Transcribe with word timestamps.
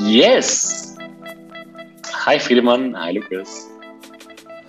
Yes! 0.00 0.96
Hi 2.26 2.38
Friedemann, 2.38 2.96
hi 2.96 3.12
Lukas. 3.12 3.68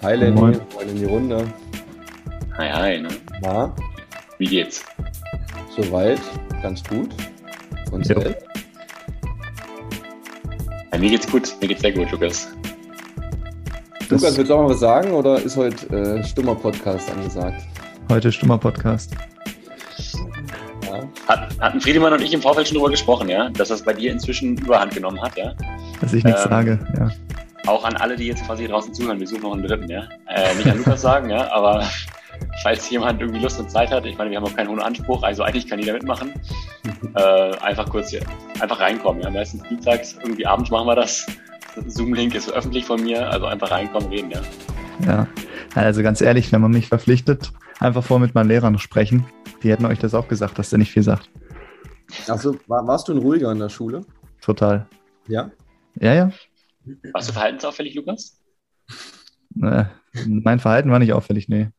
Hi 0.02 0.16
Lenny, 0.16 0.36
moin 0.36 0.62
in 0.88 0.96
die 0.96 1.06
Runde. 1.06 1.48
Hi, 2.58 2.70
hi. 2.70 3.02
Ne? 3.02 3.10
Na? 3.42 3.76
Wie 4.38 4.46
geht's? 4.46 4.84
Soweit, 5.76 6.20
ganz 6.62 6.84
gut. 6.84 7.10
Und 7.92 8.08
ja. 8.08 8.20
selbst? 8.20 8.46
Ja, 10.92 11.00
mir 11.00 11.10
geht's 11.10 11.32
gut, 11.32 11.56
mir 11.62 11.68
geht's 11.68 11.82
sehr 11.82 11.92
gut, 11.92 12.12
Lukas. 12.12 12.48
Das 14.10 14.10
Lukas, 14.10 14.38
willst 14.38 14.50
du 14.50 14.56
auch 14.56 14.64
mal 14.64 14.70
was 14.70 14.80
sagen 14.80 15.12
oder 15.12 15.42
ist 15.42 15.56
heute 15.56 15.88
äh, 15.96 16.24
stummer 16.24 16.56
Podcast 16.56 17.10
angesagt? 17.10 17.64
Heute 18.10 18.32
stummer 18.32 18.58
Podcast. 18.58 19.16
Hatten 21.62 21.80
Friedemann 21.80 22.12
und 22.12 22.22
ich 22.24 22.34
im 22.34 22.42
Vorfeld 22.42 22.68
schon 22.68 22.76
darüber 22.76 22.90
gesprochen, 22.90 23.30
ja, 23.30 23.50
dass 23.52 23.70
das 23.70 23.84
bei 23.84 23.94
dir 23.94 24.12
inzwischen 24.12 24.58
Überhand 24.58 24.96
genommen 24.96 25.22
hat, 25.22 25.38
ja? 25.38 25.54
Dass 26.02 26.12
ich 26.12 26.24
nichts 26.24 26.44
ähm, 26.46 26.50
sage, 26.50 26.80
ja. 26.98 27.12
Auch 27.68 27.84
an 27.84 27.96
alle, 27.98 28.16
die 28.16 28.26
jetzt 28.26 28.44
quasi 28.48 28.68
draußen 28.68 28.92
zuhören, 28.96 29.20
wir 29.20 29.28
suchen 29.28 29.44
noch 29.44 29.54
einen 29.54 29.68
dritten, 29.68 29.88
ja. 29.88 30.06
Äh, 30.28 30.56
nicht 30.56 30.68
an 30.68 30.80
Lukas 30.80 31.02
sagen, 31.04 31.30
ja, 31.30 31.52
aber 31.52 31.88
falls 32.64 32.90
jemand 32.90 33.22
irgendwie 33.22 33.40
Lust 33.40 33.60
und 33.60 33.70
Zeit 33.70 33.92
hat, 33.92 34.08
ich 34.08 34.18
meine, 34.18 34.32
wir 34.32 34.38
haben 34.38 34.46
auch 34.46 34.56
keinen 34.56 34.70
hohen 34.70 34.82
Anspruch, 34.82 35.22
also 35.22 35.44
eigentlich 35.44 35.68
kann 35.68 35.78
jeder 35.78 35.94
mitmachen. 35.94 36.34
äh, 37.16 37.22
einfach 37.58 37.88
kurz 37.88 38.10
hier, 38.10 38.22
einfach 38.60 38.80
reinkommen, 38.80 39.22
ja. 39.22 39.30
Meistens 39.30 39.62
dienstags, 39.70 40.18
irgendwie 40.24 40.48
abends 40.48 40.72
machen 40.72 40.88
wir 40.88 40.96
das. 40.96 41.28
Zoom-Link 41.86 42.34
ist 42.34 42.52
öffentlich 42.52 42.86
von 42.86 43.04
mir, 43.04 43.30
also 43.30 43.46
einfach 43.46 43.70
reinkommen, 43.70 44.10
reden, 44.10 44.32
ja. 44.32 44.42
Ja, 45.06 45.28
also 45.76 46.02
ganz 46.02 46.22
ehrlich, 46.22 46.52
wenn 46.52 46.62
man 46.62 46.72
mich 46.72 46.88
verpflichtet, 46.88 47.52
einfach 47.80 48.04
vor 48.04 48.20
mit 48.20 48.34
meinen 48.34 48.48
Lehrern 48.48 48.80
sprechen. 48.80 49.26
Die 49.62 49.72
hätten 49.72 49.86
euch 49.86 50.00
das 50.00 50.16
auch 50.16 50.28
gesagt, 50.28 50.58
dass 50.58 50.72
der 50.72 50.80
nicht 50.80 50.92
viel 50.92 51.04
sagt. 51.04 51.30
Achso, 52.28 52.56
war, 52.68 52.86
warst 52.88 53.08
du 53.08 53.14
ein 53.14 53.20
ruhiger 53.20 53.52
in 53.52 53.60
der 53.60 53.70
Schule? 53.70 54.06
Total. 54.42 54.88
Ja? 55.28 55.52
Ja, 55.96 56.14
ja. 56.14 56.32
Warst 57.14 57.30
du 57.30 57.34
verhaltensauffällig, 57.34 57.96
Lukas? 57.96 58.40
Äh, 59.62 59.86
mein 60.26 60.60
Verhalten 60.60 60.92
war 60.92 61.00
nicht 61.00 61.14
auffällig, 61.14 61.48
nee. 61.48 61.70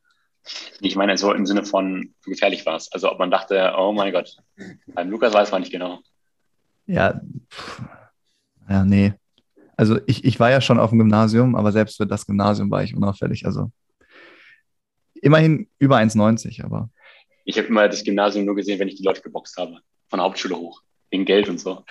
Ich 0.81 0.97
meine 0.97 1.17
so 1.17 1.33
im 1.33 1.47
Sinne 1.47 1.65
von, 1.65 2.13
du 2.25 2.31
gefährlich 2.31 2.67
warst. 2.67 2.93
Also 2.95 3.11
ob 3.11 3.19
man 3.19 3.31
dachte, 3.31 3.75
oh 3.77 3.93
mein 3.93 4.13
Gott, 4.13 4.37
beim 4.87 5.11
Lukas 5.11 5.33
weiß 5.33 5.53
man 5.53 5.63
nicht 5.63 5.73
genau. 5.73 6.01
Ja, 6.87 7.21
pff, 7.51 7.83
ja, 8.69 8.85
nee. 8.85 9.15
Also 9.77 9.99
ich, 10.07 10.25
ich 10.25 10.39
war 10.41 10.51
ja 10.51 10.61
schon 10.61 10.79
auf 10.79 10.91
dem 10.91 10.99
Gymnasium, 10.99 11.55
aber 11.55 11.73
selbst 11.73 11.97
für 11.97 12.07
das 12.07 12.27
Gymnasium 12.27 12.71
war 12.71 12.83
ich 12.83 12.95
unauffällig. 12.95 13.47
Also 13.47 13.71
immerhin 15.15 15.69
über 15.79 15.97
1,90, 15.97 16.65
aber. 16.65 16.91
Ich 17.45 17.59
habe 17.59 17.69
immer 17.69 17.89
das 17.89 18.05
Gymnasium 18.05 18.45
nur 18.45 18.55
gesehen, 18.55 18.79
wenn 18.79 18.89
ich 18.89 18.97
die 18.97 19.05
Leute 19.05 19.23
geboxt 19.23 19.57
habe. 19.57 19.79
Von 20.13 20.19
der 20.19 20.27
Hauptschule 20.27 20.59
hoch. 20.59 20.83
Wegen 21.09 21.25
Geld 21.25 21.49
und 21.49 21.59
so. 21.59 21.87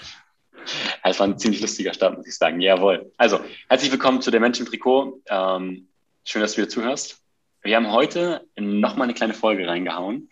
Es 1.03 1.19
war 1.19 1.25
ein 1.25 1.39
ziemlich 1.39 1.59
lustiger 1.59 1.91
Start, 1.91 2.15
muss 2.15 2.27
ich 2.27 2.35
sagen. 2.35 2.61
Jawohl. 2.61 3.11
Also, 3.17 3.39
herzlich 3.67 3.91
willkommen 3.91 4.21
zu 4.21 4.29
der 4.29 4.39
Menschen 4.39 4.67
Trikot. 4.67 5.23
Ähm, 5.27 5.87
schön, 6.23 6.43
dass 6.43 6.51
du 6.51 6.57
wieder 6.59 6.69
zuhörst. 6.69 7.19
Wir 7.63 7.75
haben 7.75 7.91
heute 7.91 8.45
nochmal 8.59 9.05
eine 9.05 9.15
kleine 9.15 9.33
Folge 9.33 9.67
reingehauen. 9.67 10.29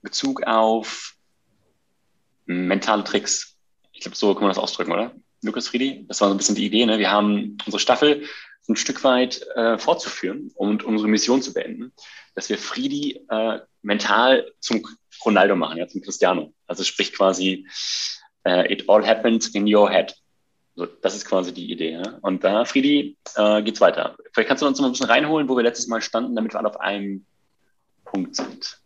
Bezug 0.00 0.44
auf 0.44 1.14
mentale 2.46 3.04
Tricks. 3.04 3.58
Ich 3.92 4.00
glaube, 4.00 4.16
so 4.16 4.32
kann 4.32 4.44
man 4.44 4.52
das 4.52 4.58
ausdrücken, 4.58 4.92
oder? 4.92 5.14
Lukas 5.42 5.68
Friedi, 5.68 6.06
das 6.08 6.22
war 6.22 6.28
so 6.28 6.34
ein 6.34 6.38
bisschen 6.38 6.54
die 6.54 6.64
Idee. 6.64 6.86
Ne? 6.86 6.98
Wir 6.98 7.10
haben 7.10 7.58
unsere 7.66 7.80
Staffel 7.80 8.24
ein 8.66 8.76
Stück 8.76 9.04
weit 9.04 9.42
äh, 9.56 9.76
fortzuführen 9.76 10.52
und 10.54 10.84
unsere 10.84 11.10
Mission 11.10 11.42
zu 11.42 11.52
beenden, 11.52 11.92
dass 12.34 12.48
wir 12.48 12.56
Friedi 12.56 13.20
äh, 13.28 13.58
mental 13.82 14.50
zum 14.60 14.82
Ronaldo 15.24 15.56
machen, 15.56 15.78
ja, 15.78 15.88
zum 15.88 16.02
Cristiano. 16.02 16.52
Also 16.66 16.84
sprich 16.84 17.12
quasi, 17.12 17.66
äh, 18.44 18.72
it 18.72 18.88
all 18.88 19.06
happens 19.06 19.48
in 19.48 19.72
your 19.72 19.90
head. 19.90 20.14
So, 20.74 20.86
das 20.86 21.16
ist 21.16 21.24
quasi 21.24 21.52
die 21.52 21.72
Idee. 21.72 21.92
Ja? 21.92 22.18
Und 22.20 22.44
da, 22.44 22.64
Friedi, 22.64 23.16
äh, 23.36 23.62
geht's 23.62 23.80
weiter. 23.80 24.16
Vielleicht 24.32 24.48
kannst 24.48 24.62
du 24.62 24.66
uns 24.66 24.78
noch 24.78 24.86
ein 24.86 24.92
bisschen 24.92 25.06
reinholen, 25.06 25.48
wo 25.48 25.56
wir 25.56 25.62
letztes 25.62 25.88
Mal 25.88 26.02
standen, 26.02 26.36
damit 26.36 26.52
wir 26.52 26.58
alle 26.58 26.68
auf 26.68 26.80
einem 26.80 27.24
Punkt 28.04 28.36
sind. 28.36 28.80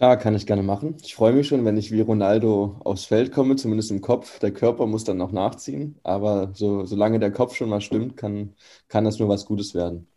Klar, 0.00 0.16
kann 0.16 0.34
ich 0.34 0.46
gerne 0.46 0.62
machen. 0.62 0.96
Ich 1.02 1.14
freue 1.14 1.34
mich 1.34 1.46
schon, 1.46 1.66
wenn 1.66 1.76
ich 1.76 1.92
wie 1.92 2.00
Ronaldo 2.00 2.80
aufs 2.84 3.04
Feld 3.04 3.32
komme, 3.32 3.56
zumindest 3.56 3.90
im 3.90 4.00
Kopf. 4.00 4.38
Der 4.38 4.50
Körper 4.50 4.86
muss 4.86 5.04
dann 5.04 5.18
noch 5.18 5.30
nachziehen, 5.30 5.98
aber 6.02 6.52
so, 6.54 6.86
solange 6.86 7.18
der 7.20 7.32
Kopf 7.32 7.54
schon 7.54 7.68
mal 7.68 7.82
stimmt, 7.82 8.16
kann, 8.16 8.54
kann 8.88 9.04
das 9.04 9.18
nur 9.18 9.28
was 9.28 9.44
Gutes 9.44 9.74
werden. 9.74 10.09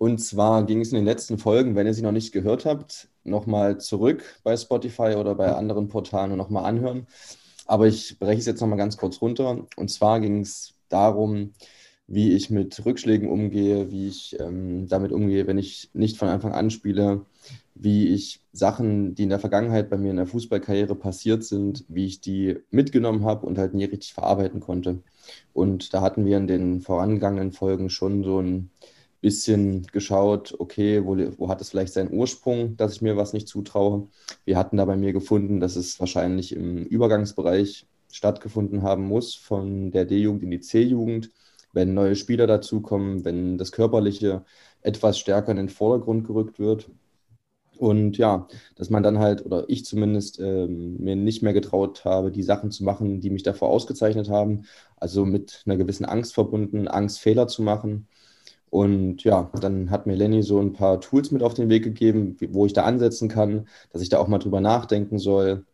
Und 0.00 0.16
zwar 0.16 0.64
ging 0.64 0.80
es 0.80 0.92
in 0.92 0.96
den 0.96 1.04
letzten 1.04 1.36
Folgen, 1.36 1.74
wenn 1.76 1.86
ihr 1.86 1.92
sie 1.92 2.00
noch 2.00 2.10
nicht 2.10 2.32
gehört 2.32 2.64
habt, 2.64 3.08
nochmal 3.22 3.78
zurück 3.80 4.24
bei 4.42 4.56
Spotify 4.56 5.16
oder 5.18 5.34
bei 5.34 5.52
anderen 5.52 5.88
Portalen 5.88 6.32
und 6.32 6.38
nochmal 6.38 6.64
anhören. 6.64 7.06
Aber 7.66 7.86
ich 7.86 8.18
breche 8.18 8.38
es 8.38 8.46
jetzt 8.46 8.62
nochmal 8.62 8.78
ganz 8.78 8.96
kurz 8.96 9.20
runter. 9.20 9.66
Und 9.76 9.90
zwar 9.90 10.20
ging 10.20 10.40
es 10.40 10.72
darum, 10.88 11.52
wie 12.06 12.32
ich 12.32 12.48
mit 12.48 12.82
Rückschlägen 12.82 13.28
umgehe, 13.28 13.90
wie 13.90 14.08
ich 14.08 14.40
ähm, 14.40 14.88
damit 14.88 15.12
umgehe, 15.12 15.46
wenn 15.46 15.58
ich 15.58 15.90
nicht 15.92 16.16
von 16.16 16.28
Anfang 16.28 16.52
an 16.52 16.70
spiele, 16.70 17.26
wie 17.74 18.08
ich 18.08 18.40
Sachen, 18.52 19.14
die 19.14 19.24
in 19.24 19.28
der 19.28 19.38
Vergangenheit 19.38 19.90
bei 19.90 19.98
mir 19.98 20.12
in 20.12 20.16
der 20.16 20.26
Fußballkarriere 20.26 20.94
passiert 20.94 21.44
sind, 21.44 21.84
wie 21.88 22.06
ich 22.06 22.22
die 22.22 22.56
mitgenommen 22.70 23.26
habe 23.26 23.44
und 23.44 23.58
halt 23.58 23.74
nie 23.74 23.84
richtig 23.84 24.14
verarbeiten 24.14 24.60
konnte. 24.60 25.02
Und 25.52 25.92
da 25.92 26.00
hatten 26.00 26.24
wir 26.24 26.38
in 26.38 26.46
den 26.46 26.80
vorangegangenen 26.80 27.52
Folgen 27.52 27.90
schon 27.90 28.24
so 28.24 28.40
ein 28.40 28.70
bisschen 29.20 29.86
geschaut, 29.92 30.54
okay, 30.58 31.04
wo, 31.04 31.16
wo 31.38 31.48
hat 31.48 31.60
es 31.60 31.70
vielleicht 31.70 31.92
seinen 31.92 32.12
Ursprung, 32.12 32.76
dass 32.76 32.94
ich 32.94 33.02
mir 33.02 33.16
was 33.16 33.32
nicht 33.32 33.48
zutraue. 33.48 34.08
Wir 34.44 34.56
hatten 34.56 34.76
da 34.76 34.84
bei 34.84 34.96
mir 34.96 35.12
gefunden, 35.12 35.60
dass 35.60 35.76
es 35.76 36.00
wahrscheinlich 36.00 36.54
im 36.54 36.84
Übergangsbereich 36.84 37.86
stattgefunden 38.10 38.82
haben 38.82 39.04
muss, 39.04 39.34
von 39.34 39.90
der 39.90 40.04
D-Jugend 40.04 40.42
in 40.42 40.50
die 40.50 40.60
C-Jugend, 40.60 41.30
wenn 41.72 41.94
neue 41.94 42.16
Spieler 42.16 42.46
dazukommen, 42.46 43.24
wenn 43.24 43.58
das 43.58 43.72
Körperliche 43.72 44.44
etwas 44.82 45.18
stärker 45.18 45.50
in 45.50 45.58
den 45.58 45.68
Vordergrund 45.68 46.26
gerückt 46.26 46.58
wird. 46.58 46.90
Und 47.78 48.18
ja, 48.18 48.46
dass 48.76 48.90
man 48.90 49.02
dann 49.02 49.18
halt, 49.20 49.46
oder 49.46 49.64
ich 49.68 49.86
zumindest, 49.86 50.38
ähm, 50.38 50.98
mir 50.98 51.16
nicht 51.16 51.42
mehr 51.42 51.54
getraut 51.54 52.04
habe, 52.04 52.30
die 52.30 52.42
Sachen 52.42 52.70
zu 52.70 52.84
machen, 52.84 53.20
die 53.20 53.30
mich 53.30 53.42
davor 53.42 53.70
ausgezeichnet 53.70 54.28
haben. 54.28 54.64
Also 54.96 55.24
mit 55.24 55.62
einer 55.64 55.78
gewissen 55.78 56.04
Angst 56.04 56.34
verbunden, 56.34 56.88
Angst, 56.88 57.20
Fehler 57.20 57.48
zu 57.48 57.62
machen. 57.62 58.06
Und 58.70 59.24
ja, 59.24 59.50
dann 59.60 59.90
hat 59.90 60.06
mir 60.06 60.14
Lenny 60.14 60.42
so 60.42 60.60
ein 60.60 60.72
paar 60.72 61.00
Tools 61.00 61.32
mit 61.32 61.42
auf 61.42 61.54
den 61.54 61.68
Weg 61.68 61.82
gegeben, 61.84 62.36
wo 62.50 62.66
ich 62.66 62.72
da 62.72 62.84
ansetzen 62.84 63.28
kann, 63.28 63.68
dass 63.92 64.00
ich 64.02 64.08
da 64.08 64.18
auch 64.18 64.28
mal 64.28 64.38
drüber 64.38 64.60
nachdenken 64.60 65.18
soll. 65.18 65.66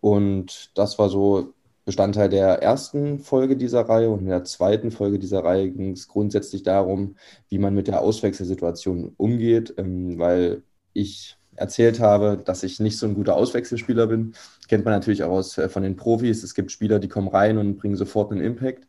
Und 0.00 0.70
das 0.76 0.98
war 0.98 1.08
so 1.08 1.54
Bestandteil 1.84 2.28
der 2.28 2.62
ersten 2.62 3.20
Folge 3.20 3.56
dieser 3.56 3.82
Reihe. 3.88 4.10
Und 4.10 4.20
in 4.20 4.26
der 4.26 4.44
zweiten 4.44 4.90
Folge 4.90 5.18
dieser 5.18 5.44
Reihe 5.44 5.70
ging 5.70 5.92
es 5.92 6.08
grundsätzlich 6.08 6.62
darum, 6.64 7.16
wie 7.48 7.58
man 7.58 7.74
mit 7.74 7.88
der 7.88 8.00
Auswechselsituation 8.00 9.14
umgeht, 9.16 9.74
ähm, 9.78 10.18
weil 10.18 10.62
ich 10.92 11.36
erzählt 11.56 12.00
habe, 12.00 12.40
dass 12.44 12.62
ich 12.62 12.80
nicht 12.80 12.98
so 12.98 13.06
ein 13.06 13.14
guter 13.14 13.36
Auswechselspieler 13.36 14.06
bin. 14.06 14.34
Kennt 14.68 14.84
man 14.84 14.94
natürlich 14.94 15.22
auch 15.24 15.30
aus, 15.30 15.58
äh, 15.58 15.68
von 15.68 15.82
den 15.82 15.96
Profis. 15.96 16.42
Es 16.42 16.54
gibt 16.54 16.72
Spieler, 16.72 16.98
die 16.98 17.08
kommen 17.08 17.28
rein 17.28 17.58
und 17.58 17.76
bringen 17.76 17.96
sofort 17.96 18.32
einen 18.32 18.40
Impact. 18.40 18.88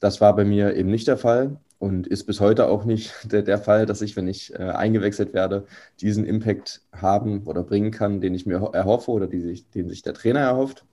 Das 0.00 0.20
war 0.20 0.36
bei 0.36 0.44
mir 0.44 0.76
eben 0.76 0.90
nicht 0.90 1.08
der 1.08 1.16
Fall 1.18 1.58
und 1.84 2.06
ist 2.06 2.24
bis 2.24 2.40
heute 2.40 2.66
auch 2.68 2.86
nicht 2.86 3.12
der, 3.30 3.42
der 3.42 3.58
Fall, 3.58 3.84
dass 3.84 4.00
ich, 4.00 4.16
wenn 4.16 4.26
ich 4.26 4.54
äh, 4.54 4.70
eingewechselt 4.70 5.34
werde, 5.34 5.66
diesen 6.00 6.24
Impact 6.24 6.80
haben 6.92 7.42
oder 7.44 7.62
bringen 7.62 7.90
kann, 7.90 8.22
den 8.22 8.34
ich 8.34 8.46
mir 8.46 8.70
erhoffe 8.72 9.10
oder 9.10 9.28
sich, 9.28 9.68
den 9.68 9.90
sich 9.90 10.00
der 10.02 10.14
Trainer 10.14 10.40
erhofft. 10.40 10.86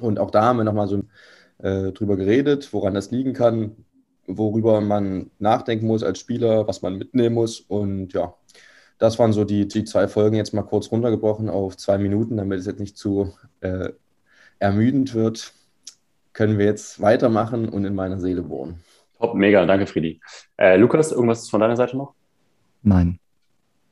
Und 0.00 0.20
auch 0.20 0.30
da 0.30 0.44
haben 0.44 0.58
wir 0.58 0.64
nochmal 0.64 0.86
so 0.86 1.02
äh, 1.58 1.90
drüber 1.90 2.16
geredet, 2.16 2.72
woran 2.72 2.94
das 2.94 3.10
liegen 3.10 3.32
kann, 3.32 3.74
worüber 4.28 4.80
man 4.80 5.32
nachdenken 5.40 5.88
muss 5.88 6.04
als 6.04 6.20
Spieler, 6.20 6.68
was 6.68 6.80
man 6.80 6.96
mitnehmen 6.96 7.34
muss. 7.34 7.58
Und 7.60 8.12
ja, 8.12 8.34
das 8.98 9.18
waren 9.18 9.32
so 9.32 9.42
die, 9.42 9.66
die 9.66 9.84
zwei 9.84 10.06
Folgen 10.06 10.36
jetzt 10.36 10.54
mal 10.54 10.62
kurz 10.62 10.92
runtergebrochen 10.92 11.48
auf 11.48 11.76
zwei 11.76 11.98
Minuten, 11.98 12.36
damit 12.36 12.60
es 12.60 12.66
jetzt 12.66 12.80
nicht 12.80 12.96
zu 12.96 13.34
äh, 13.62 13.88
ermüdend 14.60 15.12
wird. 15.14 15.54
Können 16.32 16.58
wir 16.58 16.66
jetzt 16.66 17.00
weitermachen 17.00 17.68
und 17.68 17.84
in 17.84 17.96
meiner 17.96 18.20
Seele 18.20 18.48
wohnen. 18.48 18.80
Top, 19.18 19.34
mega, 19.34 19.64
danke 19.66 19.86
Friedi. 19.86 20.20
Äh, 20.56 20.76
Lukas, 20.76 21.12
irgendwas 21.12 21.48
von 21.48 21.60
deiner 21.60 21.76
Seite 21.76 21.96
noch? 21.96 22.14
Nein. 22.82 23.18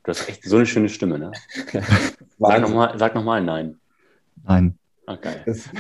Du 0.05 0.11
hast 0.11 0.29
echt 0.29 0.45
so 0.45 0.57
eine 0.57 0.67
schöne 0.67 0.89
Stimme, 0.89 1.19
ne? 1.19 1.33
sag 2.39 2.61
nochmal 2.61 3.41
noch 3.41 3.53
Nein. 3.53 3.81
Nein. 4.45 4.79
Ah, 5.07 5.17
geil. 5.17 5.43
Das 5.47 5.59
ist 5.59 5.71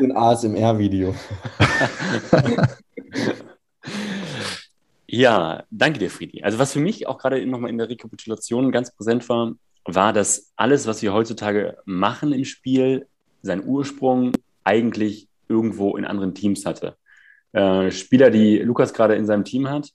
ein 0.00 0.16
ASMR-Video. 0.16 1.14
Ja, 5.10 5.64
danke 5.70 5.98
dir, 5.98 6.10
Friedi. 6.10 6.42
Also 6.42 6.58
was 6.58 6.74
für 6.74 6.80
mich 6.80 7.06
auch 7.06 7.16
gerade 7.16 7.44
nochmal 7.46 7.70
in 7.70 7.78
der 7.78 7.88
Rekapitulation 7.88 8.70
ganz 8.70 8.94
präsent 8.94 9.26
war, 9.30 9.54
war, 9.86 10.12
dass 10.12 10.52
alles, 10.54 10.86
was 10.86 11.00
wir 11.00 11.14
heutzutage 11.14 11.78
machen 11.86 12.32
im 12.32 12.44
Spiel, 12.44 13.06
seinen 13.40 13.64
Ursprung 13.66 14.32
eigentlich 14.64 15.26
irgendwo 15.48 15.96
in 15.96 16.04
anderen 16.04 16.34
Teams 16.34 16.66
hatte. 16.66 16.98
Äh, 17.58 17.90
Spieler, 17.90 18.30
die 18.30 18.58
Lukas 18.58 18.94
gerade 18.94 19.16
in 19.16 19.26
seinem 19.26 19.44
Team 19.44 19.68
hat, 19.68 19.90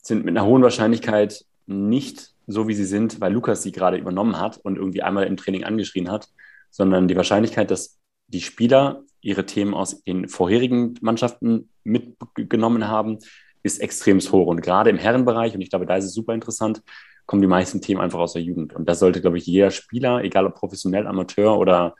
sind 0.00 0.24
mit 0.24 0.36
einer 0.36 0.46
hohen 0.46 0.62
Wahrscheinlichkeit 0.62 1.44
nicht 1.66 2.30
so, 2.46 2.68
wie 2.68 2.74
sie 2.74 2.84
sind, 2.84 3.20
weil 3.20 3.32
Lukas 3.32 3.64
sie 3.64 3.72
gerade 3.72 3.96
übernommen 3.96 4.38
hat 4.38 4.58
und 4.58 4.76
irgendwie 4.76 5.02
einmal 5.02 5.26
im 5.26 5.36
Training 5.36 5.64
angeschrien 5.64 6.08
hat, 6.08 6.28
sondern 6.70 7.08
die 7.08 7.16
Wahrscheinlichkeit, 7.16 7.72
dass 7.72 7.98
die 8.28 8.40
Spieler 8.40 9.02
ihre 9.22 9.44
Themen 9.44 9.74
aus 9.74 10.04
den 10.04 10.28
vorherigen 10.28 10.94
Mannschaften 11.00 11.68
mitgenommen 11.82 12.86
haben, 12.86 13.18
ist 13.64 13.80
extrem 13.80 14.20
hoch. 14.20 14.46
Und 14.46 14.62
gerade 14.62 14.90
im 14.90 14.98
Herrenbereich, 14.98 15.54
und 15.54 15.62
ich 15.62 15.70
glaube, 15.70 15.86
da 15.86 15.96
ist 15.96 16.04
es 16.04 16.14
super 16.14 16.32
interessant, 16.32 16.80
kommen 17.26 17.42
die 17.42 17.48
meisten 17.48 17.80
Themen 17.80 18.00
einfach 18.00 18.20
aus 18.20 18.34
der 18.34 18.42
Jugend. 18.42 18.72
Und 18.72 18.88
das 18.88 19.00
sollte, 19.00 19.20
glaube 19.20 19.38
ich, 19.38 19.46
jeder 19.46 19.72
Spieler, 19.72 20.22
egal 20.22 20.46
ob 20.46 20.54
professionell, 20.54 21.08
Amateur 21.08 21.58
oder, 21.58 21.96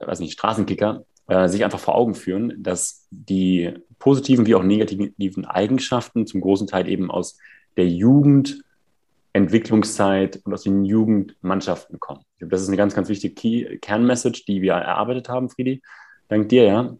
weiß 0.00 0.18
nicht, 0.18 0.32
Straßenkicker, 0.32 1.04
äh, 1.28 1.48
sich 1.48 1.64
einfach 1.64 1.78
vor 1.78 1.94
Augen 1.94 2.16
führen, 2.16 2.54
dass 2.58 3.06
die 3.10 3.72
positiven 4.00 4.46
wie 4.46 4.56
auch 4.56 4.64
negativen 4.64 5.44
Eigenschaften 5.44 6.26
zum 6.26 6.40
großen 6.40 6.66
Teil 6.66 6.88
eben 6.88 7.08
aus 7.10 7.38
der 7.76 7.86
Jugendentwicklungszeit 7.86 10.40
und 10.44 10.52
aus 10.52 10.64
den 10.64 10.84
Jugendmannschaften 10.84 12.00
kommen. 12.00 12.22
Glaube, 12.38 12.50
das 12.50 12.62
ist 12.62 12.68
eine 12.68 12.76
ganz, 12.76 12.94
ganz 12.94 13.08
wichtige 13.08 13.78
Kernmessage, 13.78 14.42
die 14.48 14.60
wir 14.60 14.72
erarbeitet 14.72 15.28
haben, 15.28 15.48
Friedi. 15.48 15.80
Dank 16.26 16.48
dir, 16.48 16.64
ja. 16.64 16.96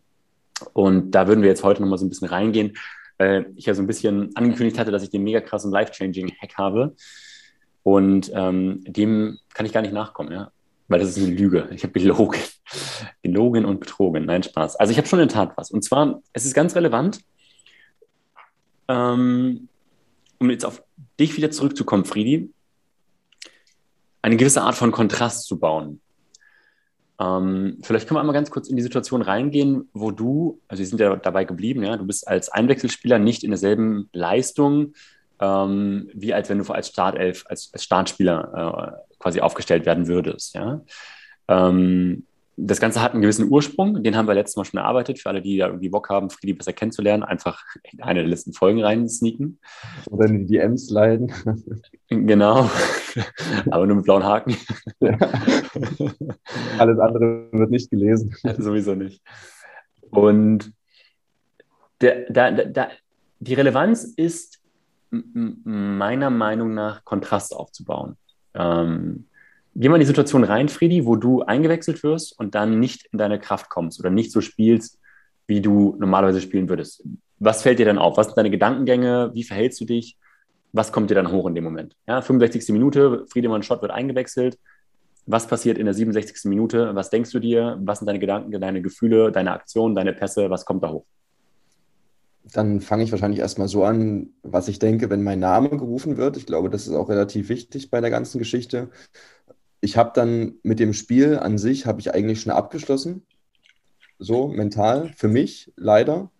Und 0.74 1.10
da 1.10 1.26
würden 1.26 1.42
wir 1.42 1.48
jetzt 1.48 1.64
heute 1.64 1.82
nochmal 1.82 1.98
so 1.98 2.06
ein 2.06 2.10
bisschen 2.10 2.28
reingehen 2.28 2.74
weil 3.20 3.52
ich 3.54 3.66
ja 3.66 3.74
so 3.74 3.82
ein 3.82 3.86
bisschen 3.86 4.34
angekündigt 4.34 4.78
hatte, 4.78 4.90
dass 4.90 5.02
ich 5.02 5.10
den 5.10 5.22
mega 5.22 5.42
krassen 5.42 5.70
Life-Changing-Hack 5.70 6.56
habe. 6.56 6.96
Und 7.82 8.32
ähm, 8.34 8.82
dem 8.86 9.38
kann 9.52 9.66
ich 9.66 9.74
gar 9.74 9.82
nicht 9.82 9.92
nachkommen, 9.92 10.32
ja. 10.32 10.50
Weil 10.90 10.98
das 10.98 11.16
ist 11.16 11.24
eine 11.24 11.34
Lüge. 11.34 11.68
Ich 11.72 11.84
habe 11.84 11.92
gelogen. 11.92 12.40
gelogen 13.22 13.64
und 13.64 13.78
betrogen. 13.78 14.26
Nein, 14.26 14.42
Spaß. 14.42 14.74
Also 14.76 14.90
ich 14.90 14.98
habe 14.98 15.06
schon 15.06 15.20
in 15.20 15.28
der 15.28 15.34
Tat 15.34 15.52
was. 15.56 15.70
Und 15.70 15.84
zwar, 15.84 16.20
es 16.32 16.44
ist 16.44 16.52
ganz 16.52 16.74
relevant, 16.74 17.20
ähm, 18.88 19.68
um 20.40 20.50
jetzt 20.50 20.64
auf 20.64 20.82
dich 21.20 21.36
wieder 21.36 21.52
zurückzukommen, 21.52 22.04
Friedi, 22.04 22.52
eine 24.20 24.36
gewisse 24.36 24.62
Art 24.62 24.74
von 24.74 24.90
Kontrast 24.90 25.46
zu 25.46 25.60
bauen. 25.60 26.00
Ähm, 27.20 27.78
vielleicht 27.82 28.08
können 28.08 28.16
wir 28.16 28.20
einmal 28.20 28.34
ganz 28.34 28.50
kurz 28.50 28.68
in 28.68 28.74
die 28.74 28.82
Situation 28.82 29.22
reingehen, 29.22 29.88
wo 29.92 30.10
du, 30.10 30.60
also 30.66 30.80
wir 30.80 30.86
sind 30.88 30.98
ja 30.98 31.14
dabei 31.14 31.44
geblieben, 31.44 31.84
ja, 31.84 31.96
du 31.96 32.04
bist 32.04 32.26
als 32.26 32.48
Einwechselspieler 32.48 33.20
nicht 33.20 33.44
in 33.44 33.50
derselben 33.50 34.08
Leistung, 34.12 34.94
ähm, 35.38 36.10
wie 36.14 36.34
als 36.34 36.48
wenn 36.48 36.58
du 36.58 36.72
als 36.72 36.88
Startelf, 36.88 37.44
als, 37.46 37.70
als 37.72 37.84
Startspieler 37.84 38.96
äh, 38.98 39.09
quasi 39.20 39.40
aufgestellt 39.40 39.86
werden 39.86 40.08
würdest, 40.08 40.54
ja. 40.54 40.80
Ähm, 41.46 42.24
das 42.62 42.80
Ganze 42.80 43.00
hat 43.00 43.12
einen 43.12 43.22
gewissen 43.22 43.50
Ursprung, 43.50 44.02
den 44.02 44.16
haben 44.16 44.28
wir 44.28 44.34
letztes 44.34 44.56
Mal 44.56 44.64
schon 44.64 44.80
erarbeitet. 44.80 45.18
Für 45.18 45.30
alle, 45.30 45.40
die 45.40 45.56
da 45.56 45.68
irgendwie 45.68 45.88
Bock 45.88 46.10
haben, 46.10 46.30
Friedi 46.30 46.52
besser 46.52 46.72
kennenzulernen, 46.72 47.22
einfach 47.22 47.62
in 47.90 48.02
eine 48.02 48.20
der 48.20 48.28
letzten 48.28 48.52
Folgen 48.52 48.82
rein 48.82 49.08
sneaken. 49.08 49.58
Oder 50.10 50.26
in 50.26 50.46
die 50.46 50.46
DMs 50.46 50.90
leiden. 50.90 51.32
Genau, 52.12 52.68
aber 53.70 53.86
nur 53.86 53.94
mit 53.94 54.04
blauen 54.04 54.24
Haken. 54.24 54.56
Ja. 54.98 55.16
Alles 56.76 56.98
andere 56.98 57.48
wird 57.52 57.70
nicht 57.70 57.88
gelesen. 57.88 58.34
Sowieso 58.58 58.96
nicht. 58.96 59.22
Und 60.10 60.72
der, 62.00 62.28
da, 62.28 62.50
da, 62.50 62.88
die 63.38 63.54
Relevanz 63.54 64.02
ist 64.02 64.60
meiner 65.12 66.30
Meinung 66.30 66.74
nach 66.74 67.04
Kontrast 67.04 67.54
aufzubauen. 67.54 68.16
Ähm, 68.54 69.26
Geh 69.76 69.88
mal 69.88 69.96
in 69.96 70.00
die 70.00 70.06
Situation 70.06 70.42
rein, 70.42 70.68
Friedi, 70.68 71.06
wo 71.06 71.14
du 71.14 71.42
eingewechselt 71.42 72.02
wirst 72.02 72.36
und 72.38 72.54
dann 72.54 72.80
nicht 72.80 73.06
in 73.12 73.18
deine 73.18 73.38
Kraft 73.38 73.70
kommst 73.70 74.00
oder 74.00 74.10
nicht 74.10 74.32
so 74.32 74.40
spielst, 74.40 74.98
wie 75.46 75.60
du 75.60 75.96
normalerweise 75.98 76.40
spielen 76.40 76.68
würdest. 76.68 77.04
Was 77.38 77.62
fällt 77.62 77.78
dir 77.78 77.86
dann 77.86 77.98
auf? 77.98 78.16
Was 78.16 78.26
sind 78.26 78.36
deine 78.36 78.50
Gedankengänge? 78.50 79.30
Wie 79.32 79.44
verhältst 79.44 79.80
du 79.80 79.84
dich? 79.84 80.16
Was 80.72 80.92
kommt 80.92 81.10
dir 81.10 81.14
dann 81.14 81.30
hoch 81.30 81.46
in 81.46 81.54
dem 81.54 81.64
Moment? 81.64 81.96
Ja, 82.06 82.20
65. 82.20 82.68
Minute, 82.70 83.24
Friedemann 83.30 83.62
Schott 83.62 83.80
wird 83.80 83.92
eingewechselt. 83.92 84.58
Was 85.26 85.46
passiert 85.46 85.78
in 85.78 85.84
der 85.84 85.94
67. 85.94 86.44
Minute? 86.44 86.94
Was 86.94 87.10
denkst 87.10 87.30
du 87.30 87.38
dir? 87.38 87.78
Was 87.80 88.00
sind 88.00 88.06
deine 88.06 88.18
Gedanken, 88.18 88.60
deine 88.60 88.82
Gefühle, 88.82 89.30
deine 89.30 89.52
Aktionen, 89.52 89.94
deine 89.94 90.12
Pässe? 90.12 90.50
Was 90.50 90.64
kommt 90.64 90.82
da 90.82 90.90
hoch? 90.90 91.06
Dann 92.44 92.80
fange 92.80 93.04
ich 93.04 93.12
wahrscheinlich 93.12 93.40
erstmal 93.40 93.68
so 93.68 93.84
an, 93.84 94.30
was 94.42 94.68
ich 94.68 94.78
denke, 94.78 95.10
wenn 95.10 95.22
mein 95.22 95.38
Name 95.38 95.70
gerufen 95.70 96.16
wird. 96.16 96.36
Ich 96.36 96.46
glaube, 96.46 96.70
das 96.70 96.86
ist 96.86 96.94
auch 96.94 97.08
relativ 97.08 97.48
wichtig 97.48 97.90
bei 97.90 98.00
der 98.00 98.10
ganzen 98.10 98.38
Geschichte 98.38 98.90
ich 99.80 99.96
habe 99.96 100.12
dann 100.14 100.54
mit 100.62 100.78
dem 100.78 100.92
Spiel 100.92 101.38
an 101.38 101.58
sich, 101.58 101.86
habe 101.86 102.00
ich 102.00 102.14
eigentlich 102.14 102.40
schon 102.40 102.52
abgeschlossen, 102.52 103.22
so 104.18 104.48
mental, 104.48 105.12
für 105.16 105.28
mich 105.28 105.72
leider, 105.76 106.30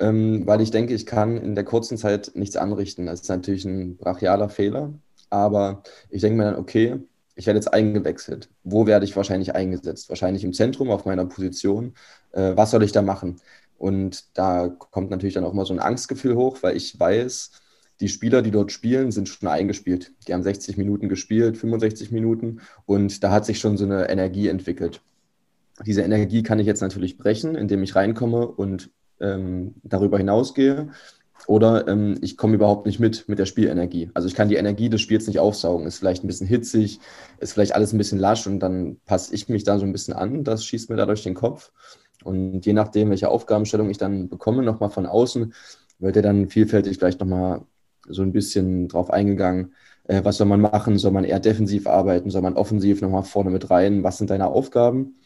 ähm, 0.00 0.46
weil 0.46 0.60
ich 0.60 0.70
denke, 0.70 0.94
ich 0.94 1.06
kann 1.06 1.36
in 1.36 1.54
der 1.54 1.64
kurzen 1.64 1.98
Zeit 1.98 2.32
nichts 2.34 2.56
anrichten. 2.56 3.06
Das 3.06 3.22
ist 3.22 3.28
natürlich 3.28 3.64
ein 3.64 3.96
brachialer 3.96 4.48
Fehler, 4.48 4.94
aber 5.28 5.82
ich 6.10 6.20
denke 6.22 6.38
mir 6.38 6.44
dann, 6.44 6.56
okay, 6.56 7.00
ich 7.34 7.46
werde 7.46 7.58
jetzt 7.58 7.72
eingewechselt. 7.72 8.48
Wo 8.64 8.86
werde 8.86 9.04
ich 9.04 9.16
wahrscheinlich 9.16 9.54
eingesetzt? 9.54 10.08
Wahrscheinlich 10.08 10.44
im 10.44 10.52
Zentrum 10.52 10.90
auf 10.90 11.04
meiner 11.04 11.24
Position. 11.26 11.94
Äh, 12.32 12.56
was 12.56 12.70
soll 12.70 12.82
ich 12.82 12.92
da 12.92 13.02
machen? 13.02 13.40
Und 13.78 14.36
da 14.36 14.68
kommt 14.68 15.10
natürlich 15.10 15.34
dann 15.34 15.44
auch 15.44 15.54
mal 15.54 15.64
so 15.64 15.72
ein 15.72 15.78
Angstgefühl 15.78 16.34
hoch, 16.34 16.58
weil 16.62 16.76
ich 16.76 16.98
weiß, 16.98 17.52
die 18.00 18.08
Spieler, 18.08 18.42
die 18.42 18.50
dort 18.50 18.70
spielen, 18.70 19.10
sind 19.10 19.28
schon 19.28 19.48
eingespielt. 19.48 20.12
Die 20.26 20.34
haben 20.34 20.42
60 20.42 20.76
Minuten 20.76 21.08
gespielt, 21.08 21.56
65 21.56 22.12
Minuten 22.12 22.60
und 22.86 23.24
da 23.24 23.30
hat 23.30 23.46
sich 23.46 23.58
schon 23.58 23.76
so 23.76 23.84
eine 23.84 24.08
Energie 24.08 24.48
entwickelt. 24.48 25.00
Diese 25.86 26.02
Energie 26.02 26.42
kann 26.42 26.58
ich 26.58 26.66
jetzt 26.66 26.80
natürlich 26.80 27.18
brechen, 27.18 27.54
indem 27.54 27.82
ich 27.82 27.94
reinkomme 27.94 28.46
und 28.46 28.90
ähm, 29.20 29.74
darüber 29.82 30.18
hinausgehe. 30.18 30.90
Oder 31.46 31.86
ähm, 31.86 32.18
ich 32.20 32.36
komme 32.36 32.56
überhaupt 32.56 32.84
nicht 32.84 32.98
mit 32.98 33.28
mit 33.28 33.38
der 33.38 33.46
Spielenergie. 33.46 34.10
Also 34.12 34.26
ich 34.26 34.34
kann 34.34 34.48
die 34.48 34.56
Energie 34.56 34.88
des 34.88 35.00
Spiels 35.00 35.28
nicht 35.28 35.38
aufsaugen. 35.38 35.86
Ist 35.86 35.98
vielleicht 35.98 36.24
ein 36.24 36.26
bisschen 36.26 36.48
hitzig, 36.48 36.98
ist 37.38 37.52
vielleicht 37.52 37.74
alles 37.74 37.92
ein 37.92 37.98
bisschen 37.98 38.18
lasch 38.18 38.46
und 38.46 38.58
dann 38.58 38.98
passe 39.06 39.34
ich 39.34 39.48
mich 39.48 39.62
da 39.62 39.78
so 39.78 39.86
ein 39.86 39.92
bisschen 39.92 40.14
an. 40.14 40.42
Das 40.42 40.64
schießt 40.64 40.90
mir 40.90 40.96
dadurch 40.96 41.22
den 41.22 41.34
Kopf. 41.34 41.72
Und 42.24 42.66
je 42.66 42.72
nachdem, 42.72 43.10
welche 43.10 43.28
Aufgabenstellung 43.28 43.90
ich 43.90 43.98
dann 43.98 44.28
bekomme, 44.28 44.62
nochmal 44.62 44.90
von 44.90 45.06
außen, 45.06 45.54
wird 45.98 46.16
er 46.16 46.22
dann 46.22 46.48
vielfältig 46.48 46.98
vielleicht 46.98 47.20
nochmal 47.20 47.62
so 48.08 48.22
ein 48.22 48.32
bisschen 48.32 48.88
drauf 48.88 49.10
eingegangen, 49.10 49.74
äh, 50.04 50.24
was 50.24 50.38
soll 50.38 50.46
man 50.46 50.60
machen? 50.60 50.98
Soll 50.98 51.12
man 51.12 51.24
eher 51.24 51.40
defensiv 51.40 51.86
arbeiten? 51.86 52.30
Soll 52.30 52.42
man 52.42 52.56
offensiv 52.56 53.00
nochmal 53.02 53.22
vorne 53.22 53.50
mit 53.50 53.70
rein? 53.70 54.02
Was 54.02 54.18
sind 54.18 54.30
deine 54.30 54.48
Aufgaben? 54.48 55.16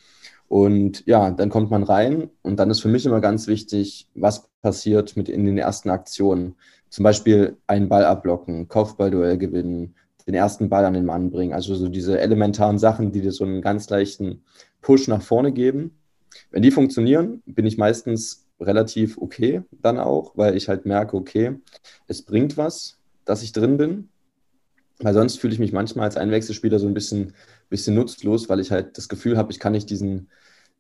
Und 0.49 1.07
ja, 1.07 1.31
dann 1.31 1.49
kommt 1.49 1.71
man 1.71 1.83
rein 1.83 2.29
und 2.43 2.59
dann 2.59 2.69
ist 2.69 2.81
für 2.81 2.89
mich 2.89 3.07
immer 3.07 3.21
ganz 3.21 3.47
wichtig, 3.47 4.09
was 4.15 4.51
passiert 4.61 5.17
mit 5.17 5.31
in 5.31 5.47
den 5.47 5.57
ersten 5.57 5.89
Aktionen. 5.89 6.57
Zum 6.91 7.05
Beispiel 7.05 7.57
einen 7.67 7.89
Ball 7.89 8.05
abblocken, 8.05 8.69
Kopfballduell 8.69 9.39
gewinnen, 9.39 9.95
den 10.27 10.35
ersten 10.35 10.69
Ball 10.69 10.85
an 10.85 10.93
den 10.93 11.07
Mann 11.07 11.31
bringen. 11.31 11.55
Also 11.55 11.75
so 11.75 11.89
diese 11.89 12.21
elementaren 12.21 12.79
Sachen, 12.79 13.13
die 13.13 13.23
dir 13.23 13.33
so 13.33 13.45
einen 13.45 13.63
ganz 13.63 13.89
leichten 13.89 14.45
Push 14.83 15.09
nach 15.09 15.23
vorne 15.23 15.53
geben. 15.53 16.02
Wenn 16.51 16.63
die 16.63 16.71
funktionieren, 16.71 17.43
bin 17.47 17.67
ich 17.67 17.79
meistens 17.79 18.47
relativ 18.61 19.19
okay 19.19 19.63
dann 19.71 19.99
auch, 19.99 20.37
weil 20.37 20.57
ich 20.57 20.69
halt 20.69 20.87
merke, 20.87 21.17
okay, 21.17 21.59
es 22.07 22.23
bringt 22.23 22.57
was, 22.57 22.99
dass 23.25 23.43
ich 23.43 23.53
drin 23.53 23.77
bin. 23.77 24.09
Weil 24.99 25.15
sonst 25.15 25.41
fühle 25.41 25.53
ich 25.53 25.59
mich 25.59 25.73
manchmal 25.73 26.05
als 26.05 26.17
Einwechselspieler 26.17 26.79
so 26.79 26.87
ein 26.87 26.95
bisschen, 26.95 27.35
bisschen 27.69 27.95
nutzlos, 27.95 28.49
weil 28.49 28.61
ich 28.61 28.71
halt 28.71 28.97
das 28.99 29.09
Gefühl 29.09 29.37
habe, 29.37 29.51
ich 29.51 29.59
kann 29.59 29.73
nicht 29.73 29.91
diesen, 29.91 30.29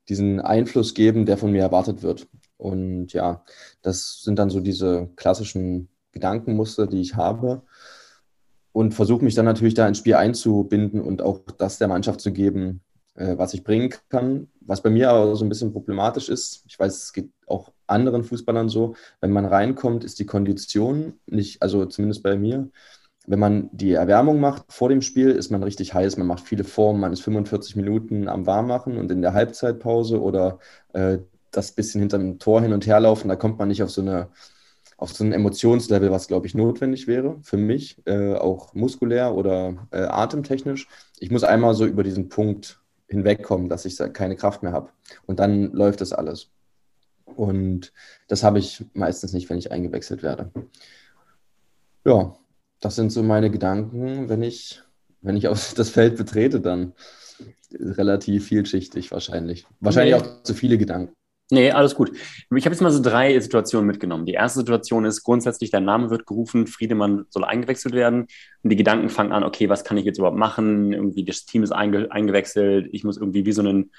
diesen 0.08 0.40
Einfluss 0.40 0.94
geben, 0.94 1.26
der 1.26 1.38
von 1.38 1.50
mir 1.50 1.62
erwartet 1.62 2.02
wird. 2.02 2.28
Und 2.56 3.12
ja, 3.12 3.44
das 3.82 4.22
sind 4.22 4.38
dann 4.38 4.50
so 4.50 4.60
diese 4.60 5.08
klassischen 5.16 5.88
Gedankenmuster, 6.12 6.86
die 6.86 7.00
ich 7.00 7.16
habe. 7.16 7.62
Und 8.70 8.94
versuche 8.94 9.24
mich 9.24 9.34
dann 9.34 9.44
natürlich 9.44 9.74
da 9.74 9.88
ins 9.88 9.98
Spiel 9.98 10.14
einzubinden 10.14 11.00
und 11.00 11.20
auch 11.20 11.40
das 11.58 11.78
der 11.78 11.88
Mannschaft 11.88 12.20
zu 12.20 12.32
geben, 12.32 12.80
äh, 13.14 13.36
was 13.36 13.54
ich 13.54 13.64
bringen 13.64 13.92
kann. 14.08 14.48
Was 14.60 14.82
bei 14.82 14.90
mir 14.90 15.10
aber 15.10 15.36
so 15.36 15.44
ein 15.44 15.48
bisschen 15.48 15.72
problematisch 15.72 16.28
ist, 16.28 16.64
ich 16.66 16.78
weiß, 16.78 17.04
es 17.04 17.12
geht 17.12 17.30
auch 17.46 17.72
anderen 17.86 18.24
Fußballern 18.24 18.68
so, 18.68 18.94
wenn 19.20 19.32
man 19.32 19.44
reinkommt, 19.44 20.04
ist 20.04 20.18
die 20.18 20.26
Kondition 20.26 21.14
nicht, 21.26 21.62
also 21.62 21.84
zumindest 21.86 22.22
bei 22.22 22.36
mir, 22.36 22.70
wenn 23.26 23.38
man 23.38 23.70
die 23.72 23.92
Erwärmung 23.92 24.40
macht 24.40 24.64
vor 24.72 24.88
dem 24.88 25.02
Spiel, 25.02 25.30
ist 25.30 25.50
man 25.50 25.62
richtig 25.62 25.94
heiß, 25.94 26.16
man 26.16 26.26
macht 26.26 26.44
viele 26.44 26.64
Formen, 26.64 27.00
man 27.00 27.12
ist 27.12 27.22
45 27.22 27.76
Minuten 27.76 28.28
am 28.28 28.46
Warmmachen 28.46 28.96
und 28.98 29.10
in 29.10 29.22
der 29.22 29.34
Halbzeitpause 29.34 30.20
oder 30.20 30.58
äh, 30.92 31.18
das 31.50 31.72
bisschen 31.72 32.00
hinterm 32.00 32.38
Tor 32.38 32.62
hin 32.62 32.72
und 32.72 32.86
her 32.86 32.98
laufen, 33.00 33.28
da 33.28 33.36
kommt 33.36 33.58
man 33.58 33.68
nicht 33.68 33.82
auf 33.82 33.90
so 33.90 34.00
eine 34.00 34.28
auf 34.96 35.12
so 35.12 35.24
ein 35.24 35.32
Emotionslevel, 35.32 36.12
was 36.12 36.28
glaube 36.28 36.46
ich 36.46 36.54
notwendig 36.54 37.08
wäre 37.08 37.38
für 37.42 37.56
mich, 37.56 38.00
äh, 38.06 38.34
auch 38.34 38.72
muskulär 38.74 39.34
oder 39.34 39.88
äh, 39.90 40.02
atemtechnisch. 40.02 40.86
Ich 41.18 41.30
muss 41.32 41.42
einmal 41.42 41.74
so 41.74 41.86
über 41.86 42.04
diesen 42.04 42.28
Punkt 42.28 42.81
hinwegkommen, 43.12 43.68
dass 43.68 43.84
ich 43.84 43.96
keine 44.12 44.36
Kraft 44.36 44.62
mehr 44.62 44.72
habe. 44.72 44.90
Und 45.26 45.38
dann 45.38 45.72
läuft 45.72 46.00
das 46.00 46.12
alles. 46.12 46.50
Und 47.24 47.92
das 48.28 48.42
habe 48.42 48.58
ich 48.58 48.84
meistens 48.94 49.32
nicht, 49.32 49.48
wenn 49.48 49.58
ich 49.58 49.70
eingewechselt 49.70 50.22
werde. 50.22 50.50
Ja, 52.04 52.34
das 52.80 52.96
sind 52.96 53.10
so 53.10 53.22
meine 53.22 53.50
Gedanken, 53.50 54.28
wenn 54.28 54.42
ich, 54.42 54.82
wenn 55.20 55.36
ich 55.36 55.48
auf 55.48 55.74
das 55.74 55.90
Feld 55.90 56.16
betrete, 56.16 56.60
dann 56.60 56.94
relativ 57.72 58.48
vielschichtig 58.48 59.12
wahrscheinlich. 59.12 59.66
Wahrscheinlich 59.80 60.14
nee. 60.14 60.20
auch 60.20 60.42
zu 60.42 60.54
viele 60.54 60.78
Gedanken. 60.78 61.14
Nee, 61.52 61.70
alles 61.70 61.94
gut. 61.94 62.10
Ich 62.56 62.64
habe 62.64 62.74
jetzt 62.74 62.80
mal 62.80 62.90
so 62.90 63.02
drei 63.02 63.38
Situationen 63.38 63.86
mitgenommen. 63.86 64.24
Die 64.24 64.32
erste 64.32 64.60
Situation 64.60 65.04
ist 65.04 65.22
grundsätzlich, 65.22 65.70
dein 65.70 65.84
Name 65.84 66.08
wird 66.08 66.24
gerufen, 66.24 66.66
Friedemann 66.66 67.26
soll 67.28 67.44
eingewechselt 67.44 67.94
werden. 67.94 68.22
Und 68.62 68.70
die 68.70 68.76
Gedanken 68.76 69.10
fangen 69.10 69.32
an, 69.32 69.44
okay, 69.44 69.68
was 69.68 69.84
kann 69.84 69.98
ich 69.98 70.06
jetzt 70.06 70.16
überhaupt 70.16 70.38
machen? 70.38 70.94
Irgendwie 70.94 71.26
das 71.26 71.44
Team 71.44 71.62
ist 71.62 71.70
einge 71.70 72.10
eingewechselt, 72.10 72.88
ich 72.92 73.04
muss 73.04 73.18
irgendwie 73.18 73.44
wie 73.44 73.52
so 73.52 73.60
einen 73.60 73.90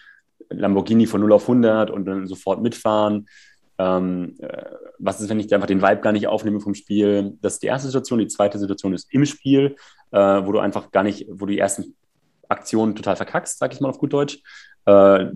Lamborghini 0.49 1.05
von 1.05 1.21
0 1.21 1.31
auf 1.31 1.43
100 1.43 1.91
und 1.91 2.05
dann 2.05 2.25
sofort 2.25 2.63
mitfahren. 2.63 3.27
Ähm, 3.77 4.33
äh, 4.39 4.65
was 4.97 5.21
ist, 5.21 5.29
wenn 5.29 5.39
ich 5.39 5.53
einfach 5.53 5.67
den 5.67 5.83
Vibe 5.83 6.01
gar 6.01 6.11
nicht 6.11 6.25
aufnehme 6.25 6.59
vom 6.59 6.73
Spiel? 6.73 7.37
Das 7.43 7.53
ist 7.53 7.61
die 7.61 7.67
erste 7.67 7.89
Situation. 7.89 8.17
Die 8.17 8.27
zweite 8.29 8.57
Situation 8.57 8.95
ist 8.95 9.13
im 9.13 9.27
Spiel, 9.27 9.75
äh, 10.09 10.17
wo 10.17 10.53
du 10.53 10.57
einfach 10.57 10.89
gar 10.89 11.03
nicht, 11.03 11.27
wo 11.29 11.45
du 11.45 11.51
die 11.53 11.59
ersten 11.59 11.93
Aktionen 12.49 12.95
total 12.95 13.15
verkackst, 13.15 13.59
sag 13.59 13.73
ich 13.73 13.79
mal 13.79 13.89
auf 13.89 13.99
gut 13.99 14.11
Deutsch. 14.11 14.41
Äh, 14.87 15.27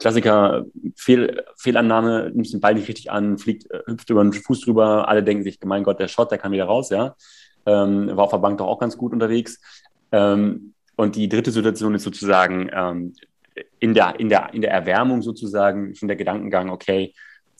Klassiker, 0.00 0.64
Fehl, 0.96 1.44
Fehlannahme, 1.56 2.32
nimmst 2.34 2.54
den 2.54 2.60
Ball 2.60 2.74
nicht 2.74 2.88
richtig 2.88 3.10
an, 3.10 3.38
fliegt, 3.38 3.70
äh, 3.70 3.82
hüpft 3.86 4.08
über 4.10 4.22
den 4.22 4.32
Fuß 4.32 4.62
drüber, 4.62 5.06
alle 5.08 5.22
denken 5.22 5.44
sich, 5.44 5.58
mein 5.64 5.84
Gott, 5.84 6.00
der 6.00 6.08
Shot, 6.08 6.30
der 6.30 6.38
kann 6.38 6.52
wieder 6.52 6.64
raus, 6.64 6.88
ja. 6.90 7.14
Ähm, 7.66 8.16
war 8.16 8.24
auf 8.24 8.30
der 8.30 8.38
Bank 8.38 8.58
doch 8.58 8.66
auch 8.66 8.78
ganz 8.78 8.96
gut 8.96 9.12
unterwegs. 9.12 9.60
Ähm, 10.10 10.72
und 10.96 11.16
die 11.16 11.28
dritte 11.28 11.50
Situation 11.50 11.94
ist 11.94 12.02
sozusagen 12.02 12.70
ähm, 12.72 13.14
in, 13.78 13.92
der, 13.92 14.18
in, 14.18 14.30
der, 14.30 14.52
in 14.54 14.62
der 14.62 14.70
Erwärmung 14.70 15.20
sozusagen 15.20 15.94
schon 15.94 16.08
der 16.08 16.16
Gedankengang, 16.16 16.70
okay, 16.70 17.14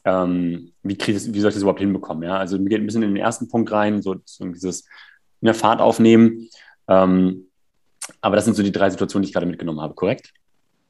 ähm, 0.04 0.72
wie, 0.82 0.96
krieg 0.96 1.16
ich, 1.16 1.32
wie 1.32 1.40
soll 1.40 1.50
ich 1.50 1.54
das 1.54 1.62
überhaupt 1.62 1.80
hinbekommen? 1.80 2.22
Ja? 2.22 2.38
Also 2.38 2.58
wir 2.58 2.68
gehen 2.68 2.82
ein 2.82 2.86
bisschen 2.86 3.02
in 3.02 3.14
den 3.14 3.22
ersten 3.22 3.48
Punkt 3.48 3.70
rein, 3.70 4.00
so, 4.00 4.16
so 4.24 4.46
dieses 4.46 4.88
in 5.42 5.46
der 5.46 5.54
Fahrt 5.54 5.80
aufnehmen. 5.80 6.48
Ähm, 6.88 7.48
aber 8.22 8.36
das 8.36 8.46
sind 8.46 8.54
so 8.54 8.62
die 8.62 8.72
drei 8.72 8.88
Situationen, 8.88 9.22
die 9.22 9.28
ich 9.28 9.34
gerade 9.34 9.46
mitgenommen 9.46 9.80
habe, 9.80 9.94
korrekt? 9.94 10.32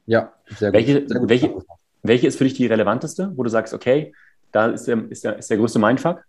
Ja, 0.05 0.33
sehr 0.57 0.71
gut. 0.71 0.73
Welche, 0.73 1.07
sehr 1.07 1.19
gut. 1.19 1.29
welche, 1.29 1.55
welche 2.03 2.27
ist 2.27 2.37
für 2.37 2.43
dich 2.43 2.53
die 2.53 2.65
relevanteste, 2.65 3.31
wo 3.35 3.43
du 3.43 3.49
sagst, 3.49 3.73
okay, 3.73 4.13
da 4.51 4.67
ist 4.67 4.87
der, 4.87 5.09
ist 5.09 5.23
der, 5.23 5.37
ist 5.37 5.49
der 5.49 5.57
größte 5.57 5.79
Mindfuck? 5.79 6.23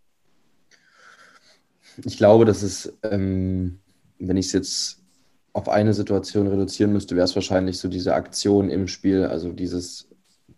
Ich 2.05 2.17
glaube, 2.17 2.45
dass 2.45 2.63
es, 2.63 2.93
ähm, 3.03 3.79
wenn 4.19 4.37
ich 4.37 4.47
es 4.47 4.53
jetzt 4.53 5.03
auf 5.53 5.69
eine 5.69 5.93
Situation 5.93 6.47
reduzieren 6.47 6.93
müsste, 6.93 7.15
wäre 7.17 7.25
es 7.25 7.35
wahrscheinlich 7.35 7.79
so 7.79 7.89
diese 7.89 8.15
Aktion 8.15 8.71
im 8.71 8.89
Spiel, 8.89 9.25
also 9.25 9.53
dieses 9.53 10.09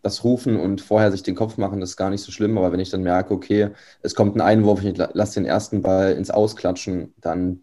das 0.04 0.22
Rufen 0.22 0.56
und 0.60 0.82
vorher 0.82 1.10
sich 1.10 1.22
den 1.22 1.34
Kopf 1.34 1.56
machen, 1.56 1.80
das 1.80 1.90
ist 1.90 1.96
gar 1.96 2.10
nicht 2.10 2.22
so 2.22 2.30
schlimm. 2.30 2.58
Aber 2.58 2.70
wenn 2.72 2.80
ich 2.80 2.90
dann 2.90 3.02
merke, 3.02 3.32
okay, 3.32 3.70
es 4.02 4.14
kommt 4.14 4.36
ein 4.36 4.42
Einwurf, 4.42 4.84
ich 4.84 4.96
lasse 4.96 5.40
den 5.40 5.46
ersten 5.46 5.80
Ball 5.80 6.12
ins 6.12 6.30
Ausklatschen, 6.30 7.14
dann 7.20 7.62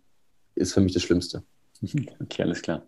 ist 0.56 0.74
für 0.74 0.82
mich 0.82 0.94
das 0.94 1.04
Schlimmste. 1.04 1.44
Okay, 2.22 2.44
alles 2.44 2.62
klar. 2.62 2.86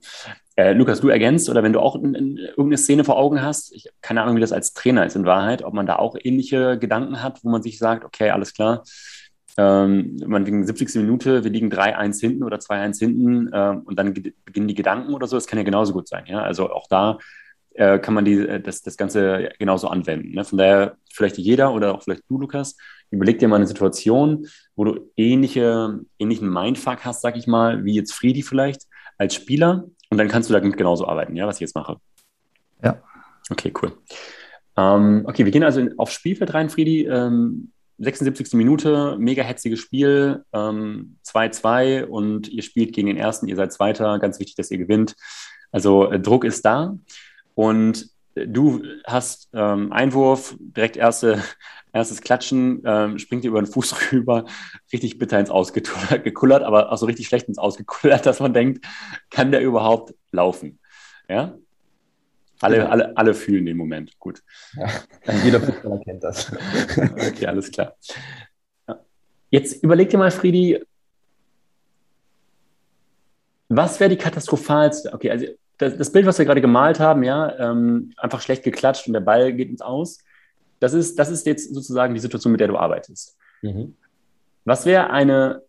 Äh, 0.56 0.74
Lukas, 0.74 1.02
du 1.02 1.10
ergänzt 1.10 1.50
oder 1.50 1.64
wenn 1.64 1.74
du 1.74 1.80
auch 1.80 1.96
in, 1.96 2.14
in, 2.14 2.38
irgendeine 2.38 2.78
Szene 2.78 3.04
vor 3.04 3.18
Augen 3.18 3.42
hast, 3.42 3.74
ich 3.74 3.90
keine 4.02 4.22
Ahnung, 4.22 4.36
wie 4.36 4.42
das 4.42 4.52
als 4.52 4.74
Trainer 4.74 5.06
ist 5.06 5.16
in 5.16 5.26
Wahrheit, 5.26 5.64
ob 5.64 5.74
man 5.74 5.88
da 5.88 5.96
auch 5.96 6.16
ähnliche 6.22 6.78
Gedanken 6.78 7.24
hat, 7.24 7.44
wo 7.44 7.50
man 7.50 7.64
sich 7.64 7.80
sagt, 7.80 8.06
okay, 8.06 8.30
alles 8.30 8.54
klar, 8.54 8.84
ähm, 9.58 10.18
man 10.26 10.46
wegen 10.46 10.66
70. 10.66 10.96
Minute, 10.96 11.44
wir 11.44 11.52
liegen 11.52 11.72
3-1 11.72 12.20
hinten 12.20 12.44
oder 12.44 12.58
2-1 12.58 13.00
hinten 13.00 13.50
ähm, 13.54 13.82
und 13.86 13.98
dann 13.98 14.14
beginnen 14.14 14.68
die 14.68 14.76
Gedanken 14.76 15.14
oder 15.14 15.28
so, 15.28 15.36
das 15.38 15.48
kann 15.48 15.60
ja 15.60 15.66
genauso 15.66 15.94
gut 15.94 16.08
sein. 16.08 16.26
Ja? 16.28 16.42
Also 16.42 16.72
auch 16.72 16.88
da 16.88 17.18
äh, 17.76 18.00
kann 18.00 18.14
man 18.14 18.26
die, 18.26 18.40
äh, 18.40 18.60
das, 18.60 18.82
das 18.82 18.98
Ganze 18.98 19.50
genauso 19.60 19.88
anwenden. 19.88 20.32
Ne? 20.32 20.44
Von 20.44 20.58
daher, 20.58 20.98
vielleicht 21.12 21.38
jeder 21.38 21.74
oder 21.74 21.96
auch 21.96 22.04
vielleicht 22.04 22.24
du, 22.30 22.38
Lukas, 22.38 22.78
überleg 23.12 23.40
dir 23.40 23.48
mal 23.48 23.58
eine 23.58 23.68
Situation, 23.68 24.48
wo 24.76 24.86
du 24.86 25.12
ähnliche, 25.18 26.00
ähnlichen 26.20 26.52
Mindfuck 26.52 27.06
hast, 27.06 27.22
sag 27.22 27.38
ich 27.38 27.48
mal, 27.48 27.86
wie 27.86 27.96
jetzt 27.96 28.14
Friedi 28.14 28.42
vielleicht 28.42 28.84
als 29.18 29.36
Spieler 29.36 29.86
und 30.10 30.18
dann 30.18 30.28
kannst 30.28 30.50
du 30.50 30.54
damit 30.54 30.78
genauso 30.78 31.08
arbeiten, 31.08 31.36
ja, 31.36 31.48
was 31.48 31.58
ich 31.58 31.62
jetzt 31.62 31.76
mache. 31.76 31.98
Ja. 32.84 33.02
Okay, 33.50 33.74
cool. 33.82 33.92
Ähm, 34.76 35.24
okay, 35.28 35.46
wir 35.46 35.52
gehen 35.52 35.64
also 35.64 35.80
in, 35.80 35.98
aufs 36.00 36.14
Spielfeld 36.14 36.54
rein, 36.54 36.70
Friedi. 36.70 37.06
Ähm, 37.06 37.72
76. 38.00 38.54
Minute, 38.54 39.16
mega 39.20 39.44
hetziges 39.44 39.80
Spiel, 39.80 40.44
2-2 40.52 41.86
ähm, 41.86 42.10
und 42.10 42.48
ihr 42.50 42.64
spielt 42.64 42.94
gegen 42.94 43.08
den 43.08 43.18
ersten, 43.18 43.48
ihr 43.48 43.56
seid 43.56 43.72
Zweiter, 43.72 44.18
ganz 44.20 44.40
wichtig, 44.40 44.56
dass 44.56 44.72
ihr 44.72 44.80
gewinnt. 44.80 45.16
Also 45.72 46.12
äh, 46.12 46.20
Druck 46.20 46.44
ist 46.44 46.66
da 46.66 46.98
und 47.56 48.10
du 48.36 48.84
hast 49.06 49.50
ähm, 49.54 49.92
Einwurf, 49.92 50.56
direkt 50.60 50.98
erste, 50.98 51.42
erstes 51.94 52.22
Klatschen, 52.22 52.82
ähm, 52.86 53.20
springt 53.20 53.44
dir 53.44 53.50
über 53.50 53.62
den 53.62 53.72
Fuß 53.72 53.96
rüber, 54.12 54.46
richtig 54.92 55.18
bitter 55.18 55.40
ins 55.40 55.50
Ausgekullert, 55.50 56.64
aber 56.64 56.92
auch 56.92 56.98
so 56.98 57.06
richtig 57.06 57.28
schlecht 57.28 57.48
ins 57.48 57.58
Ausgekullert, 57.58 58.26
dass 58.26 58.40
man 58.40 58.54
denkt, 58.54 58.86
kann 59.30 59.52
der 59.52 59.62
überhaupt 59.62 60.14
laufen? 60.32 60.80
Ja? 61.30 61.56
Alle, 62.62 62.78
ja. 62.78 62.86
alle, 62.88 63.18
alle 63.18 63.34
fühlen 63.34 63.66
den 63.66 63.78
Moment. 63.78 64.18
Gut. 64.20 64.42
Ja, 64.76 64.90
jeder 65.44 65.60
Fußballer 65.60 66.00
kennt 66.00 66.24
das. 66.24 66.52
okay, 66.98 67.46
alles 67.46 67.70
klar. 67.72 67.96
Jetzt 69.50 69.84
überleg 69.84 70.10
dir 70.10 70.18
mal, 70.18 70.32
Friedi, 70.32 70.82
was 73.68 74.00
wäre 74.00 74.10
die 74.10 74.18
katastrophalste? 74.18 75.12
Okay, 75.14 75.30
also 75.30 75.46
das, 75.84 75.98
das, 75.98 76.12
Bild, 76.12 76.26
was 76.26 76.38
wir 76.38 76.46
gerade 76.46 76.62
gemalt 76.62 77.00
haben, 77.00 77.24
ja, 77.24 77.58
ähm, 77.60 78.14
einfach 78.18 78.42
schlecht 78.42 78.64
geklatscht 78.64 79.08
und 79.08 79.14
der 79.14 79.20
Ball 79.20 79.54
geht 79.54 79.70
ins 79.70 79.82
Aus. 79.82 80.20
Das 80.80 80.94
ist, 80.94 81.18
das 81.18 81.30
ist 81.30 81.46
jetzt 81.46 81.74
sozusagen 81.74 82.14
die 82.14 82.20
Situation, 82.20 82.52
mit 82.52 82.62
der 82.62 82.68
du 82.68 82.78
arbeitest. 82.78 83.38
Mhm. 83.62 83.96
Was 84.66 84.86
wäre 84.86 85.10
eine, 85.10 85.62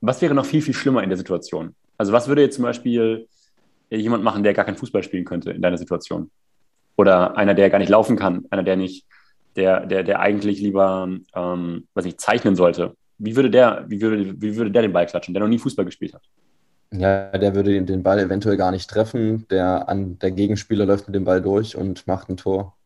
was 0.00 0.20
wäre 0.22 0.34
noch 0.34 0.46
viel, 0.46 0.62
viel 0.62 0.74
schlimmer 0.74 1.02
in 1.02 1.10
der 1.10 1.18
Situation? 1.18 1.74
Also 1.98 2.12
was 2.12 2.28
würde 2.28 2.42
jetzt 2.42 2.56
zum 2.56 2.64
Beispiel 2.64 3.28
jemand 3.90 4.24
machen, 4.24 4.42
der 4.42 4.54
gar 4.54 4.64
kein 4.64 4.76
Fußball 4.76 5.02
spielen 5.02 5.24
könnte 5.24 5.50
in 5.50 5.62
deiner 5.62 5.78
Situation? 5.78 6.30
Oder 6.96 7.36
einer, 7.36 7.54
der 7.54 7.70
gar 7.70 7.78
nicht 7.78 7.88
laufen 7.88 8.16
kann, 8.16 8.46
einer, 8.50 8.62
der 8.62 8.76
nicht, 8.76 9.06
der, 9.56 9.86
der, 9.86 10.02
der 10.02 10.20
eigentlich 10.20 10.60
lieber, 10.60 11.08
ähm, 11.34 11.86
was 11.94 12.04
ich, 12.04 12.18
zeichnen 12.18 12.56
sollte. 12.56 12.94
Wie 13.18 13.36
würde 13.36 13.50
der, 13.50 13.84
wie 13.88 14.00
würde, 14.00 14.40
wie 14.40 14.56
würde 14.56 14.70
der 14.70 14.82
den 14.82 14.92
Ball 14.92 15.06
klatschen, 15.06 15.34
der 15.34 15.42
noch 15.42 15.48
nie 15.48 15.58
Fußball 15.58 15.84
gespielt 15.84 16.14
hat? 16.14 16.22
Ja, 16.92 17.30
der 17.38 17.54
würde 17.54 17.82
den 17.84 18.02
Ball 18.02 18.18
eventuell 18.18 18.56
gar 18.56 18.72
nicht 18.72 18.90
treffen. 18.90 19.46
Der, 19.48 19.88
an, 19.88 20.18
der 20.18 20.32
Gegenspieler 20.32 20.86
läuft 20.86 21.06
mit 21.06 21.14
dem 21.14 21.24
Ball 21.24 21.40
durch 21.40 21.76
und 21.76 22.06
macht 22.06 22.28
ein 22.28 22.36
Tor. 22.36 22.76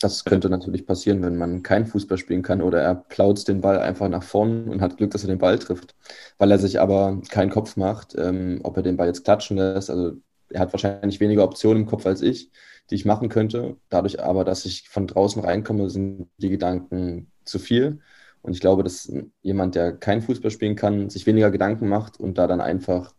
Das 0.00 0.24
könnte 0.24 0.48
natürlich 0.48 0.86
passieren, 0.86 1.22
wenn 1.22 1.36
man 1.36 1.64
kein 1.64 1.84
Fußball 1.86 2.18
spielen 2.18 2.42
kann 2.42 2.62
oder 2.62 2.80
er 2.80 2.94
plaut 2.94 3.48
den 3.48 3.60
Ball 3.60 3.80
einfach 3.80 4.08
nach 4.08 4.22
vorn 4.22 4.68
und 4.68 4.80
hat 4.80 4.96
Glück, 4.96 5.10
dass 5.10 5.24
er 5.24 5.28
den 5.28 5.38
Ball 5.38 5.58
trifft. 5.58 5.96
Weil 6.38 6.52
er 6.52 6.58
sich 6.60 6.80
aber 6.80 7.20
keinen 7.30 7.50
Kopf 7.50 7.76
macht, 7.76 8.14
ähm, 8.16 8.60
ob 8.62 8.76
er 8.76 8.84
den 8.84 8.96
Ball 8.96 9.08
jetzt 9.08 9.24
klatschen 9.24 9.56
lässt. 9.56 9.90
Also 9.90 10.12
er 10.50 10.60
hat 10.60 10.72
wahrscheinlich 10.72 11.18
weniger 11.18 11.42
Optionen 11.42 11.82
im 11.82 11.88
Kopf 11.88 12.06
als 12.06 12.22
ich, 12.22 12.50
die 12.90 12.94
ich 12.94 13.04
machen 13.04 13.28
könnte. 13.28 13.76
Dadurch 13.88 14.22
aber, 14.22 14.44
dass 14.44 14.64
ich 14.66 14.88
von 14.88 15.08
draußen 15.08 15.42
reinkomme, 15.42 15.90
sind 15.90 16.28
die 16.36 16.50
Gedanken 16.50 17.32
zu 17.44 17.58
viel. 17.58 18.00
Und 18.42 18.52
ich 18.52 18.60
glaube, 18.60 18.82
dass 18.82 19.12
jemand, 19.42 19.74
der 19.74 19.92
kein 19.96 20.22
Fußball 20.22 20.50
spielen 20.50 20.76
kann, 20.76 21.10
sich 21.10 21.26
weniger 21.26 21.50
Gedanken 21.50 21.88
macht 21.88 22.18
und 22.20 22.38
da 22.38 22.46
dann 22.46 22.60
einfach 22.60 23.14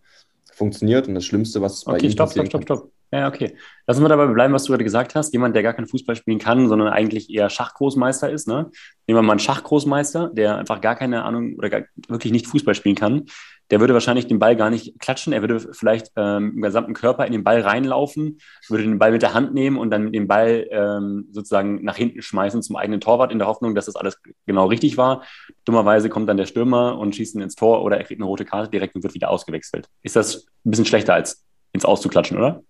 funktioniert. 0.54 1.08
Und 1.08 1.16
das 1.16 1.26
Schlimmste, 1.26 1.62
was 1.62 1.84
bei 1.84 1.94
okay, 1.94 2.08
ihm 2.08 2.12
stopp, 2.12 2.32
stopp, 2.32 2.48
stopp, 2.48 2.64
stopp. 2.64 2.92
Ja, 3.12 3.28
okay. 3.28 3.56
Lassen 3.88 4.04
wir 4.04 4.10
dabei 4.10 4.28
bleiben, 4.28 4.54
was 4.54 4.66
du 4.66 4.72
gerade 4.72 4.84
gesagt 4.84 5.16
hast. 5.16 5.34
Jemand, 5.34 5.56
der 5.56 5.64
gar 5.64 5.74
keinen 5.74 5.88
Fußball 5.88 6.16
spielen 6.16 6.38
kann, 6.38 6.68
sondern 6.68 6.90
eigentlich 6.90 7.30
eher 7.30 7.50
Schachgroßmeister 7.50 8.30
ist. 8.30 8.48
Ne? 8.48 8.70
Nehmen 9.08 9.18
wir 9.18 9.22
mal 9.24 9.34
einen 9.34 9.40
Schachgroßmeister, 9.40 10.30
der 10.34 10.58
einfach 10.58 10.80
gar 10.80 10.96
keine 10.96 11.24
Ahnung 11.24 11.56
oder 11.58 11.70
gar, 11.70 11.82
wirklich 12.08 12.32
nicht 12.32 12.48
Fußball 12.48 12.76
spielen 12.76 12.96
kann 12.96 13.26
der 13.70 13.80
würde 13.80 13.94
wahrscheinlich 13.94 14.28
den 14.28 14.40
Ball 14.40 14.56
gar 14.56 14.70
nicht 14.70 15.00
klatschen. 15.00 15.34
Er 15.34 15.42
würde 15.42 15.60
vielleicht 15.60 16.12
ähm, 16.16 16.54
im 16.56 16.62
gesamten 16.62 16.94
Körper 16.94 17.26
in 17.26 17.32
den 17.32 17.44
Ball 17.44 17.62
reinlaufen, 17.62 18.40
würde 18.68 18.84
den 18.84 19.00
Ball 19.00 19.12
mit 19.12 19.22
der 19.22 19.34
Hand 19.34 19.54
nehmen 19.54 19.78
und 19.78 19.92
dann 19.92 20.12
den 20.12 20.28
Ball 20.28 20.68
ähm, 20.72 21.28
sozusagen 21.32 21.84
nach 21.84 21.96
hinten 21.96 22.22
schmeißen 22.22 22.64
zum 22.64 22.76
eigenen 22.76 23.00
Torwart 23.00 23.32
in 23.32 23.38
der 23.38 23.48
Hoffnung, 23.48 23.76
dass 23.76 23.86
das 23.86 23.96
alles 23.96 24.20
genau 24.46 24.66
richtig 24.66 24.98
war. 24.98 25.24
Dummerweise 25.66 26.10
kommt 26.10 26.28
dann 26.30 26.38
der 26.38 26.48
Stürmer 26.48 26.98
und 26.98 27.16
schießt 27.16 27.36
ihn 27.36 27.42
ins 27.42 27.56
Tor 27.56 27.84
oder 27.84 27.98
er 27.98 28.04
kriegt 28.04 28.20
eine 28.20 28.28
rote 28.28 28.46
Karte 28.46 28.72
direkt 28.72 28.96
und 28.96 29.04
wird 29.04 29.14
wieder 29.14 29.30
ausgewechselt. 29.30 29.88
Ist 30.02 30.16
das 30.16 30.48
ein 30.66 30.72
bisschen 30.72 30.86
schlechter 30.86 31.14
als 31.14 31.46
ins 31.72 31.86
Auszuklatschen, 31.86 32.38
oder? 32.38 32.64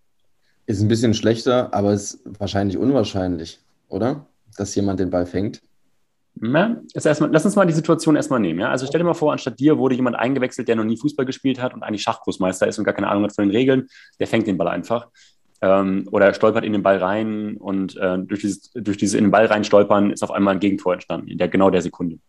Ist 0.70 0.82
ein 0.82 0.88
bisschen 0.88 1.16
schlechter, 1.16 1.74
aber 1.74 1.94
ist 1.94 2.20
wahrscheinlich 2.38 2.78
unwahrscheinlich, 2.78 3.60
oder? 3.88 4.28
Dass 4.56 4.76
jemand 4.76 5.00
den 5.00 5.10
Ball 5.10 5.26
fängt. 5.26 5.64
Ja, 6.40 6.80
erstmal, 6.94 7.32
lass 7.32 7.44
uns 7.44 7.56
mal 7.56 7.66
die 7.66 7.74
Situation 7.74 8.16
erstmal 8.16 8.40
nehmen. 8.40 8.60
Ja? 8.60 8.70
Also 8.70 8.86
stell 8.86 9.00
dir 9.00 9.06
mal 9.06 9.16
vor, 9.16 9.32
anstatt 9.32 9.60
dir 9.60 9.80
wurde 9.80 9.96
jemand 9.96 10.16
eingewechselt, 10.16 10.68
der 10.68 10.76
noch 10.76 10.84
nie 10.84 10.96
Fußball 10.96 11.26
gespielt 11.26 11.60
hat 11.60 11.74
und 11.74 11.82
eigentlich 11.82 12.04
Schachgroßmeister 12.04 12.68
ist 12.68 12.78
und 12.78 12.86
gar 12.86 12.94
keine 12.94 13.08
Ahnung 13.08 13.24
hat 13.24 13.34
von 13.34 13.46
den 13.46 13.52
Regeln. 13.52 13.88
Der 14.20 14.28
fängt 14.28 14.46
den 14.46 14.60
Ball 14.60 14.68
einfach. 14.68 15.08
Ähm, 15.60 16.08
oder 16.12 16.36
stolpert 16.36 16.64
in 16.64 16.74
den 16.74 16.84
Ball 16.84 16.98
rein 16.98 17.58
und 17.58 17.98
äh, 17.98 18.20
durch, 18.20 18.42
dieses, 18.42 18.72
durch 18.74 18.98
dieses 18.98 19.16
in 19.16 19.24
den 19.24 19.32
Ball 19.32 19.48
rein 19.48 19.64
stolpern 19.64 20.12
ist 20.12 20.22
auf 20.22 20.30
einmal 20.30 20.54
ein 20.54 20.60
Gegentor 20.60 20.94
entstanden, 20.94 21.30
in 21.30 21.40
der 21.40 21.48
genau 21.48 21.72
der 21.72 21.82
Sekunde. 21.82 22.20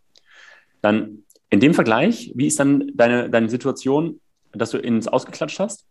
Dann 0.80 1.25
in 1.50 1.61
dem 1.61 1.75
Vergleich, 1.75 2.32
wie 2.35 2.47
ist 2.47 2.59
dann 2.59 2.90
deine, 2.94 3.28
deine 3.28 3.50
Situation, 3.50 4.18
dass 4.52 4.70
du 4.70 4.78
ins 4.78 5.09
Ausgeklatscht 5.09 5.59
hast? 5.59 5.85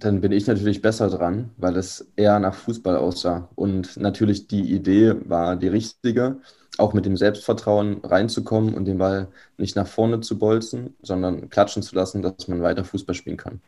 Dann 0.00 0.20
bin 0.20 0.32
ich 0.32 0.46
natürlich 0.46 0.82
besser 0.82 1.08
dran, 1.10 1.50
weil 1.58 1.76
es 1.76 2.10
eher 2.16 2.38
nach 2.38 2.54
Fußball 2.54 2.96
aussah. 2.96 3.48
Und 3.54 3.96
natürlich 3.98 4.48
die 4.48 4.72
Idee 4.72 5.14
war 5.26 5.56
die 5.56 5.68
richtige 5.68 6.40
auch 6.78 6.94
mit 6.94 7.04
dem 7.04 7.16
Selbstvertrauen 7.16 8.00
reinzukommen 8.02 8.74
und 8.74 8.86
den 8.86 8.98
Ball 8.98 9.28
nicht 9.58 9.76
nach 9.76 9.86
vorne 9.86 10.20
zu 10.20 10.38
bolzen, 10.38 10.94
sondern 11.02 11.50
klatschen 11.50 11.82
zu 11.82 11.94
lassen, 11.94 12.22
dass 12.22 12.48
man 12.48 12.62
weiter 12.62 12.84
Fußball 12.84 13.14
spielen 13.14 13.36
kann. 13.36 13.60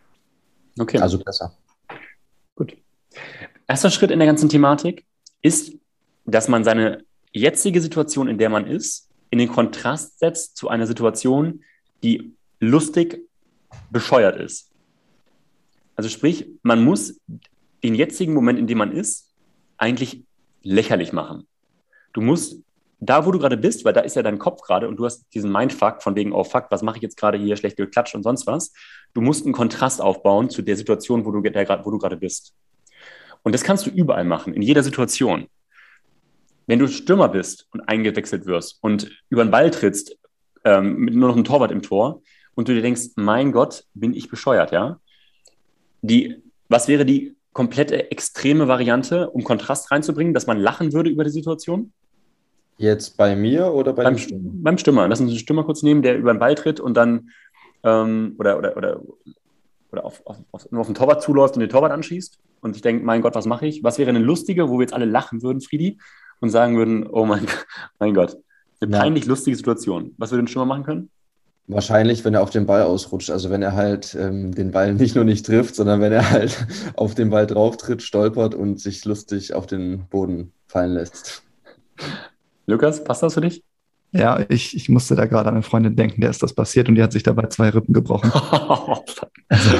Okay. 0.78 0.98
Also 0.98 1.18
besser. 1.18 1.52
Gut. 2.54 2.74
Erster 3.68 3.90
Schritt 3.90 4.10
in 4.10 4.18
der 4.18 4.26
ganzen 4.26 4.48
Thematik 4.48 5.04
ist, 5.42 5.74
dass 6.24 6.48
man 6.48 6.64
seine 6.64 7.04
jetzige 7.32 7.80
Situation, 7.80 8.28
in 8.28 8.38
der 8.38 8.48
man 8.48 8.66
ist, 8.66 9.08
in 9.30 9.38
den 9.38 9.48
Kontrast 9.48 10.18
setzt 10.18 10.56
zu 10.56 10.68
einer 10.68 10.86
Situation, 10.86 11.62
die 12.02 12.34
lustig 12.60 13.28
bescheuert 13.90 14.40
ist. 14.40 14.71
Also 16.02 16.10
sprich, 16.10 16.48
man 16.64 16.82
muss 16.82 17.20
den 17.84 17.94
jetzigen 17.94 18.34
Moment, 18.34 18.58
in 18.58 18.66
dem 18.66 18.78
man 18.78 18.90
ist, 18.90 19.32
eigentlich 19.76 20.24
lächerlich 20.64 21.12
machen. 21.12 21.46
Du 22.12 22.20
musst 22.20 22.60
da, 22.98 23.24
wo 23.24 23.30
du 23.30 23.38
gerade 23.38 23.56
bist, 23.56 23.84
weil 23.84 23.92
da 23.92 24.00
ist 24.00 24.16
ja 24.16 24.22
dein 24.24 24.40
Kopf 24.40 24.62
gerade 24.62 24.88
und 24.88 24.96
du 24.96 25.04
hast 25.04 25.32
diesen 25.32 25.52
Mindfuck 25.52 26.02
von 26.02 26.16
wegen, 26.16 26.32
oh 26.32 26.42
fuck, 26.42 26.66
was 26.70 26.82
mache 26.82 26.96
ich 26.96 27.04
jetzt 27.04 27.16
gerade 27.16 27.38
hier, 27.38 27.56
schlecht 27.56 27.76
geklatscht 27.76 28.16
und 28.16 28.24
sonst 28.24 28.48
was. 28.48 28.72
Du 29.14 29.20
musst 29.20 29.44
einen 29.44 29.54
Kontrast 29.54 30.00
aufbauen 30.00 30.50
zu 30.50 30.62
der 30.62 30.76
Situation, 30.76 31.24
wo 31.24 31.30
du, 31.30 31.40
der, 31.40 31.84
wo 31.84 31.92
du 31.92 31.98
gerade 31.98 32.16
bist. 32.16 32.52
Und 33.44 33.54
das 33.54 33.62
kannst 33.62 33.86
du 33.86 33.90
überall 33.90 34.24
machen, 34.24 34.54
in 34.54 34.62
jeder 34.62 34.82
Situation. 34.82 35.46
Wenn 36.66 36.80
du 36.80 36.88
Stürmer 36.88 37.28
bist 37.28 37.68
und 37.70 37.82
eingewechselt 37.82 38.44
wirst 38.46 38.78
und 38.80 39.08
über 39.28 39.44
den 39.44 39.52
Ball 39.52 39.70
trittst, 39.70 40.18
ähm, 40.64 40.96
mit 40.96 41.14
nur 41.14 41.28
noch 41.28 41.36
einem 41.36 41.44
Torwart 41.44 41.70
im 41.70 41.82
Tor 41.82 42.22
und 42.56 42.66
du 42.66 42.74
dir 42.74 42.82
denkst, 42.82 43.10
mein 43.14 43.52
Gott, 43.52 43.84
bin 43.94 44.14
ich 44.14 44.28
bescheuert, 44.28 44.72
ja? 44.72 44.98
Die, 46.02 46.42
was 46.68 46.88
wäre 46.88 47.04
die 47.04 47.34
komplette 47.52 48.10
extreme 48.10 48.68
Variante, 48.68 49.30
um 49.30 49.44
Kontrast 49.44 49.90
reinzubringen, 49.90 50.34
dass 50.34 50.46
man 50.46 50.58
lachen 50.58 50.92
würde 50.92 51.10
über 51.10 51.24
die 51.24 51.30
Situation? 51.30 51.92
Jetzt 52.78 53.16
bei 53.16 53.36
mir 53.36 53.72
oder 53.72 53.92
bei 53.92 54.04
beim, 54.04 54.18
Stürmer? 54.18 54.50
Beim 54.54 54.78
Stürmer. 54.78 55.08
Lass 55.08 55.20
uns 55.20 55.30
den 55.30 55.38
Stürmer 55.38 55.64
kurz 55.64 55.82
nehmen, 55.82 56.02
der 56.02 56.18
über 56.18 56.32
den 56.32 56.40
Ball 56.40 56.54
tritt 56.54 56.80
und 56.80 56.96
dann 56.96 57.30
ähm, 57.84 58.34
oder, 58.38 58.58
oder, 58.58 58.76
oder, 58.76 59.00
oder 59.92 60.04
auf, 60.04 60.22
auf, 60.24 60.36
auf, 60.50 60.72
auf 60.72 60.86
den 60.86 60.94
Torwart 60.94 61.22
zuläuft 61.22 61.54
und 61.54 61.60
den 61.60 61.68
Torwart 61.68 61.92
anschießt 61.92 62.38
und 62.60 62.76
ich 62.76 62.82
denke, 62.82 63.04
mein 63.04 63.22
Gott, 63.22 63.34
was 63.34 63.46
mache 63.46 63.66
ich? 63.66 63.84
Was 63.84 63.98
wäre 63.98 64.08
eine 64.08 64.18
lustige, 64.18 64.68
wo 64.68 64.78
wir 64.78 64.82
jetzt 64.82 64.94
alle 64.94 65.04
lachen 65.04 65.42
würden, 65.42 65.60
Friedi, 65.60 65.98
und 66.40 66.50
sagen 66.50 66.76
würden, 66.76 67.06
oh 67.06 67.26
mein, 67.26 67.46
mein 67.98 68.14
Gott, 68.14 68.36
eine 68.80 68.92
ja. 68.92 68.98
peinlich 69.00 69.26
lustige 69.26 69.56
Situation. 69.56 70.14
Was 70.16 70.30
würde 70.30 70.44
ein 70.44 70.48
Stürmer 70.48 70.66
machen 70.66 70.84
können? 70.84 71.10
Wahrscheinlich, 71.68 72.24
wenn 72.24 72.34
er 72.34 72.42
auf 72.42 72.50
den 72.50 72.66
Ball 72.66 72.82
ausrutscht. 72.82 73.30
Also 73.30 73.48
wenn 73.50 73.62
er 73.62 73.72
halt 73.72 74.16
ähm, 74.18 74.54
den 74.54 74.72
Ball 74.72 74.94
nicht 74.94 75.14
nur 75.14 75.24
nicht 75.24 75.46
trifft, 75.46 75.74
sondern 75.74 76.00
wenn 76.00 76.12
er 76.12 76.30
halt 76.30 76.66
auf 76.96 77.14
den 77.14 77.30
Ball 77.30 77.46
drauf 77.46 77.76
tritt, 77.76 78.02
stolpert 78.02 78.54
und 78.54 78.80
sich 78.80 79.04
lustig 79.04 79.54
auf 79.54 79.66
den 79.66 80.06
Boden 80.08 80.52
fallen 80.66 80.92
lässt. 80.92 81.42
Lukas, 82.66 83.02
passt 83.04 83.22
das 83.22 83.34
für 83.34 83.40
dich? 83.40 83.62
Ja, 84.14 84.44
ich, 84.50 84.76
ich 84.76 84.90
musste 84.90 85.14
da 85.14 85.24
gerade 85.24 85.48
an 85.48 85.54
eine 85.54 85.62
Freundin 85.62 85.96
denken, 85.96 86.20
der 86.20 86.28
ist 86.28 86.42
das 86.42 86.52
passiert 86.52 86.86
und 86.88 86.96
die 86.96 87.02
hat 87.02 87.12
sich 87.12 87.22
dabei 87.22 87.46
zwei 87.46 87.70
Rippen 87.70 87.94
gebrochen. 87.94 88.30
also, 89.48 89.76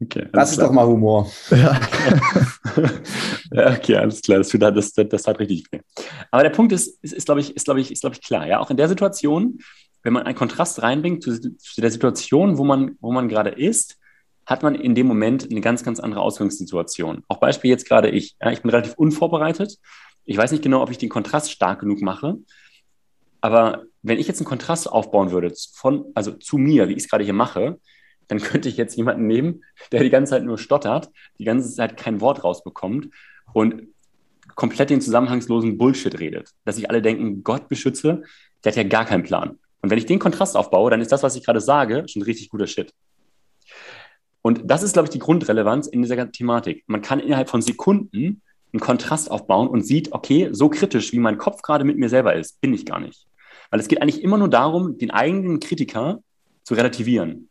okay, 0.00 0.28
das 0.32 0.52
ist 0.52 0.56
klar. 0.56 0.68
doch 0.68 0.74
mal 0.74 0.86
Humor. 0.86 1.30
Ja. 1.50 1.78
ja. 3.52 3.76
okay, 3.76 3.96
alles 3.96 4.22
klar. 4.22 4.38
Das, 4.38 4.48
das, 4.48 4.92
das, 4.94 5.08
das 5.10 5.26
hat 5.26 5.38
richtig 5.40 5.66
weh. 5.70 5.80
Aber 6.30 6.42
der 6.42 6.50
Punkt 6.50 6.72
ist, 6.72 6.98
ist, 7.02 7.12
ist 7.12 7.26
glaube 7.26 7.42
ich, 7.42 7.54
ist, 7.54 7.64
glaube 7.64 7.80
ich, 7.80 7.92
ist, 7.92 8.00
glaube 8.00 8.16
ich, 8.16 8.22
klar. 8.22 8.46
Ja, 8.46 8.60
auch 8.60 8.70
in 8.70 8.78
der 8.78 8.88
Situation, 8.88 9.58
wenn 10.08 10.14
man 10.14 10.24
einen 10.24 10.34
Kontrast 10.34 10.82
reinbringt 10.82 11.22
zu, 11.22 11.38
zu 11.38 11.80
der 11.80 11.90
Situation, 11.90 12.58
wo 12.58 12.64
man, 12.64 12.96
wo 13.00 13.12
man 13.12 13.28
gerade 13.28 13.50
ist, 13.50 13.98
hat 14.46 14.62
man 14.62 14.74
in 14.74 14.94
dem 14.94 15.06
Moment 15.06 15.50
eine 15.50 15.60
ganz, 15.60 15.84
ganz 15.84 16.00
andere 16.00 16.22
Ausgangssituation. 16.22 17.22
Auch 17.28 17.38
Beispiel 17.38 17.70
jetzt 17.70 17.86
gerade 17.86 18.08
ich. 18.08 18.34
Ja, 18.40 18.50
ich 18.50 18.62
bin 18.62 18.70
relativ 18.70 18.94
unvorbereitet 18.94 19.78
ich 20.28 20.36
weiß 20.36 20.52
nicht 20.52 20.62
genau, 20.62 20.82
ob 20.82 20.90
ich 20.90 20.98
den 20.98 21.08
Kontrast 21.08 21.50
stark 21.50 21.80
genug 21.80 22.02
mache, 22.02 22.36
aber 23.40 23.84
wenn 24.02 24.18
ich 24.18 24.28
jetzt 24.28 24.40
einen 24.40 24.46
Kontrast 24.46 24.86
aufbauen 24.86 25.30
würde 25.30 25.50
von, 25.72 26.04
also 26.14 26.32
zu 26.32 26.58
mir, 26.58 26.88
wie 26.88 26.92
ich 26.92 27.04
es 27.04 27.08
gerade 27.08 27.24
hier 27.24 27.32
mache, 27.32 27.80
dann 28.26 28.38
könnte 28.38 28.68
ich 28.68 28.76
jetzt 28.76 28.94
jemanden 28.94 29.26
nehmen, 29.26 29.64
der 29.90 30.02
die 30.02 30.10
ganze 30.10 30.30
Zeit 30.30 30.44
nur 30.44 30.58
stottert, 30.58 31.08
die 31.38 31.44
ganze 31.44 31.74
Zeit 31.74 31.96
kein 31.96 32.20
Wort 32.20 32.44
rausbekommt 32.44 33.08
und 33.54 33.88
komplett 34.54 34.90
den 34.90 35.00
zusammenhangslosen 35.00 35.78
Bullshit 35.78 36.20
redet. 36.20 36.50
Dass 36.66 36.76
sich 36.76 36.90
alle 36.90 37.00
denken, 37.00 37.42
Gott 37.42 37.70
beschütze, 37.70 38.22
der 38.62 38.72
hat 38.72 38.76
ja 38.76 38.82
gar 38.82 39.06
keinen 39.06 39.22
Plan. 39.22 39.58
Und 39.80 39.90
wenn 39.90 39.98
ich 39.98 40.06
den 40.06 40.18
Kontrast 40.18 40.56
aufbaue, 40.56 40.90
dann 40.90 41.00
ist 41.00 41.12
das, 41.12 41.22
was 41.22 41.36
ich 41.36 41.44
gerade 41.44 41.60
sage, 41.60 42.04
schon 42.08 42.22
richtig 42.22 42.48
guter 42.48 42.66
Shit. 42.66 42.92
Und 44.42 44.62
das 44.64 44.82
ist, 44.82 44.92
glaube 44.92 45.06
ich, 45.06 45.10
die 45.10 45.18
Grundrelevanz 45.18 45.86
in 45.86 46.02
dieser 46.02 46.16
ganzen 46.16 46.32
Thematik. 46.32 46.84
Man 46.86 47.02
kann 47.02 47.20
innerhalb 47.20 47.48
von 47.48 47.62
Sekunden 47.62 48.42
einen 48.72 48.80
Kontrast 48.80 49.30
aufbauen 49.30 49.68
und 49.68 49.86
sieht, 49.86 50.12
okay, 50.12 50.48
so 50.52 50.68
kritisch, 50.68 51.12
wie 51.12 51.18
mein 51.18 51.38
Kopf 51.38 51.62
gerade 51.62 51.84
mit 51.84 51.98
mir 51.98 52.08
selber 52.08 52.34
ist, 52.34 52.60
bin 52.60 52.74
ich 52.74 52.86
gar 52.86 53.00
nicht. 53.00 53.26
Weil 53.70 53.80
es 53.80 53.88
geht 53.88 54.00
eigentlich 54.02 54.22
immer 54.22 54.38
nur 54.38 54.48
darum, 54.48 54.98
den 54.98 55.10
eigenen 55.10 55.60
Kritiker 55.60 56.22
zu 56.62 56.74
relativieren. 56.74 57.48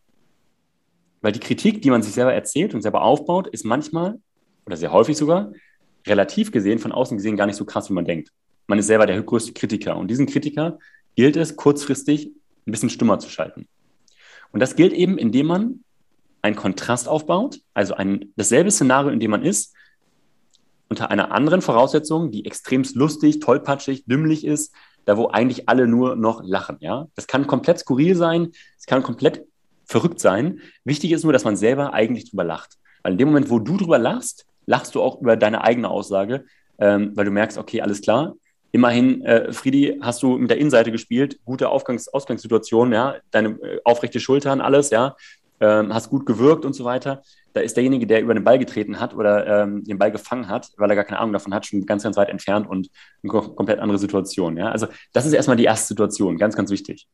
Weil 1.21 1.31
die 1.31 1.39
Kritik, 1.39 1.81
die 1.81 1.89
man 1.89 2.03
sich 2.03 2.13
selber 2.13 2.33
erzählt 2.33 2.73
und 2.73 2.81
selber 2.81 3.01
aufbaut, 3.01 3.47
ist 3.47 3.65
manchmal 3.65 4.19
oder 4.65 4.77
sehr 4.77 4.91
häufig 4.91 5.17
sogar 5.17 5.51
relativ 6.05 6.51
gesehen, 6.51 6.79
von 6.79 6.91
außen 6.91 7.17
gesehen 7.17 7.37
gar 7.37 7.47
nicht 7.47 7.55
so 7.55 7.65
krass, 7.65 7.89
wie 7.89 7.93
man 7.93 8.05
denkt. 8.05 8.31
Man 8.67 8.79
ist 8.79 8.87
selber 8.87 9.05
der 9.05 9.21
größte 9.21 9.53
Kritiker 9.53 9.97
und 9.97 10.09
diesen 10.09 10.25
Kritiker 10.25 10.77
gilt 11.17 11.35
es 11.35 11.57
kurzfristig 11.57 12.27
ein 12.65 12.71
bisschen 12.71 12.91
stummer 12.91 13.19
zu 13.19 13.29
schalten. 13.29 13.67
Und 14.53 14.61
das 14.61 14.75
gilt 14.75 14.93
eben, 14.93 15.17
indem 15.17 15.47
man 15.47 15.83
einen 16.41 16.55
Kontrast 16.55 17.09
aufbaut, 17.09 17.59
also 17.73 17.95
ein, 17.95 18.31
dasselbe 18.37 18.71
Szenario, 18.71 19.11
in 19.11 19.19
dem 19.19 19.31
man 19.31 19.43
ist, 19.43 19.73
unter 20.89 21.09
einer 21.11 21.31
anderen 21.31 21.61
Voraussetzung, 21.61 22.31
die 22.31 22.45
extremst 22.45 22.95
lustig, 22.95 23.39
tollpatschig, 23.39 24.05
dümmlich 24.05 24.45
ist, 24.45 24.73
da 25.05 25.17
wo 25.17 25.27
eigentlich 25.27 25.67
alle 25.67 25.87
nur 25.87 26.15
noch 26.15 26.43
lachen. 26.43 26.77
Ja? 26.79 27.07
Das 27.15 27.27
kann 27.27 27.47
komplett 27.47 27.79
skurril 27.79 28.15
sein, 28.15 28.51
es 28.77 28.85
kann 28.85 29.03
komplett 29.03 29.43
verrückt 29.85 30.19
sein. 30.19 30.59
Wichtig 30.85 31.11
ist 31.11 31.23
nur, 31.23 31.33
dass 31.33 31.45
man 31.45 31.57
selber 31.57 31.93
eigentlich 31.93 32.29
drüber 32.29 32.43
lacht. 32.43 32.77
Weil 33.03 33.13
in 33.13 33.17
dem 33.17 33.29
Moment, 33.29 33.49
wo 33.49 33.59
du 33.59 33.75
drüber 33.75 33.97
lachst, 33.97 34.45
lachst 34.65 34.93
du 34.95 35.01
auch 35.01 35.19
über 35.19 35.35
deine 35.35 35.63
eigene 35.63 35.89
Aussage, 35.89 36.45
ähm, 36.77 37.11
weil 37.15 37.25
du 37.25 37.31
merkst, 37.31 37.57
okay, 37.57 37.81
alles 37.81 38.01
klar. 38.01 38.35
Immerhin, 38.71 39.21
äh, 39.23 39.53
Friedi, 39.53 39.99
hast 40.01 40.21
du 40.23 40.37
mit 40.37 40.49
der 40.49 40.57
Innenseite 40.57 40.91
gespielt, 40.91 41.39
gute 41.45 41.69
Aufgangs 41.69 42.07
Ausgangssituation, 42.07 42.91
ja, 42.91 43.15
deine 43.31 43.49
äh, 43.49 43.79
aufrechte 43.83 44.19
Schultern, 44.19 44.61
alles, 44.61 44.89
ja, 44.89 45.15
ähm, 45.59 45.93
hast 45.93 46.09
gut 46.09 46.25
gewirkt 46.25 46.65
und 46.65 46.73
so 46.73 46.83
weiter 46.83 47.21
da 47.57 47.63
ist 47.63 47.75
derjenige, 47.75 48.05
der 48.05 48.21
über 48.21 48.35
den 48.35 48.43
Ball 48.43 48.59
getreten 48.59 48.99
hat 48.99 49.15
oder 49.15 49.63
ähm, 49.63 49.83
den 49.83 49.97
Ball 49.97 50.11
gefangen 50.11 50.47
hat, 50.47 50.69
weil 50.77 50.89
er 50.91 50.95
gar 50.95 51.05
keine 51.05 51.19
Ahnung 51.19 51.33
davon 51.33 51.53
hat, 51.53 51.65
schon 51.65 51.85
ganz, 51.85 52.03
ganz 52.03 52.15
weit 52.15 52.29
entfernt 52.29 52.69
und 52.69 52.89
eine 53.23 53.31
komplett 53.31 53.79
andere 53.79 53.97
Situation. 53.97 54.57
Ja? 54.57 54.69
Also 54.69 54.87
das 55.11 55.25
ist 55.25 55.33
erstmal 55.33 55.57
die 55.57 55.63
erste 55.63 55.87
Situation, 55.87 56.37
ganz, 56.37 56.55
ganz 56.55 56.69
wichtig. 56.69 57.07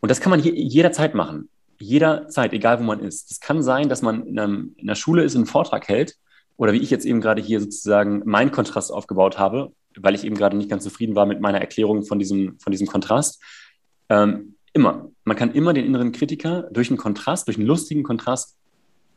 Und 0.00 0.10
das 0.10 0.20
kann 0.20 0.30
man 0.30 0.40
hier 0.40 0.54
jederzeit 0.54 1.14
machen. 1.14 1.48
Jederzeit, 1.78 2.52
egal 2.52 2.78
wo 2.80 2.82
man 2.84 3.00
ist. 3.00 3.30
Es 3.30 3.40
kann 3.40 3.62
sein, 3.62 3.88
dass 3.88 4.02
man 4.02 4.26
in, 4.26 4.38
einem, 4.38 4.74
in 4.76 4.88
einer 4.88 4.96
Schule 4.96 5.24
ist, 5.24 5.34
einen 5.34 5.46
Vortrag 5.46 5.88
hält 5.88 6.16
oder 6.60 6.74
wie 6.74 6.78
ich 6.78 6.90
jetzt 6.90 7.06
eben 7.06 7.20
gerade 7.20 7.40
hier 7.40 7.60
sozusagen 7.60 8.22
meinen 8.26 8.50
Kontrast 8.50 8.92
aufgebaut 8.92 9.38
habe, 9.38 9.72
weil 9.96 10.14
ich 10.14 10.24
eben 10.24 10.36
gerade 10.36 10.56
nicht 10.56 10.68
ganz 10.68 10.84
zufrieden 10.84 11.14
war 11.14 11.24
mit 11.24 11.40
meiner 11.40 11.58
Erklärung 11.58 12.04
von 12.04 12.18
diesem, 12.18 12.58
von 12.60 12.70
diesem 12.70 12.86
Kontrast. 12.86 13.42
Ähm, 14.10 14.56
Immer. 14.72 15.10
Man 15.24 15.36
kann 15.36 15.52
immer 15.52 15.72
den 15.72 15.84
inneren 15.84 16.12
Kritiker 16.12 16.68
durch 16.70 16.90
einen 16.90 16.96
Kontrast, 16.96 17.48
durch 17.48 17.56
einen 17.56 17.66
lustigen 17.66 18.02
Kontrast 18.02 18.56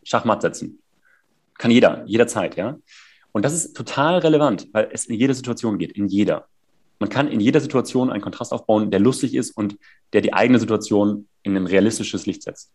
Schachmatt 0.03 0.41
setzen. 0.41 0.79
Kann 1.57 1.69
jeder, 1.69 2.03
jederzeit, 2.05 2.55
ja. 2.55 2.77
Und 3.31 3.45
das 3.45 3.53
ist 3.53 3.75
total 3.75 4.19
relevant, 4.19 4.67
weil 4.73 4.89
es 4.91 5.05
in 5.05 5.15
jeder 5.15 5.33
Situation 5.33 5.77
geht, 5.77 5.91
in 5.91 6.07
jeder. 6.07 6.47
Man 6.99 7.09
kann 7.09 7.27
in 7.27 7.39
jeder 7.39 7.59
Situation 7.59 8.09
einen 8.09 8.21
Kontrast 8.21 8.51
aufbauen, 8.51 8.89
der 8.89 8.99
lustig 8.99 9.35
ist 9.35 9.55
und 9.55 9.77
der 10.13 10.21
die 10.21 10.33
eigene 10.33 10.59
Situation 10.59 11.27
in 11.43 11.55
ein 11.55 11.67
realistisches 11.67 12.25
Licht 12.25 12.43
setzt. 12.43 12.71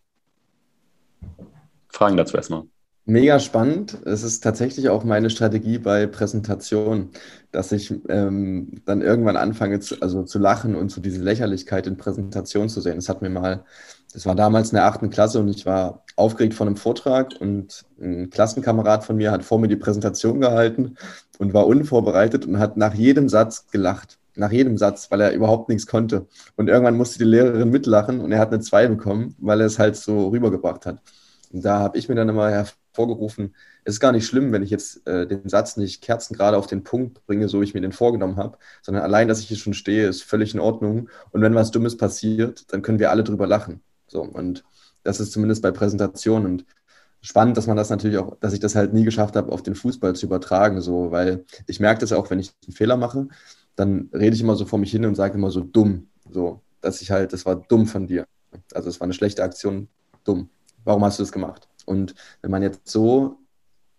Fragen 1.88 2.16
dazu 2.16 2.36
erstmal. 2.36 2.64
Mega 3.10 3.40
spannend. 3.40 3.96
Es 4.04 4.22
ist 4.22 4.40
tatsächlich 4.40 4.90
auch 4.90 5.02
meine 5.02 5.30
Strategie 5.30 5.78
bei 5.78 6.06
Präsentationen, 6.06 7.08
dass 7.52 7.72
ich 7.72 7.90
ähm, 8.10 8.82
dann 8.84 9.00
irgendwann 9.00 9.38
anfange 9.38 9.80
zu, 9.80 9.98
also 10.02 10.24
zu 10.24 10.38
lachen 10.38 10.74
und 10.74 10.90
so 10.90 11.00
diese 11.00 11.22
Lächerlichkeit 11.22 11.86
in 11.86 11.96
Präsentationen 11.96 12.68
zu 12.68 12.82
sehen. 12.82 12.96
Das 12.96 13.08
hat 13.08 13.22
mir 13.22 13.30
mal, 13.30 13.64
das 14.12 14.26
war 14.26 14.34
damals 14.34 14.72
in 14.72 14.76
der 14.76 14.84
achten 14.84 15.08
Klasse 15.08 15.40
und 15.40 15.48
ich 15.48 15.64
war 15.64 16.04
aufgeregt 16.16 16.52
von 16.52 16.66
einem 16.66 16.76
Vortrag 16.76 17.32
und 17.40 17.86
ein 17.98 18.28
Klassenkamerad 18.28 19.04
von 19.04 19.16
mir 19.16 19.30
hat 19.32 19.42
vor 19.42 19.58
mir 19.58 19.68
die 19.68 19.76
Präsentation 19.76 20.42
gehalten 20.42 20.96
und 21.38 21.54
war 21.54 21.66
unvorbereitet 21.66 22.44
und 22.44 22.58
hat 22.58 22.76
nach 22.76 22.92
jedem 22.92 23.30
Satz 23.30 23.68
gelacht. 23.70 24.18
Nach 24.34 24.52
jedem 24.52 24.76
Satz, 24.76 25.10
weil 25.10 25.22
er 25.22 25.32
überhaupt 25.32 25.70
nichts 25.70 25.86
konnte. 25.86 26.26
Und 26.56 26.68
irgendwann 26.68 26.96
musste 26.98 27.18
die 27.18 27.24
Lehrerin 27.24 27.70
mitlachen 27.70 28.20
und 28.20 28.32
er 28.32 28.38
hat 28.38 28.52
eine 28.52 28.60
2 28.60 28.88
bekommen, 28.88 29.34
weil 29.38 29.60
er 29.60 29.66
es 29.66 29.78
halt 29.78 29.96
so 29.96 30.28
rübergebracht 30.28 30.84
hat. 30.84 31.00
Da 31.50 31.78
habe 31.78 31.98
ich 31.98 32.08
mir 32.08 32.14
dann 32.14 32.28
immer 32.28 32.50
hervorgerufen, 32.50 33.54
es 33.84 33.94
ist 33.94 34.00
gar 34.00 34.12
nicht 34.12 34.26
schlimm, 34.26 34.52
wenn 34.52 34.62
ich 34.62 34.70
jetzt 34.70 35.06
äh, 35.06 35.26
den 35.26 35.48
Satz 35.48 35.76
nicht 35.76 36.02
kerzengerade 36.02 36.58
auf 36.58 36.66
den 36.66 36.84
Punkt 36.84 37.24
bringe, 37.26 37.48
so 37.48 37.62
ich 37.62 37.72
mir 37.72 37.80
den 37.80 37.92
vorgenommen 37.92 38.36
habe, 38.36 38.58
sondern 38.82 39.02
allein, 39.02 39.28
dass 39.28 39.40
ich 39.40 39.48
hier 39.48 39.56
schon 39.56 39.74
stehe, 39.74 40.06
ist 40.08 40.22
völlig 40.22 40.52
in 40.52 40.60
Ordnung. 40.60 41.08
Und 41.30 41.40
wenn 41.40 41.54
was 41.54 41.70
Dummes 41.70 41.96
passiert, 41.96 42.72
dann 42.72 42.82
können 42.82 42.98
wir 42.98 43.10
alle 43.10 43.24
drüber 43.24 43.46
lachen. 43.46 43.80
So, 44.06 44.22
und 44.22 44.64
das 45.04 45.20
ist 45.20 45.32
zumindest 45.32 45.62
bei 45.62 45.70
Präsentationen. 45.70 46.52
Und 46.52 46.66
spannend, 47.22 47.56
dass 47.56 47.66
man 47.66 47.76
das 47.78 47.88
natürlich 47.88 48.18
auch, 48.18 48.36
dass 48.40 48.52
ich 48.52 48.60
das 48.60 48.74
halt 48.74 48.92
nie 48.92 49.04
geschafft 49.04 49.36
habe, 49.36 49.52
auf 49.52 49.62
den 49.62 49.74
Fußball 49.74 50.14
zu 50.14 50.26
übertragen, 50.26 50.82
so, 50.82 51.10
weil 51.10 51.44
ich 51.66 51.80
merke 51.80 52.00
das 52.00 52.12
auch, 52.12 52.30
wenn 52.30 52.40
ich 52.40 52.52
einen 52.66 52.74
Fehler 52.74 52.98
mache, 52.98 53.28
dann 53.74 54.10
rede 54.12 54.34
ich 54.34 54.42
immer 54.42 54.56
so 54.56 54.66
vor 54.66 54.78
mich 54.78 54.90
hin 54.90 55.06
und 55.06 55.14
sage 55.14 55.34
immer 55.34 55.50
so 55.50 55.60
dumm, 55.60 56.08
so, 56.30 56.60
dass 56.82 57.00
ich 57.00 57.10
halt, 57.10 57.32
das 57.32 57.46
war 57.46 57.56
dumm 57.56 57.86
von 57.86 58.06
dir. 58.06 58.26
Also 58.74 58.88
es 58.90 59.00
war 59.00 59.06
eine 59.06 59.14
schlechte 59.14 59.42
Aktion, 59.42 59.88
dumm 60.24 60.50
warum 60.88 61.04
hast 61.04 61.18
du 61.18 61.22
das 61.22 61.32
gemacht? 61.32 61.68
Und 61.84 62.14
wenn 62.40 62.50
man 62.50 62.62
jetzt 62.62 62.88
so 62.88 63.38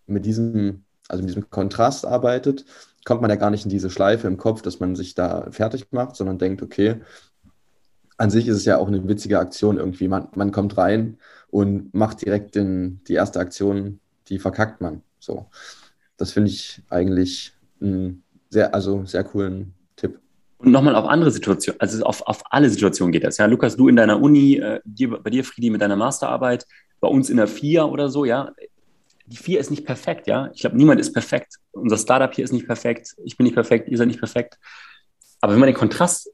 mit 0.06 0.26
diesem, 0.26 0.84
also 1.08 1.22
mit 1.22 1.30
diesem 1.30 1.48
Kontrast 1.48 2.04
arbeitet, 2.04 2.64
kommt 3.04 3.22
man 3.22 3.30
ja 3.30 3.36
gar 3.36 3.50
nicht 3.50 3.64
in 3.64 3.70
diese 3.70 3.90
Schleife 3.90 4.26
im 4.26 4.36
Kopf, 4.36 4.60
dass 4.60 4.80
man 4.80 4.96
sich 4.96 5.14
da 5.14 5.50
fertig 5.50 5.86
macht, 5.92 6.16
sondern 6.16 6.38
denkt, 6.38 6.62
okay, 6.62 7.00
an 8.18 8.30
sich 8.30 8.48
ist 8.48 8.56
es 8.56 8.64
ja 8.64 8.76
auch 8.76 8.88
eine 8.88 9.06
witzige 9.08 9.38
Aktion 9.38 9.78
irgendwie. 9.78 10.08
Man, 10.08 10.28
man 10.34 10.50
kommt 10.50 10.76
rein 10.76 11.16
und 11.48 11.94
macht 11.94 12.22
direkt 12.22 12.56
den, 12.56 13.02
die 13.04 13.14
erste 13.14 13.38
Aktion, 13.38 14.00
die 14.26 14.38
verkackt 14.38 14.80
man. 14.80 15.02
So. 15.20 15.46
Das 16.16 16.32
finde 16.32 16.50
ich 16.50 16.82
eigentlich 16.90 17.54
einen 17.80 18.24
sehr, 18.50 18.74
also 18.74 19.06
sehr 19.06 19.24
coolen. 19.24 19.74
Und 20.60 20.72
nochmal 20.72 20.94
auf 20.94 21.06
andere 21.06 21.30
Situationen, 21.30 21.80
also 21.80 22.04
auf, 22.04 22.20
auf 22.26 22.42
alle 22.50 22.68
Situationen 22.68 23.12
geht 23.12 23.24
das. 23.24 23.38
Ja, 23.38 23.46
Lukas, 23.46 23.76
du 23.76 23.88
in 23.88 23.96
deiner 23.96 24.20
Uni, 24.20 24.56
äh, 24.56 24.80
dir, 24.84 25.08
bei 25.10 25.30
dir, 25.30 25.42
Friedi, 25.42 25.70
mit 25.70 25.80
deiner 25.80 25.96
Masterarbeit, 25.96 26.66
bei 27.00 27.08
uns 27.08 27.30
in 27.30 27.38
der 27.38 27.48
FIA 27.48 27.84
oder 27.84 28.10
so, 28.10 28.26
ja. 28.26 28.52
Die 29.24 29.38
FIA 29.38 29.58
ist 29.58 29.70
nicht 29.70 29.86
perfekt, 29.86 30.26
ja. 30.26 30.50
Ich 30.52 30.60
glaube, 30.60 30.76
niemand 30.76 31.00
ist 31.00 31.14
perfekt. 31.14 31.54
Unser 31.72 31.96
Startup 31.96 32.34
hier 32.34 32.44
ist 32.44 32.52
nicht 32.52 32.66
perfekt. 32.66 33.14
Ich 33.24 33.38
bin 33.38 33.44
nicht 33.44 33.54
perfekt, 33.54 33.88
ihr 33.88 33.96
seid 33.96 34.08
nicht 34.08 34.18
perfekt. 34.18 34.58
Aber 35.40 35.54
wenn 35.54 35.60
man 35.60 35.68
den 35.68 35.76
Kontrast 35.76 36.28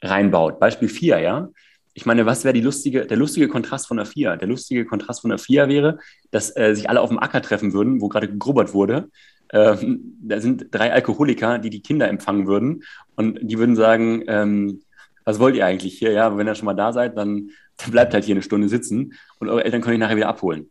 reinbaut, 0.00 0.60
Beispiel 0.60 0.88
FIA, 0.88 1.18
ja. 1.18 1.48
Ich 1.92 2.06
meine, 2.06 2.24
was 2.24 2.44
wäre 2.44 2.56
lustige, 2.58 3.04
der 3.04 3.16
lustige 3.16 3.48
Kontrast 3.48 3.88
von 3.88 3.96
der 3.96 4.06
FIA? 4.06 4.36
Der 4.36 4.46
lustige 4.46 4.84
Kontrast 4.84 5.22
von 5.22 5.30
der 5.30 5.38
FIA 5.38 5.68
wäre, 5.68 5.98
dass 6.30 6.56
äh, 6.56 6.74
sich 6.76 6.88
alle 6.88 7.00
auf 7.00 7.08
dem 7.08 7.18
Acker 7.18 7.42
treffen 7.42 7.72
würden, 7.72 8.00
wo 8.00 8.08
gerade 8.08 8.28
gegrubbert 8.28 8.74
wurde 8.74 9.08
ähm, 9.52 10.16
da 10.22 10.40
sind 10.40 10.66
drei 10.70 10.92
Alkoholiker, 10.92 11.58
die 11.58 11.70
die 11.70 11.82
Kinder 11.82 12.08
empfangen 12.08 12.46
würden 12.46 12.82
und 13.16 13.38
die 13.42 13.58
würden 13.58 13.76
sagen, 13.76 14.24
ähm, 14.26 14.80
was 15.24 15.38
wollt 15.38 15.54
ihr 15.54 15.66
eigentlich 15.66 15.98
hier? 15.98 16.12
Ja, 16.12 16.36
wenn 16.36 16.48
ihr 16.48 16.54
schon 16.54 16.66
mal 16.66 16.74
da 16.74 16.92
seid, 16.92 17.16
dann, 17.16 17.50
dann 17.76 17.90
bleibt 17.90 18.14
halt 18.14 18.24
hier 18.24 18.34
eine 18.34 18.42
Stunde 18.42 18.68
sitzen 18.68 19.14
und 19.38 19.48
eure 19.48 19.64
Eltern 19.64 19.80
können 19.80 19.94
euch 19.94 20.00
nachher 20.00 20.16
wieder 20.16 20.28
abholen. 20.28 20.70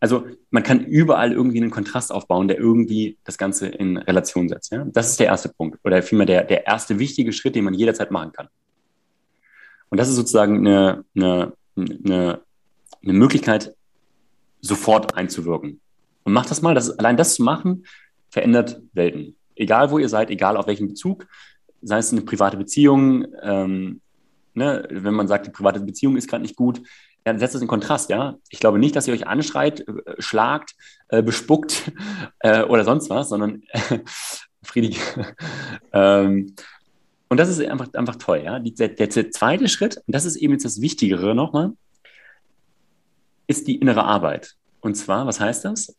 Also 0.00 0.26
man 0.50 0.64
kann 0.64 0.84
überall 0.84 1.30
irgendwie 1.32 1.58
einen 1.58 1.70
Kontrast 1.70 2.10
aufbauen, 2.10 2.48
der 2.48 2.58
irgendwie 2.58 3.18
das 3.22 3.38
Ganze 3.38 3.68
in 3.68 3.96
Relation 3.98 4.48
setzt. 4.48 4.72
Ja? 4.72 4.84
Das 4.84 5.10
ist 5.10 5.20
der 5.20 5.26
erste 5.26 5.48
Punkt 5.48 5.78
oder 5.84 6.02
vielmehr 6.02 6.26
der, 6.26 6.42
der 6.42 6.66
erste 6.66 6.98
wichtige 6.98 7.32
Schritt, 7.32 7.54
den 7.54 7.62
man 7.62 7.74
jederzeit 7.74 8.10
machen 8.10 8.32
kann. 8.32 8.48
Und 9.90 9.98
das 9.98 10.08
ist 10.08 10.16
sozusagen 10.16 10.66
eine, 10.66 11.04
eine, 11.14 11.52
eine, 11.76 12.40
eine 13.00 13.12
Möglichkeit, 13.12 13.76
sofort 14.60 15.14
einzuwirken. 15.16 15.80
Und 16.24 16.32
macht 16.32 16.50
das 16.50 16.62
mal, 16.62 16.74
das, 16.74 16.98
allein 16.98 17.16
das 17.16 17.34
zu 17.34 17.44
machen, 17.44 17.84
verändert 18.32 18.80
Welten. 18.94 19.36
Egal 19.54 19.90
wo 19.90 19.98
ihr 19.98 20.08
seid, 20.08 20.30
egal 20.30 20.56
auf 20.56 20.66
welchem 20.66 20.88
Bezug, 20.88 21.26
sei 21.82 21.98
es 21.98 22.10
eine 22.10 22.22
private 22.22 22.56
Beziehung, 22.56 23.26
ähm, 23.42 24.00
ne, 24.54 24.88
wenn 24.90 25.14
man 25.14 25.28
sagt, 25.28 25.46
die 25.46 25.50
private 25.50 25.80
Beziehung 25.80 26.16
ist 26.16 26.28
gerade 26.28 26.42
nicht 26.42 26.56
gut, 26.56 26.82
dann 27.24 27.38
setzt 27.38 27.54
das 27.54 27.62
in 27.62 27.68
Kontrast, 27.68 28.10
ja. 28.10 28.36
Ich 28.48 28.58
glaube 28.58 28.78
nicht, 28.78 28.96
dass 28.96 29.06
ihr 29.06 29.14
euch 29.14 29.26
anschreit, 29.26 29.86
äh, 29.86 29.92
schlagt, 30.18 30.74
äh, 31.08 31.22
bespuckt 31.22 31.92
äh, 32.40 32.64
oder 32.64 32.84
sonst 32.84 33.10
was, 33.10 33.28
sondern 33.28 33.62
Friedig. 34.62 34.98
ähm, 35.92 36.54
und 37.28 37.36
das 37.38 37.48
ist 37.48 37.60
einfach, 37.60 37.92
einfach 37.94 38.16
toll, 38.16 38.42
ja. 38.44 38.58
Die, 38.58 38.74
der, 38.74 38.88
der, 38.88 39.30
zweite 39.30 39.68
Schritt, 39.68 39.98
und 39.98 40.14
das 40.14 40.24
ist 40.24 40.36
eben 40.36 40.54
jetzt 40.54 40.64
das 40.64 40.80
Wichtigere 40.80 41.34
nochmal, 41.34 41.72
ist 43.46 43.68
die 43.68 43.76
innere 43.76 44.04
Arbeit. 44.04 44.54
Und 44.80 44.96
zwar, 44.96 45.26
was 45.26 45.38
heißt 45.38 45.64
das? 45.64 45.94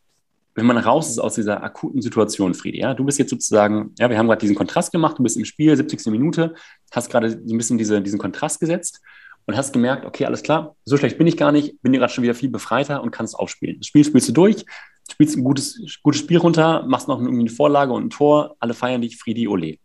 Wenn 0.55 0.65
man 0.65 0.77
raus 0.77 1.09
ist 1.09 1.19
aus 1.19 1.35
dieser 1.35 1.63
akuten 1.63 2.01
Situation, 2.01 2.53
Friedi, 2.53 2.79
ja, 2.79 2.93
du 2.93 3.03
bist 3.03 3.17
jetzt 3.17 3.31
sozusagen, 3.31 3.93
ja, 3.97 4.09
wir 4.09 4.17
haben 4.17 4.27
gerade 4.27 4.39
diesen 4.39 4.55
Kontrast 4.55 4.91
gemacht, 4.91 5.17
du 5.17 5.23
bist 5.23 5.37
im 5.37 5.45
Spiel, 5.45 5.75
70. 5.75 6.05
Minute, 6.07 6.53
hast 6.91 7.09
gerade 7.09 7.31
so 7.31 7.37
ein 7.37 7.57
bisschen 7.57 7.77
diese, 7.77 8.01
diesen 8.01 8.19
Kontrast 8.19 8.59
gesetzt 8.59 9.01
und 9.45 9.57
hast 9.57 9.73
gemerkt, 9.73 10.05
okay, 10.05 10.25
alles 10.25 10.43
klar, 10.43 10.75
so 10.85 10.95
schlecht 10.97 11.17
bin 11.17 11.27
ich 11.27 11.37
gar 11.37 11.51
nicht, 11.51 11.81
bin 11.81 11.91
dir 11.91 11.99
gerade 11.99 12.13
schon 12.13 12.23
wieder 12.23 12.35
viel 12.35 12.49
befreiter 12.49 13.01
und 13.01 13.11
kannst 13.11 13.37
aufspielen. 13.37 13.77
Das 13.79 13.87
Spiel 13.87 14.03
spielst 14.03 14.29
du 14.29 14.33
durch, 14.33 14.65
spielst 15.11 15.35
ein 15.35 15.43
gutes, 15.43 15.99
gutes 16.03 16.21
Spiel 16.21 16.37
runter, 16.37 16.85
machst 16.87 17.07
noch 17.07 17.19
irgendwie 17.19 17.41
eine 17.41 17.49
Vorlage 17.49 17.91
und 17.91 18.05
ein 18.05 18.09
Tor, 18.09 18.55
alle 18.59 18.73
feiern 18.73 19.01
dich, 19.01 19.17
Friedi, 19.17 19.47
ole. 19.47 19.77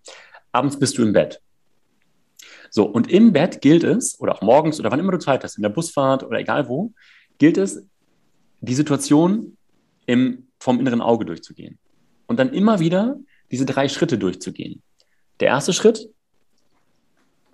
Abends 0.53 0.79
bist 0.79 0.99
du 0.99 1.03
im 1.03 1.13
Bett. 1.13 1.41
So, 2.71 2.85
und 2.85 3.11
im 3.11 3.33
Bett 3.33 3.63
gilt 3.63 3.85
es, 3.85 4.21
oder 4.21 4.35
auch 4.35 4.43
morgens 4.43 4.79
oder 4.79 4.91
wann 4.91 5.01
immer 5.01 5.13
du 5.13 5.19
Zeit 5.19 5.43
hast, 5.43 5.57
in 5.57 5.63
der 5.63 5.71
Busfahrt 5.71 6.23
oder 6.23 6.39
egal 6.39 6.69
wo, 6.69 6.93
gilt 7.39 7.57
es, 7.57 7.83
die 8.61 8.75
Situation 8.75 9.57
im 10.07 10.48
vom 10.59 10.81
inneren 10.81 11.01
Auge 11.01 11.25
durchzugehen. 11.25 11.79
Und 12.27 12.39
dann 12.39 12.53
immer 12.53 12.81
wieder 12.81 13.19
diese 13.51 13.65
drei 13.65 13.89
Schritte 13.89 14.19
durchzugehen. 14.19 14.83
Der 15.41 15.49
erste 15.49 15.73
Schritt 15.73 16.11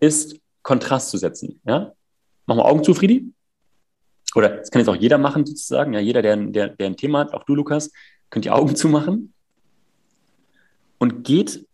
ist, 0.00 0.40
Kontrast 0.62 1.10
zu 1.10 1.18
setzen. 1.18 1.60
Ja? 1.64 1.92
Machen 2.46 2.58
wir 2.58 2.64
Augen 2.64 2.82
zu, 2.82 2.94
Friedi? 2.94 3.32
Oder 4.34 4.56
das 4.56 4.70
kann 4.70 4.80
jetzt 4.80 4.88
auch 4.88 4.96
jeder 4.96 5.18
machen, 5.18 5.46
sozusagen. 5.46 5.92
Ja, 5.92 6.00
jeder, 6.00 6.22
der, 6.22 6.36
der, 6.36 6.68
der 6.68 6.86
ein 6.86 6.96
Thema 6.96 7.20
hat, 7.20 7.34
auch 7.34 7.44
du, 7.44 7.54
Lukas, 7.54 7.92
könnt 8.30 8.44
die 8.44 8.50
Augen 8.50 8.74
zumachen 8.76 9.32
und 10.98 11.24
geht 11.24 11.66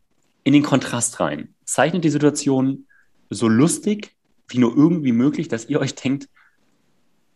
in 0.44 0.52
den 0.52 0.62
Kontrast 0.62 1.20
rein. 1.20 1.54
Zeichnet 1.64 2.04
die 2.04 2.10
Situation 2.10 2.86
so 3.30 3.48
lustig 3.48 4.16
wie 4.48 4.58
nur 4.58 4.76
irgendwie 4.76 5.12
möglich, 5.12 5.48
dass 5.48 5.68
ihr 5.68 5.80
euch 5.80 5.94
denkt, 5.94 6.28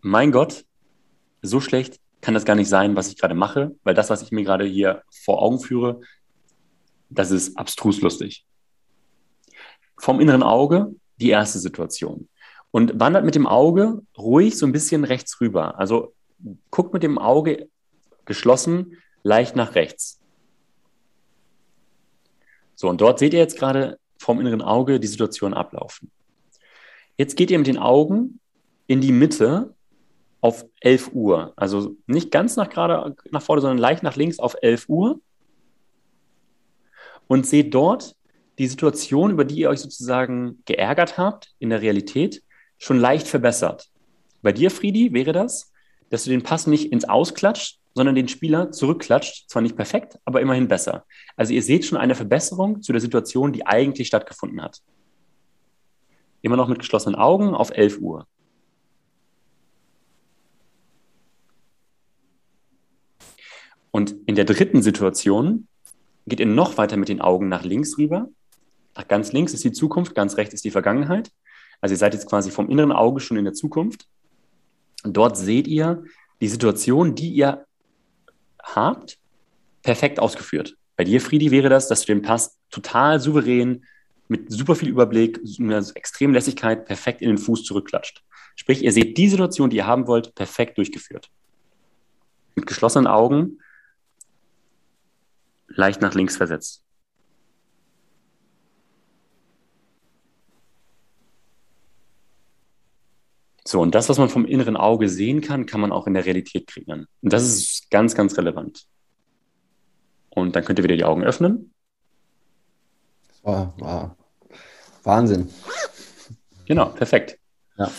mein 0.01 0.33
Gott, 0.33 0.65
so 1.43 1.61
schlecht 1.61 2.01
kann 2.25 2.35
das 2.35 2.47
gar 2.47 2.57
nicht 2.57 2.71
sein, 2.71 2.97
was 2.97 3.09
ich 3.09 3.19
gerade 3.19 3.35
mache, 3.35 3.77
weil 3.85 3.95
das, 3.95 4.09
was 4.09 4.23
ich 4.23 4.33
mir 4.33 4.45
gerade 4.45 4.65
hier 4.65 5.03
vor 5.11 5.43
Augen 5.43 5.61
führe, 5.61 6.01
das 7.11 7.31
ist 7.31 7.59
abstrus 7.59 8.01
lustig. 8.01 8.47
Vom 9.99 10.21
inneren 10.21 10.43
Auge 10.43 10.95
die 11.17 11.29
erste 11.29 11.59
Situation. 11.59 12.29
Und 12.71 12.99
wandert 12.99 13.27
mit 13.27 13.35
dem 13.35 13.47
Auge 13.47 14.03
ruhig 14.17 14.57
so 14.57 14.65
ein 14.65 14.73
bisschen 14.73 15.05
rechts 15.05 15.39
rüber. 15.41 15.79
Also 15.79 16.15
guckt 16.71 16.95
mit 16.95 17.03
dem 17.03 17.19
Auge 17.19 17.69
geschlossen 18.25 18.97
leicht 19.23 19.55
nach 19.55 19.75
rechts. 19.75 20.19
So, 22.75 22.89
und 22.89 23.03
dort 23.03 23.19
seht 23.19 23.35
ihr 23.35 23.41
jetzt 23.41 23.59
gerade 23.59 23.99
vom 24.19 24.41
inneren 24.41 24.63
Auge 24.63 24.99
die 24.99 25.07
Situation 25.07 25.53
ablaufen. 25.53 26.11
Jetzt 27.19 27.37
geht 27.37 27.51
ihr 27.51 27.59
mit 27.59 27.67
den 27.67 27.79
Augen 27.79 28.41
in 28.87 29.03
die 29.03 29.13
Mitte 29.13 29.75
auf 30.45 30.67
11 30.81 31.13
Uhr. 31.15 31.55
Also 31.57 31.97
nicht 32.07 32.31
ganz 32.31 32.57
nach 32.57 32.69
gerade 32.69 33.17
nach 33.31 33.41
vorne, 33.41 33.63
sondern 33.63 33.79
leicht 33.79 34.03
nach 34.03 34.15
links 34.15 34.39
auf 34.39 34.55
11 34.61 34.91
Uhr. 34.91 35.21
Und 37.27 37.47
seht 37.47 37.73
dort 37.73 38.15
die 38.59 38.67
Situation, 38.67 39.31
über 39.31 39.47
die 39.47 39.61
ihr 39.61 39.71
euch 39.71 39.81
sozusagen 39.81 40.63
geärgert 40.67 41.17
habt 41.17 41.55
in 41.61 41.71
der 41.71 41.81
Realität, 41.81 42.43
schon 42.77 43.01
leicht 43.01 43.27
verbessert. 43.27 43.89
Bei 44.43 44.53
dir, 44.53 44.71
Friedi, 44.71 45.15
wäre 45.15 45.33
das, 45.33 45.73
dass 46.11 46.25
du 46.25 46.31
den 46.31 46.43
Pass 46.43 46.67
nicht 46.67 46.93
ins 46.93 47.09
Ausklatscht, 47.09 47.81
sondern 47.95 48.15
den 48.15 48.29
Spieler 48.29 48.71
zurückklatscht. 48.71 49.49
Zwar 49.49 49.63
nicht 49.63 49.77
perfekt, 49.77 50.19
aber 50.27 50.43
immerhin 50.43 50.69
besser. 50.69 51.07
Also 51.37 51.55
ihr 51.55 51.63
seht 51.63 51.87
schon 51.87 51.97
eine 51.97 52.15
Verbesserung 52.15 52.83
zu 52.83 52.93
der 52.93 53.01
Situation, 53.01 53.55
die 53.55 53.67
eigentlich 53.67 54.09
stattgefunden 54.09 54.61
hat. 54.61 54.83
Immer 56.43 56.57
noch 56.57 56.69
mit 56.69 56.81
geschlossenen 56.81 57.19
Augen 57.19 57.55
auf 57.55 57.71
11 57.71 57.99
Uhr. 58.01 58.27
Und 63.95 64.17
in 64.27 64.35
der 64.35 64.45
dritten 64.45 64.83
Situation 64.83 65.69
geht 66.27 66.41
ihr 66.41 66.47
noch 66.47 66.79
weiter 66.79 66.97
mit 66.97 67.09
den 67.09 67.21
Augen 67.21 67.49
nach 67.49 67.63
links 67.63 67.97
rüber. 67.97 68.29
Nach 68.97 69.07
ganz 69.07 69.31
links 69.31 69.55
ist 69.55 69.63
die 69.63 69.71
Zukunft, 69.71 70.17
ganz 70.17 70.37
rechts 70.37 70.53
ist 70.53 70.65
die 70.65 70.73
Vergangenheit. 70.73 71.31
Also 71.81 71.93
ihr 71.93 71.99
seid 71.99 72.13
jetzt 72.13 72.29
quasi 72.29 72.51
vom 72.51 72.69
inneren 72.69 72.91
Auge 72.91 73.21
schon 73.21 73.37
in 73.37 73.45
der 73.45 73.55
Zukunft. 73.55 74.09
Und 75.05 75.17
dort 75.17 75.37
seht 75.37 75.69
ihr 75.69 76.03
die 76.41 76.49
Situation, 76.49 77.15
die 77.15 77.29
ihr 77.35 77.67
habt, 78.61 79.17
perfekt 79.83 80.19
ausgeführt. 80.19 80.77
Bei 80.97 81.05
dir, 81.05 81.21
Friedi, 81.21 81.53
wäre 81.53 81.69
das, 81.69 81.87
dass 81.87 82.01
du 82.01 82.07
den 82.07 82.23
Pass 82.23 82.59
total 82.71 83.21
souverän, 83.21 83.85
mit 84.27 84.51
super 84.51 84.75
viel 84.75 84.89
Überblick, 84.89 85.39
einer 85.61 85.87
extremen 85.95 86.35
Lässigkeit 86.35 86.85
perfekt 86.85 87.23
in 87.23 87.29
den 87.29 87.39
Fuß 87.39 87.63
zurückklatscht. 87.63 88.25
Sprich, 88.57 88.83
ihr 88.83 88.91
seht 88.91 89.17
die 89.17 89.29
Situation, 89.29 89.71
die 89.71 89.77
ihr 89.77 89.87
haben 89.87 90.09
wollt, 90.09 90.35
perfekt 90.35 90.79
durchgeführt. 90.79 91.31
Mit 92.57 92.67
geschlossenen 92.67 93.07
Augen 93.07 93.61
leicht 95.75 96.01
nach 96.01 96.15
links 96.15 96.37
versetzt. 96.37 96.85
So, 103.67 103.81
und 103.81 103.95
das, 103.95 104.09
was 104.09 104.19
man 104.19 104.29
vom 104.29 104.45
inneren 104.45 104.77
Auge 104.77 105.09
sehen 105.09 105.41
kann, 105.41 105.65
kann 105.65 105.81
man 105.81 105.91
auch 105.91 106.07
in 106.07 106.15
der 106.15 106.27
Realität 106.27 106.67
kreieren. 106.67 107.07
Und 107.23 107.33
das 107.33 107.45
ist 107.45 107.91
ganz, 107.91 108.15
ganz 108.15 108.37
relevant. 108.37 108.87
Und 110.29 110.55
dann 110.55 110.65
könnt 110.65 110.79
ihr 110.79 110.85
wieder 110.85 110.97
die 110.97 111.05
Augen 111.05 111.25
öffnen. 111.25 111.73
Das 113.29 113.45
war, 113.45 113.75
war 113.81 114.17
Wahnsinn. 115.03 115.49
Genau, 116.67 116.91
perfekt. 116.91 117.39
Ja. 117.79 117.91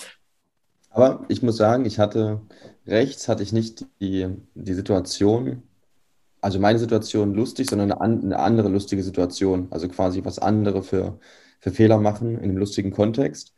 Aber 0.90 1.26
ich 1.28 1.42
muss 1.42 1.58
sagen, 1.58 1.86
ich 1.86 2.00
hatte 2.00 2.42
rechts, 2.88 3.28
hatte 3.28 3.44
ich 3.44 3.52
nicht 3.52 3.86
die, 4.00 4.28
die 4.54 4.74
Situation, 4.74 5.64
also 6.46 6.60
meine 6.60 6.78
Situation 6.78 7.34
lustig, 7.34 7.68
sondern 7.68 7.92
eine, 7.92 8.22
eine, 8.24 8.38
andere 8.38 8.70
lustige 8.70 9.02
Situation. 9.02 9.66
Also 9.72 9.88
quasi 9.88 10.24
was 10.24 10.38
andere 10.38 10.84
für, 10.84 11.18
für 11.60 11.72
Fehler 11.72 11.98
machen 11.98 12.38
in 12.38 12.44
einem 12.44 12.58
lustigen 12.58 12.92
Kontext. 12.92 13.56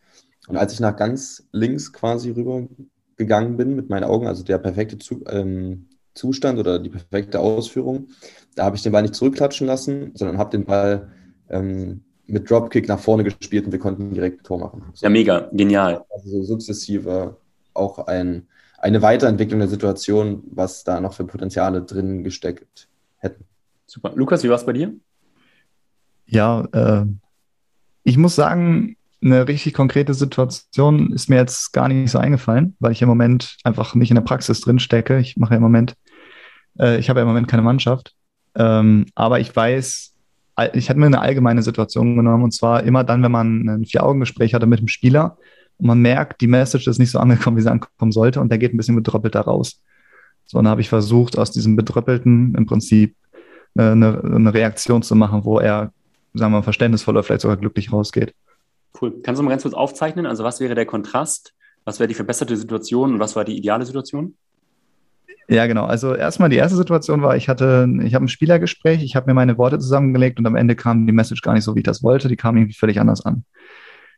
Und 0.48 0.56
als 0.56 0.72
ich 0.72 0.80
nach 0.80 0.96
ganz 0.96 1.50
links 1.52 1.92
quasi 1.92 2.30
rübergegangen 2.30 3.58
bin 3.58 3.76
mit 3.76 3.90
meinen 3.90 4.06
Augen, 4.06 4.26
also 4.26 4.42
der 4.42 4.58
perfekte 4.58 4.98
Zu 4.98 5.26
ähm, 5.28 5.90
Zustand 6.14 6.60
oder 6.60 6.80
die 6.80 6.90
perfekte 6.90 7.42
Ausführung, 7.42 8.08
da 8.56 8.64
habe 8.64 8.78
ich 8.78 8.84
den 8.84 8.94
Ball 8.94 9.02
nicht 9.02 9.16
zurückklatschen 9.16 9.68
lassen, 9.68 10.12
sondern 10.16 10.38
habe 10.38 10.52
den 10.52 10.64
Ball 10.64 11.12
ähm, 11.50 12.06
mit 12.26 12.50
Dropkick 12.50 12.88
nach 12.88 13.00
vorne 13.00 13.26
gespielt 13.26 13.66
und 13.66 13.74
wir 13.74 13.80
konnten 13.80 14.14
direkt 14.14 14.40
ein 14.40 14.44
Tor 14.44 14.60
machen. 14.60 14.84
So. 14.94 15.06
Ja, 15.06 15.10
mega, 15.10 15.50
genial. 15.52 16.06
Also 16.10 16.30
so 16.30 16.44
sukzessive 16.44 17.36
auch 17.74 18.08
ein, 18.08 18.48
eine 18.78 19.02
Weiterentwicklung 19.02 19.60
der 19.60 19.70
Situation, 19.70 20.44
was 20.52 20.84
da 20.84 21.02
noch 21.02 21.14
für 21.14 21.26
Potenziale 21.26 21.82
drin 21.82 22.24
gesteckt 22.24 22.88
hätten. 23.18 23.46
Super. 23.86 24.12
Lukas, 24.16 24.44
wie 24.44 24.50
war 24.50 24.56
es 24.56 24.66
bei 24.66 24.74
dir? 24.74 24.94
Ja, 26.26 26.66
äh, 26.74 27.06
ich 28.04 28.18
muss 28.18 28.36
sagen, 28.36 28.98
eine 29.22 29.48
richtig 29.48 29.74
konkrete 29.74 30.14
Situation 30.14 31.12
ist 31.12 31.30
mir 31.30 31.38
jetzt 31.38 31.74
gar 31.74 31.88
nicht 31.88 32.12
so 32.12 32.20
eingefallen, 32.20 32.76
weil 32.80 32.92
ich 32.92 33.02
im 33.02 33.10
Moment 33.10 33.58
einfach 33.64 33.96
nicht 33.96 34.12
in 34.12 34.16
der 34.16 34.22
Praxis 34.22 34.62
drin 34.62 34.80
stecke. 34.80 35.20
Ich 35.20 35.38
mache 35.38 35.52
ja 35.52 35.58
im 35.58 35.64
Moment, 35.64 35.96
äh, 36.80 37.00
ich 37.00 37.10
habe 37.10 37.20
ja 37.20 37.24
im 37.24 37.28
Moment 37.28 37.48
keine 37.48 37.64
Mannschaft. 37.64 38.14
Ähm, 38.56 39.06
aber 39.16 39.40
ich 39.40 39.56
weiß, 39.56 40.14
ich 40.74 40.90
hatte 40.90 41.00
mir 41.00 41.06
eine 41.06 41.22
allgemeine 41.22 41.62
Situation 41.64 42.16
genommen 42.16 42.44
und 42.44 42.52
zwar 42.52 42.84
immer 42.84 43.04
dann, 43.04 43.24
wenn 43.24 43.32
man 43.32 43.68
ein 43.68 43.86
Vier-Augen-Gespräch 43.86 44.54
hatte 44.54 44.66
mit 44.66 44.80
dem 44.80 44.88
Spieler 44.88 45.38
und 45.78 45.88
man 45.88 46.00
merkt, 46.00 46.42
die 46.42 46.48
Message 46.48 46.88
ist 46.88 47.00
nicht 47.00 47.12
so 47.12 47.20
angekommen, 47.20 47.58
wie 47.58 47.62
sie 47.62 47.72
ankommen 47.72 48.12
sollte 48.12 48.42
und 48.42 48.50
der 48.50 48.58
geht 48.58 48.74
ein 48.74 48.78
bisschen 48.78 48.96
bedröppelt 48.96 49.36
da 49.36 49.42
raus. 49.42 49.82
So, 50.46 50.58
dann 50.58 50.68
habe 50.68 50.82
ich 50.82 50.90
versucht, 50.90 51.38
aus 51.38 51.52
diesem 51.52 51.76
Bedröppelten 51.76 52.56
im 52.56 52.66
Prinzip 52.66 53.16
eine, 53.76 54.22
eine 54.24 54.54
Reaktion 54.54 55.04
zu 55.04 55.16
machen, 55.16 55.44
wo 55.44 55.60
er, 55.60 55.92
sagen 56.34 56.52
wir 56.52 56.60
mal, 56.60 56.64
verständnisvoll 56.64 57.16
oder 57.16 57.24
vielleicht 57.24 57.42
sogar 57.42 57.58
glücklich 57.58 57.92
rausgeht. 57.92 58.34
Cool. 59.00 59.22
Kannst 59.22 59.40
du 59.40 59.44
mal 59.44 59.52
ganz 59.52 59.64
kurz 59.64 59.76
aufzeichnen? 59.76 60.26
Also, 60.26 60.44
was 60.44 60.60
wäre 60.60 60.74
der 60.74 60.86
Kontrast? 60.86 61.54
Was 61.86 62.00
wäre 62.00 62.08
die 62.08 62.16
verbesserte 62.16 62.58
Situation 62.58 63.14
und 63.14 63.20
was 63.20 63.36
war 63.36 63.46
die 63.46 63.56
ideale 63.56 63.86
Situation? 63.86 64.36
Ja, 65.50 65.66
genau. 65.66 65.86
Also 65.86 66.14
erstmal 66.14 66.50
die 66.50 66.58
erste 66.58 66.76
Situation 66.76 67.22
war, 67.22 67.38
ich 67.38 67.48
hatte, 67.48 67.88
ich 68.04 68.14
habe 68.14 68.26
ein 68.26 68.30
Spielergespräch, 68.30 69.02
ich 69.02 69.16
habe 69.16 69.28
mir 69.28 69.34
meine 69.34 69.58
Worte 69.58 69.80
zusammengelegt 69.80 70.40
und 70.40 70.46
am 70.46 70.58
Ende 70.58 70.76
kam 70.76 71.08
die 71.08 71.14
Message 71.14 71.42
gar 71.42 71.54
nicht 71.54 71.64
so, 71.64 71.76
wie 71.76 71.80
ich 71.80 71.86
das 71.86 72.04
wollte. 72.04 72.28
Die 72.28 72.36
kam 72.36 72.58
irgendwie 72.58 72.74
völlig 72.74 73.00
anders 73.00 73.26
an. 73.26 73.46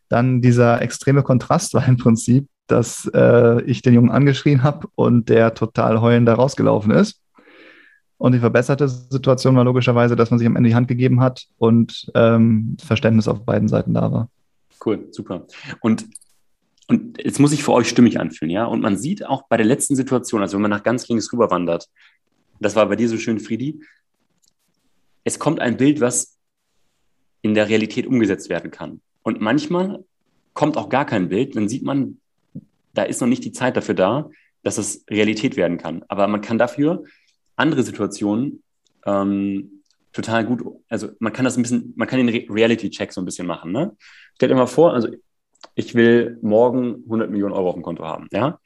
Dann 0.10 0.42
dieser 0.42 0.82
extreme 0.82 1.24
Kontrast 1.24 1.74
war 1.74 1.88
im 1.88 1.98
Prinzip, 1.98 2.48
dass 2.68 3.10
äh, 3.14 3.62
ich 3.64 3.82
den 3.82 3.94
Jungen 3.94 4.12
angeschrien 4.12 4.64
habe 4.64 4.88
und 4.96 5.30
der 5.30 5.54
total 5.54 6.02
heulend 6.02 6.28
da 6.28 6.36
rausgelaufen 6.36 6.92
ist. 6.92 7.22
Und 8.18 8.34
die 8.34 8.40
verbesserte 8.40 8.88
Situation 8.88 9.56
war 9.56 9.64
logischerweise, 9.64 10.16
dass 10.16 10.30
man 10.30 10.40
sich 10.40 10.48
am 10.48 10.58
Ende 10.58 10.70
die 10.70 10.76
Hand 10.76 10.90
gegeben 10.90 11.22
hat 11.22 11.46
und 11.58 12.12
ähm, 12.16 12.76
Verständnis 12.84 13.30
auf 13.30 13.46
beiden 13.46 13.70
Seiten 13.70 13.94
da 13.94 14.12
war. 14.12 14.30
Cool, 14.86 15.08
super. 15.12 15.48
Und, 15.80 16.06
und 16.88 17.24
jetzt 17.24 17.40
muss 17.40 17.54
ich 17.54 17.64
für 17.64 17.72
euch 17.72 17.88
stimmig 17.88 18.20
anfühlen, 18.20 18.52
ja? 18.52 18.66
Und 18.66 18.82
man 18.82 18.98
sieht 18.98 19.26
auch 19.26 19.44
bei 19.48 19.56
der 19.56 19.66
letzten 19.66 19.96
Situation, 19.96 20.42
also 20.42 20.58
wenn 20.58 20.64
man 20.64 20.72
nach 20.72 20.84
ganz 20.84 21.08
links 21.08 21.32
rüber 21.32 21.50
wandert, 21.50 21.88
das 22.60 22.76
war 22.76 22.88
bei 22.88 22.98
dir 22.98 23.08
so 23.08 23.18
schön, 23.18 23.40
Friedi, 23.40 23.82
es 25.24 25.40
kommt 25.40 25.62
ein 25.62 25.78
Bild, 25.78 26.02
was 26.02 26.38
in 27.42 27.54
der 27.54 27.70
Realität 27.70 28.06
umgesetzt 28.06 28.50
werden 28.50 28.70
kann. 28.70 29.02
Und 29.24 29.42
manchmal 29.42 30.04
kommt 30.54 30.78
auch 30.78 30.90
gar 30.90 31.06
kein 31.06 31.30
Bild, 31.30 31.56
dann 31.56 31.70
sieht 31.70 31.84
man, 31.84 32.20
da 32.94 33.04
ist 33.04 33.22
noch 33.22 33.28
nicht 33.28 33.46
die 33.46 33.52
Zeit 33.52 33.78
dafür 33.78 33.96
da, 33.96 34.30
dass 34.64 34.78
es 34.78 35.06
Realität 35.10 35.56
werden 35.56 35.78
kann. 35.78 36.04
Aber 36.08 36.28
man 36.28 36.42
kann 36.42 36.58
dafür 36.58 37.04
andere 37.56 37.84
Situationen 37.84 38.64
ähm, 39.06 39.84
total 40.12 40.46
gut, 40.46 40.64
also 40.90 41.10
man 41.20 41.34
kann 41.34 41.46
das 41.46 41.58
ein 41.58 41.62
bisschen, 41.62 41.94
man 41.96 42.08
kann 42.08 42.26
den 42.26 42.52
Reality-Check 42.52 43.14
so 43.14 43.22
ein 43.22 43.26
bisschen 43.26 43.48
machen. 43.48 43.72
Ne? 43.72 43.96
Stellt 44.36 44.52
dir 44.52 44.56
mal 44.56 44.66
vor, 44.66 44.94
also 44.94 45.10
ich 45.76 45.96
will 45.96 46.38
morgen 46.42 47.04
100 47.06 47.30
Millionen 47.30 47.54
Euro 47.54 47.70
auf 47.70 47.76
dem 47.76 47.84
Konto 47.84 48.06
haben. 48.06 48.28
Ja? 48.32 48.60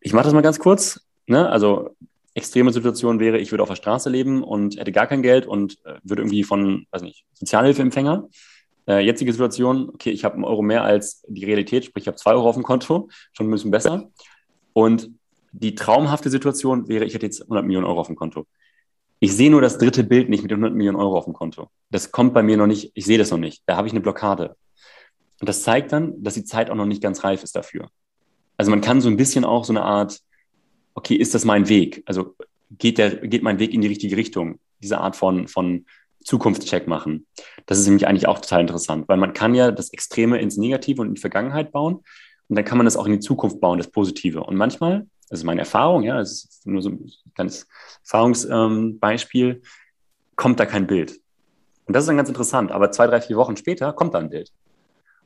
Ich 0.00 0.12
mache 0.12 0.24
das 0.24 0.34
mal 0.34 0.42
ganz 0.42 0.58
kurz. 0.58 1.00
Ne? 1.26 1.48
Also 1.48 1.96
extreme 2.34 2.72
Situation 2.72 3.20
wäre, 3.20 3.38
ich 3.38 3.50
würde 3.52 3.62
auf 3.62 3.68
der 3.68 3.76
Straße 3.76 4.10
leben 4.10 4.42
und 4.42 4.76
hätte 4.76 4.92
gar 4.92 5.06
kein 5.06 5.22
Geld 5.22 5.46
und 5.46 5.78
äh, 5.84 5.94
würde 6.02 6.22
irgendwie 6.22 6.44
von, 6.44 6.86
weiß 6.90 7.02
nicht, 7.02 7.24
Sozialhilfeempfänger. 7.34 8.28
Äh, 8.86 9.00
jetzige 9.00 9.32
Situation, 9.32 9.88
okay, 9.88 10.10
ich 10.10 10.24
habe 10.24 10.34
einen 10.34 10.44
Euro 10.44 10.62
mehr 10.62 10.84
als 10.84 11.22
die 11.28 11.44
Realität, 11.44 11.86
sprich, 11.86 12.04
ich 12.04 12.08
habe 12.08 12.16
zwei 12.16 12.32
Euro 12.32 12.48
auf 12.48 12.56
dem 12.56 12.64
Konto, 12.64 13.08
schon 13.32 13.48
ein 13.48 13.50
bisschen 13.50 13.70
besser. 13.70 14.10
Und 14.72 15.10
die 15.52 15.74
traumhafte 15.74 16.30
Situation 16.30 16.88
wäre, 16.88 17.04
ich 17.04 17.14
hätte 17.14 17.26
jetzt 17.26 17.42
100 17.42 17.64
Millionen 17.64 17.86
Euro 17.86 18.00
auf 18.00 18.08
dem 18.08 18.16
Konto. 18.16 18.46
Ich 19.20 19.34
sehe 19.34 19.50
nur 19.50 19.62
das 19.62 19.78
dritte 19.78 20.04
Bild 20.04 20.28
nicht 20.28 20.42
mit 20.42 20.52
100 20.52 20.74
Millionen 20.74 20.98
Euro 20.98 21.16
auf 21.16 21.24
dem 21.24 21.32
Konto. 21.32 21.70
Das 21.90 22.12
kommt 22.12 22.34
bei 22.34 22.42
mir 22.42 22.56
noch 22.56 22.66
nicht, 22.66 22.90
ich 22.94 23.06
sehe 23.06 23.18
das 23.18 23.30
noch 23.30 23.38
nicht. 23.38 23.62
Da 23.66 23.76
habe 23.76 23.86
ich 23.86 23.92
eine 23.92 24.00
Blockade. 24.00 24.56
Und 25.40 25.48
das 25.48 25.62
zeigt 25.62 25.92
dann, 25.92 26.22
dass 26.22 26.34
die 26.34 26.44
Zeit 26.44 26.70
auch 26.70 26.74
noch 26.74 26.86
nicht 26.86 27.02
ganz 27.02 27.24
reif 27.24 27.42
ist 27.42 27.56
dafür. 27.56 27.88
Also 28.56 28.70
man 28.70 28.80
kann 28.80 29.00
so 29.00 29.08
ein 29.08 29.16
bisschen 29.16 29.44
auch 29.44 29.64
so 29.64 29.72
eine 29.72 29.82
Art, 29.82 30.20
okay, 30.94 31.14
ist 31.14 31.34
das 31.34 31.44
mein 31.44 31.68
Weg? 31.68 32.02
Also 32.06 32.34
geht, 32.70 32.98
der, 32.98 33.16
geht 33.16 33.42
mein 33.42 33.58
Weg 33.58 33.72
in 33.72 33.80
die 33.80 33.88
richtige 33.88 34.16
Richtung? 34.16 34.58
Diese 34.82 34.98
Art 34.98 35.16
von, 35.16 35.48
von 35.48 35.86
Zukunftscheck 36.24 36.88
machen. 36.88 37.26
Das 37.66 37.78
ist 37.78 37.86
nämlich 37.86 38.06
eigentlich 38.06 38.26
auch 38.26 38.40
total 38.40 38.62
interessant, 38.62 39.08
weil 39.08 39.16
man 39.16 39.32
kann 39.32 39.54
ja 39.54 39.70
das 39.70 39.92
Extreme 39.92 40.40
ins 40.40 40.56
Negative 40.56 41.00
und 41.00 41.08
in 41.08 41.14
die 41.14 41.20
Vergangenheit 41.20 41.70
bauen 41.70 42.02
und 42.48 42.56
dann 42.56 42.64
kann 42.64 42.78
man 42.78 42.84
das 42.84 42.96
auch 42.96 43.06
in 43.06 43.12
die 43.12 43.20
Zukunft 43.20 43.60
bauen, 43.60 43.78
das 43.78 43.88
Positive. 43.88 44.42
Und 44.42 44.56
manchmal 44.56 45.06
das 45.28 45.40
ist 45.40 45.44
meine 45.44 45.60
Erfahrung, 45.60 46.02
ja, 46.02 46.18
das 46.18 46.44
ist 46.44 46.66
nur 46.66 46.82
so 46.82 46.90
ein 46.90 47.10
ganz 47.34 47.66
Erfahrungsbeispiel, 48.02 49.48
ähm, 49.48 49.62
kommt 50.36 50.60
da 50.60 50.66
kein 50.66 50.86
Bild. 50.86 51.20
Und 51.86 51.94
das 51.96 52.04
ist 52.04 52.08
dann 52.08 52.16
ganz 52.16 52.28
interessant, 52.28 52.72
aber 52.72 52.90
zwei, 52.90 53.06
drei, 53.06 53.20
vier 53.20 53.36
Wochen 53.36 53.56
später 53.56 53.92
kommt 53.92 54.14
da 54.14 54.18
ein 54.18 54.30
Bild. 54.30 54.52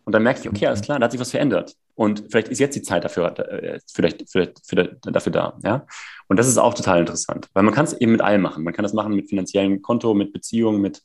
Und 0.04 0.12
dann 0.12 0.22
merke 0.22 0.40
ich, 0.40 0.48
okay, 0.48 0.66
alles 0.66 0.80
klar, 0.80 0.98
da 0.98 1.04
hat 1.04 1.12
sich 1.12 1.20
was 1.20 1.30
verändert. 1.30 1.76
Und 1.98 2.26
vielleicht 2.30 2.46
ist 2.46 2.60
jetzt 2.60 2.76
die 2.76 2.82
Zeit 2.82 3.04
dafür, 3.04 3.36
äh, 3.38 3.80
vielleicht, 3.92 4.30
vielleicht, 4.30 4.98
dafür 5.02 5.32
da. 5.32 5.58
Ja? 5.64 5.84
Und 6.28 6.38
das 6.38 6.46
ist 6.46 6.56
auch 6.56 6.74
total 6.74 7.00
interessant, 7.00 7.48
weil 7.54 7.64
man 7.64 7.74
kann 7.74 7.86
es 7.86 7.92
eben 7.92 8.12
mit 8.12 8.20
allem 8.20 8.40
machen. 8.40 8.62
Man 8.62 8.72
kann 8.72 8.84
das 8.84 8.92
machen 8.92 9.14
mit 9.14 9.28
finanziellem 9.28 9.82
Konto, 9.82 10.14
mit 10.14 10.32
Beziehungen, 10.32 10.80
mit, 10.80 11.02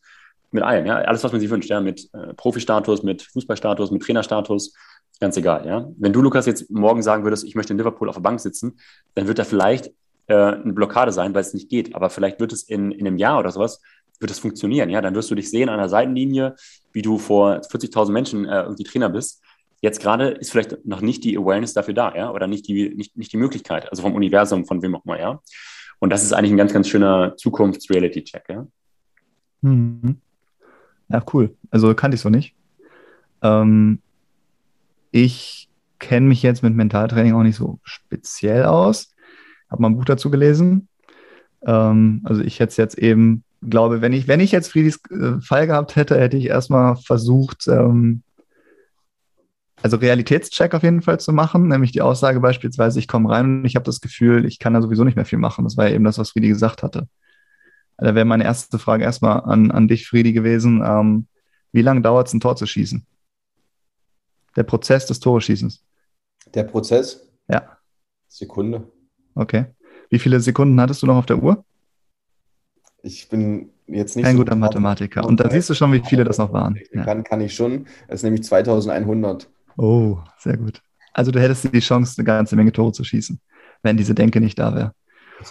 mit 0.52 0.62
allem. 0.62 0.86
Ja? 0.86 0.98
Alles, 0.98 1.24
was 1.24 1.32
man 1.32 1.42
sich 1.42 1.50
wünscht, 1.50 1.72
ja? 1.72 1.82
mit 1.82 2.10
äh, 2.14 2.36
Profi-Status, 2.36 3.02
mit 3.02 3.24
Fußballstatus, 3.24 3.90
mit 3.90 4.04
Trainerstatus, 4.04 4.76
Ganz 5.20 5.38
egal, 5.38 5.66
ja. 5.66 5.88
Wenn 5.98 6.12
du, 6.12 6.22
Lukas, 6.22 6.48
jetzt 6.48 6.70
morgen 6.70 7.02
sagen 7.04 7.24
würdest, 7.24 7.46
ich 7.46 7.56
möchte 7.56 7.72
in 7.72 7.78
Liverpool 7.78 8.10
auf 8.10 8.16
der 8.16 8.22
Bank 8.22 8.40
sitzen, 8.40 8.80
dann 9.14 9.28
wird 9.28 9.40
da 9.40 9.44
vielleicht 9.44 9.88
äh, 10.28 10.34
eine 10.34 10.74
Blockade 10.74 11.12
sein, 11.12 11.34
weil 11.34 11.42
es 11.42 11.54
nicht 11.54 11.70
geht. 11.70 11.96
Aber 11.96 12.10
vielleicht 12.10 12.40
wird 12.40 12.52
es 12.52 12.64
in, 12.64 12.92
in 12.92 13.06
einem 13.06 13.18
Jahr 13.18 13.40
oder 13.40 13.52
sowas, 13.52 13.80
wird 14.20 14.32
es 14.32 14.40
funktionieren, 14.40 14.90
ja. 14.90 15.02
Dann 15.02 15.16
wirst 15.16 15.30
du 15.32 15.36
dich 15.36 15.50
sehen 15.50 15.70
an 15.70 15.78
der 15.78 15.88
Seitenlinie, 15.88 16.56
wie 16.92 17.04
du 17.04 17.20
vor 17.20 17.62
40.000 17.62 18.12
Menschen 18.12 18.46
äh, 18.46 18.64
irgendwie 18.64 18.84
Trainer 18.84 19.10
bist. 19.10 19.42
Jetzt 19.84 20.02
gerade 20.02 20.30
ist 20.30 20.50
vielleicht 20.50 20.86
noch 20.86 21.02
nicht 21.02 21.26
die 21.26 21.38
Awareness 21.38 21.74
dafür 21.74 21.94
da, 21.94 22.16
ja, 22.16 22.32
oder 22.32 22.48
nicht 22.48 22.70
die, 22.70 22.96
nicht, 22.96 23.18
nicht 23.18 23.34
die 23.34 23.38
Möglichkeit, 23.38 23.92
also 23.92 24.02
vom 24.02 24.16
Universum, 24.16 24.64
von 24.66 24.82
wem 24.82 24.96
auch 24.96 25.04
immer, 25.04 25.20
ja. 25.20 25.42
Und 26.00 26.10
das 26.10 26.24
ist 26.24 26.32
eigentlich 26.32 26.52
ein 26.52 26.58
ganz, 26.58 26.72
ganz 26.72 26.88
schöner 26.88 27.36
Zukunfts-Reality-Check, 27.36 28.46
ja. 28.48 28.66
Mhm. 29.60 30.22
Ja, 31.10 31.22
cool. 31.34 31.54
Also 31.70 31.94
kannte 31.96 32.16
ich 32.16 32.22
so 32.22 32.30
nicht. 32.30 32.56
Ähm, 33.42 34.00
ich 35.12 35.68
kenne 36.00 36.28
mich 36.28 36.44
jetzt 36.44 36.64
mit 36.64 36.74
Mentaltraining 36.74 37.34
auch 37.34 37.44
nicht 37.44 37.58
so 37.58 37.80
speziell 37.84 38.64
aus. 38.64 39.14
Habe 39.70 39.82
mal 39.82 39.90
ein 39.90 39.98
Buch 39.98 40.06
dazu 40.06 40.32
gelesen. 40.32 40.88
Ähm, 41.66 42.22
also 42.24 42.42
ich 42.42 42.62
hätte 42.62 42.82
jetzt 42.82 42.98
eben, 42.98 43.44
glaube, 43.62 44.00
wenn 44.00 44.14
ich, 44.14 44.30
wenn 44.30 44.40
ich 44.40 44.54
jetzt 44.54 44.72
Friedis 44.72 45.02
äh, 45.12 45.42
Fall 45.42 45.68
gehabt 45.68 45.98
hätte, 45.98 46.18
hätte 46.18 46.38
ich 46.38 46.46
erstmal 46.46 46.96
versucht, 46.96 47.68
ähm, 47.68 48.24
also 49.84 49.98
Realitätscheck 49.98 50.74
auf 50.74 50.84
jeden 50.84 51.02
Fall 51.02 51.20
zu 51.20 51.34
machen, 51.34 51.68
nämlich 51.68 51.92
die 51.92 52.02
Aussage 52.02 52.40
beispielsweise, 52.40 53.00
ich 53.00 53.08
komme 53.10 53.30
rein 53.30 53.60
und 53.60 53.66
ich 53.66 53.76
habe 53.76 53.84
das 53.84 54.00
Gefühl, 54.00 54.46
ich 54.46 54.58
kann 54.58 54.74
da 54.74 54.82
sowieso 54.82 55.04
nicht 55.04 55.18
mehr 55.18 55.26
viel 55.26 55.40
machen. 55.40 55.66
Das 55.66 55.76
war 55.76 55.90
ja 55.90 55.94
eben 55.94 56.06
das, 56.06 56.18
was 56.18 56.32
Friedi 56.32 56.48
gesagt 56.48 56.84
hatte. 56.84 57.10
Da 57.98 58.16
wäre 58.16 58.24
meine 58.24 58.46
erste 58.46 58.80
Frage 58.80 59.04
erstmal 59.04 59.42
an, 59.42 59.72
an 59.72 59.90
dich, 59.90 60.08
Friedi, 60.08 60.32
gewesen. 60.32 60.82
Ähm, 60.86 61.28
wie 61.74 61.82
lange 61.82 62.02
dauert 62.02 62.28
es, 62.28 62.34
ein 62.34 62.40
Tor 62.40 62.56
zu 62.56 62.66
schießen? 62.66 63.06
Der 64.56 64.64
Prozess 64.64 65.06
des 65.06 65.20
Toreschießens. 65.20 65.84
Der 66.54 66.64
Prozess? 66.64 67.30
Ja. 67.50 67.78
Sekunde. 68.30 68.88
Okay. 69.36 69.66
Wie 70.10 70.20
viele 70.20 70.40
Sekunden 70.40 70.80
hattest 70.80 71.04
du 71.04 71.08
noch 71.08 71.18
auf 71.18 71.26
der 71.26 71.44
Uhr? 71.44 71.66
Ich 73.02 73.28
bin 73.28 73.70
jetzt 73.88 74.16
nicht 74.16 74.24
Kein 74.24 74.38
so 74.38 74.44
guter 74.44 74.56
Mathematiker. 74.56 75.26
Und 75.26 75.42
da 75.42 75.50
siehst 75.50 75.70
du 75.70 75.74
schon, 75.74 75.92
wie 75.92 76.02
viele 76.06 76.24
das 76.24 76.38
noch 76.38 76.54
waren. 76.54 76.80
Ja. 76.94 77.04
Kann, 77.04 77.26
kann 77.26 77.42
ich 77.42 77.54
schon. 77.54 77.86
Es 78.08 78.22
ist 78.22 78.24
nämlich 78.24 78.46
2100. 78.46 79.50
Oh, 79.78 80.20
sehr 80.38 80.58
gut. 80.58 80.82
Also 81.14 81.32
du 81.32 81.40
hättest 81.40 81.74
die 81.74 81.80
Chance, 81.80 82.16
eine 82.18 82.26
ganze 82.26 82.56
Menge 82.56 82.72
Tore 82.72 82.92
zu 82.92 83.04
schießen, 83.04 83.40
wenn 83.84 83.98
diese 83.98 84.16
Denke 84.16 84.40
nicht 84.42 84.58
da 84.60 84.76
wäre. 84.76 84.94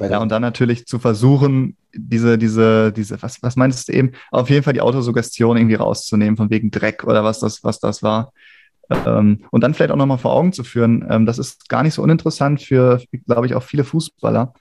Ja, 0.01 0.21
und 0.21 0.31
dann 0.31 0.43
natürlich 0.43 0.87
zu 0.87 0.99
versuchen, 0.99 1.77
diese, 1.95 2.39
diese, 2.39 2.93
diese, 2.93 3.23
was, 3.23 3.43
was 3.43 3.57
meinst 3.57 3.89
du 3.89 3.93
eben, 3.93 4.13
auf 4.31 4.49
jeden 4.49 4.63
Fall 4.63 4.73
die 4.73 4.81
Autosuggestion 4.81 5.57
irgendwie 5.57 5.75
rauszunehmen, 5.75 6.37
von 6.37 6.51
wegen 6.51 6.71
Dreck 6.71 7.05
oder 7.05 7.25
was 7.25 7.41
das, 7.41 7.63
was 7.63 7.79
das 7.79 8.03
war. 8.03 8.33
Ähm, 9.07 9.45
und 9.51 9.63
dann 9.63 9.75
vielleicht 9.75 9.91
auch 9.91 9.97
nochmal 9.97 10.19
vor 10.19 10.33
Augen 10.33 10.53
zu 10.53 10.65
führen, 10.65 11.07
ähm, 11.09 11.27
das 11.27 11.39
ist 11.39 11.69
gar 11.69 11.83
nicht 11.83 11.95
so 11.95 12.03
uninteressant 12.03 12.63
für, 12.63 13.03
glaube 13.27 13.47
ich, 13.47 13.55
auch 13.55 13.63
viele 13.63 13.85
Fußballer, 13.85 14.55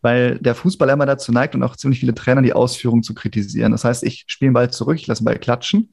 weil 0.00 0.38
der 0.38 0.54
Fußballer 0.54 0.92
immer 0.92 1.06
dazu 1.06 1.32
neigt 1.32 1.54
und 1.54 1.62
auch 1.62 1.76
ziemlich 1.76 2.00
viele 2.00 2.14
Trainer 2.14 2.42
die 2.42 2.52
Ausführung 2.52 3.02
zu 3.02 3.14
kritisieren. 3.14 3.72
Das 3.72 3.84
heißt, 3.84 4.02
ich 4.02 4.24
spiele 4.26 4.50
den 4.50 4.54
Ball 4.54 4.70
zurück, 4.70 4.96
ich 4.96 5.06
lasse 5.06 5.22
den 5.22 5.26
Ball 5.26 5.38
klatschen 5.38 5.90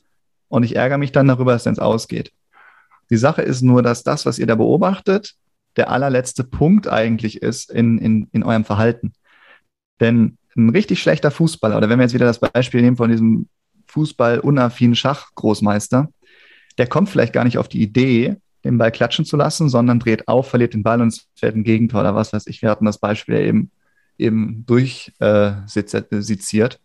und 0.47 0.63
ich 0.63 0.75
ärgere 0.75 0.97
mich 0.97 1.11
dann 1.11 1.27
darüber, 1.27 1.53
dass 1.53 1.63
es 1.63 1.67
ins 1.67 1.79
Ausgeht. 1.79 2.31
Die 3.09 3.17
Sache 3.17 3.41
ist 3.41 3.61
nur, 3.61 3.81
dass 3.81 4.03
das, 4.03 4.25
was 4.25 4.39
ihr 4.39 4.47
da 4.47 4.55
beobachtet, 4.55 5.35
der 5.75 5.89
allerletzte 5.89 6.43
Punkt 6.43 6.87
eigentlich 6.87 7.41
ist 7.41 7.71
in, 7.71 7.97
in, 7.97 8.27
in 8.31 8.43
eurem 8.43 8.65
Verhalten. 8.65 9.13
Denn 9.99 10.37
ein 10.55 10.69
richtig 10.69 11.01
schlechter 11.01 11.31
Fußballer, 11.31 11.77
oder 11.77 11.89
wenn 11.89 11.99
wir 11.99 12.03
jetzt 12.03 12.13
wieder 12.13 12.25
das 12.25 12.39
Beispiel 12.39 12.81
nehmen 12.81 12.97
von 12.97 13.09
diesem 13.09 13.49
Fußball-unaffinen 13.87 14.95
Schachgroßmeister, 14.95 16.09
der 16.77 16.87
kommt 16.87 17.09
vielleicht 17.09 17.33
gar 17.33 17.43
nicht 17.43 17.57
auf 17.57 17.67
die 17.67 17.81
Idee, 17.81 18.37
den 18.63 18.77
Ball 18.77 18.91
klatschen 18.91 19.25
zu 19.25 19.37
lassen, 19.37 19.69
sondern 19.69 19.99
dreht 19.99 20.27
auf, 20.27 20.49
verliert 20.49 20.73
den 20.73 20.83
Ball 20.83 21.01
und 21.01 21.09
es 21.09 21.27
fällt 21.35 21.55
ein 21.55 21.63
Gegentor 21.63 22.01
oder 22.01 22.15
was 22.15 22.33
weiß 22.33 22.47
ich. 22.47 22.61
Wir 22.61 22.69
hatten 22.69 22.85
das 22.85 22.99
Beispiel 22.99 23.35
eben, 23.35 23.71
eben 24.17 24.65
durchseziert. 24.65 26.73
Äh, 26.73 26.77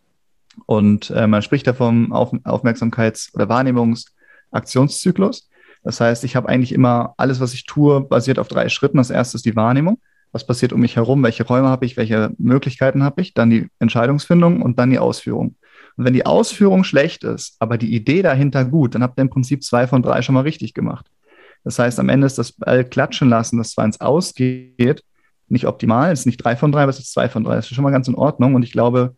und 0.65 1.09
äh, 1.09 1.27
man 1.27 1.41
spricht 1.41 1.67
da 1.67 1.73
vom 1.73 2.13
Auf 2.13 2.31
Aufmerksamkeits- 2.31 3.35
oder 3.35 3.49
Wahrnehmungsaktionszyklus. 3.49 5.49
Das 5.85 6.01
heißt, 6.01 6.23
ich 6.23 6.35
habe 6.35 6.49
eigentlich 6.49 6.71
immer 6.71 7.13
alles, 7.15 7.39
was 7.39 7.53
ich 7.53 7.65
tue, 7.65 8.01
basiert 8.01 8.39
auf 8.39 8.47
drei 8.47 8.69
Schritten. 8.69 8.97
Das 8.97 9.11
erste 9.11 9.37
ist 9.37 9.45
die 9.45 9.55
Wahrnehmung. 9.55 9.99
Was 10.31 10.45
passiert 10.45 10.73
um 10.73 10.81
mich 10.81 10.95
herum? 10.95 11.21
Welche 11.21 11.45
Räume 11.45 11.69
habe 11.69 11.85
ich? 11.85 11.95
Welche 11.95 12.31
Möglichkeiten 12.39 13.03
habe 13.03 13.21
ich? 13.21 13.35
Dann 13.35 13.51
die 13.51 13.69
Entscheidungsfindung 13.79 14.63
und 14.63 14.79
dann 14.79 14.89
die 14.89 14.97
Ausführung. 14.97 15.55
Und 15.95 16.05
wenn 16.05 16.13
die 16.13 16.25
Ausführung 16.25 16.83
schlecht 16.83 17.23
ist, 17.23 17.55
aber 17.59 17.77
die 17.77 17.95
Idee 17.95 18.23
dahinter 18.23 18.65
gut, 18.65 18.95
dann 18.95 19.03
habt 19.03 19.19
ihr 19.19 19.21
im 19.21 19.29
Prinzip 19.29 19.63
zwei 19.63 19.85
von 19.85 20.01
drei 20.01 20.23
schon 20.23 20.33
mal 20.33 20.41
richtig 20.41 20.73
gemacht. 20.73 21.05
Das 21.63 21.77
heißt, 21.77 21.99
am 21.99 22.09
Ende 22.09 22.25
ist 22.25 22.39
das 22.39 22.51
Ball 22.51 22.83
klatschen 22.83 23.29
lassen, 23.29 23.59
das 23.59 23.71
zwar 23.71 23.85
ins 23.85 24.01
Ausgeht, 24.01 25.03
nicht 25.47 25.67
optimal, 25.67 26.11
es 26.11 26.21
ist 26.21 26.25
nicht 26.25 26.43
drei 26.43 26.55
von 26.55 26.71
drei, 26.71 26.81
aber 26.81 26.89
es 26.89 26.97
ist 26.99 27.13
zwei 27.13 27.29
von 27.29 27.43
drei. 27.43 27.55
Das 27.55 27.65
ist 27.65 27.75
schon 27.75 27.83
mal 27.83 27.91
ganz 27.91 28.07
in 28.07 28.15
Ordnung. 28.15 28.55
Und 28.55 28.63
ich 28.63 28.71
glaube, 28.71 29.15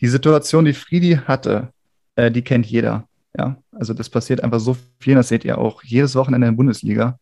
die 0.00 0.06
Situation, 0.06 0.64
die 0.64 0.74
Friedi 0.74 1.18
hatte, 1.26 1.72
äh, 2.14 2.30
die 2.30 2.42
kennt 2.42 2.66
jeder. 2.66 3.07
Ja, 3.38 3.56
also 3.70 3.94
das 3.94 4.10
passiert 4.10 4.42
einfach 4.42 4.58
so 4.58 4.76
viel, 4.98 5.14
das 5.14 5.28
seht 5.28 5.44
ihr 5.44 5.58
auch 5.58 5.82
jedes 5.84 6.16
Wochenende 6.16 6.48
in 6.48 6.54
der 6.54 6.56
Bundesliga. 6.56 7.18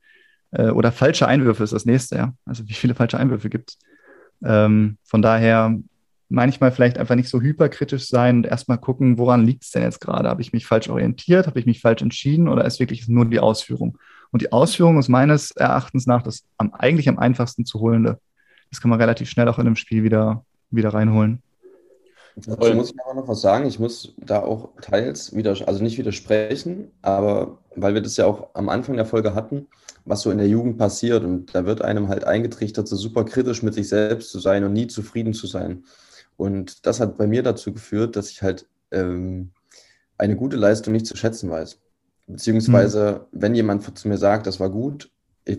Äh, 0.50 0.70
oder 0.70 0.90
falsche 0.90 1.28
Einwürfe 1.28 1.62
ist 1.62 1.74
das 1.74 1.84
nächste, 1.84 2.16
ja. 2.16 2.34
Also 2.46 2.66
wie 2.66 2.72
viele 2.72 2.94
falsche 2.94 3.18
Einwürfe 3.18 3.50
gibt 3.50 3.70
es? 3.70 3.78
Ähm, 4.42 4.96
von 5.04 5.20
daher 5.20 5.78
manchmal 6.28 6.72
vielleicht 6.72 6.98
einfach 6.98 7.14
nicht 7.14 7.28
so 7.28 7.40
hyperkritisch 7.40 8.08
sein 8.08 8.38
und 8.38 8.46
erstmal 8.46 8.78
gucken, 8.78 9.18
woran 9.18 9.46
liegt 9.46 9.64
es 9.64 9.70
denn 9.70 9.82
jetzt 9.82 10.00
gerade? 10.00 10.28
Habe 10.28 10.42
ich 10.42 10.52
mich 10.52 10.66
falsch 10.66 10.88
orientiert? 10.88 11.46
Habe 11.46 11.60
ich 11.60 11.66
mich 11.66 11.80
falsch 11.80 12.02
entschieden 12.02 12.48
oder 12.48 12.64
ist 12.64 12.80
wirklich 12.80 13.06
nur 13.08 13.26
die 13.26 13.38
Ausführung? 13.38 13.98
Und 14.32 14.42
die 14.42 14.52
Ausführung 14.52 14.98
ist 14.98 15.08
meines 15.08 15.50
Erachtens 15.52 16.06
nach 16.06 16.22
das 16.22 16.44
am, 16.56 16.72
eigentlich 16.72 17.08
am 17.08 17.18
einfachsten 17.18 17.64
zu 17.64 17.80
holende. 17.80 18.18
Das 18.70 18.80
kann 18.80 18.90
man 18.90 19.00
relativ 19.00 19.28
schnell 19.28 19.48
auch 19.48 19.58
in 19.58 19.66
einem 19.66 19.76
Spiel 19.76 20.02
wieder, 20.02 20.44
wieder 20.70 20.92
reinholen. 20.92 21.42
Dazu 22.36 22.74
muss 22.74 22.90
ich 22.90 23.00
aber 23.02 23.14
noch 23.14 23.28
was 23.28 23.40
sagen. 23.40 23.66
Ich 23.66 23.78
muss 23.78 24.14
da 24.18 24.42
auch 24.42 24.70
teils 24.82 25.34
wieder, 25.34 25.56
also 25.66 25.82
nicht 25.82 25.96
widersprechen, 25.96 26.90
aber 27.00 27.58
weil 27.74 27.94
wir 27.94 28.02
das 28.02 28.18
ja 28.18 28.26
auch 28.26 28.50
am 28.52 28.68
Anfang 28.68 28.96
der 28.96 29.06
Folge 29.06 29.34
hatten, 29.34 29.68
was 30.04 30.20
so 30.20 30.30
in 30.30 30.38
der 30.38 30.48
Jugend 30.48 30.76
passiert 30.76 31.24
und 31.24 31.54
da 31.54 31.64
wird 31.64 31.80
einem 31.80 32.08
halt 32.08 32.24
eingetrichtert, 32.24 32.88
so 32.88 32.96
super 32.96 33.24
kritisch 33.24 33.62
mit 33.62 33.72
sich 33.72 33.88
selbst 33.88 34.30
zu 34.30 34.38
sein 34.38 34.64
und 34.64 34.74
nie 34.74 34.86
zufrieden 34.86 35.32
zu 35.32 35.46
sein. 35.46 35.84
Und 36.36 36.86
das 36.86 37.00
hat 37.00 37.16
bei 37.16 37.26
mir 37.26 37.42
dazu 37.42 37.72
geführt, 37.72 38.16
dass 38.16 38.30
ich 38.30 38.42
halt 38.42 38.66
ähm, 38.90 39.52
eine 40.18 40.36
gute 40.36 40.56
Leistung 40.56 40.92
nicht 40.92 41.06
zu 41.06 41.16
schätzen 41.16 41.50
weiß. 41.50 41.80
Beziehungsweise, 42.26 43.26
mhm. 43.32 43.40
wenn 43.40 43.54
jemand 43.54 43.98
zu 43.98 44.08
mir 44.08 44.18
sagt, 44.18 44.46
das 44.46 44.60
war 44.60 44.68
gut, 44.68 45.10
ich, 45.46 45.58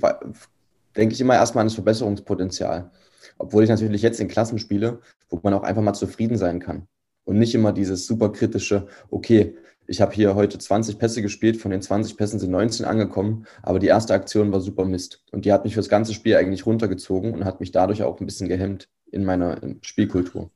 denke 0.95 1.13
ich 1.13 1.21
immer 1.21 1.35
erstmal 1.35 1.63
an 1.63 1.67
das 1.67 1.75
Verbesserungspotenzial. 1.75 2.91
Obwohl 3.37 3.63
ich 3.63 3.69
natürlich 3.69 4.01
jetzt 4.01 4.19
in 4.19 4.27
Klassen 4.27 4.59
spiele, 4.59 4.99
wo 5.29 5.39
man 5.43 5.53
auch 5.53 5.63
einfach 5.63 5.81
mal 5.81 5.93
zufrieden 5.93 6.37
sein 6.37 6.59
kann. 6.59 6.87
Und 7.23 7.37
nicht 7.37 7.53
immer 7.55 7.73
dieses 7.73 8.07
super 8.07 8.31
kritische, 8.31 8.87
okay, 9.09 9.55
ich 9.87 10.01
habe 10.01 10.13
hier 10.13 10.35
heute 10.35 10.57
20 10.57 10.99
Pässe 10.99 11.21
gespielt, 11.21 11.57
von 11.57 11.71
den 11.71 11.81
20 11.81 12.17
Pässen 12.17 12.39
sind 12.39 12.51
19 12.51 12.85
angekommen, 12.85 13.45
aber 13.63 13.79
die 13.79 13.87
erste 13.87 14.13
Aktion 14.13 14.51
war 14.51 14.59
super 14.59 14.85
Mist. 14.85 15.23
Und 15.31 15.45
die 15.45 15.53
hat 15.53 15.63
mich 15.63 15.73
fürs 15.73 15.89
ganze 15.89 16.13
Spiel 16.13 16.35
eigentlich 16.35 16.65
runtergezogen 16.65 17.33
und 17.33 17.45
hat 17.45 17.59
mich 17.59 17.71
dadurch 17.71 18.03
auch 18.03 18.19
ein 18.19 18.25
bisschen 18.25 18.49
gehemmt 18.49 18.89
in 19.11 19.23
meiner 19.23 19.59
Spielkultur. 19.81 20.51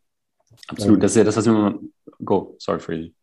Absolut, 0.68 1.02
das 1.02 1.12
ist 1.12 1.18
ja 1.18 1.24
das, 1.24 1.38
was 1.38 1.46
wir 1.46 1.52
immer. 1.54 1.80
Go, 2.24 2.56
sorry, 2.60 2.80
Freddy. 2.80 3.14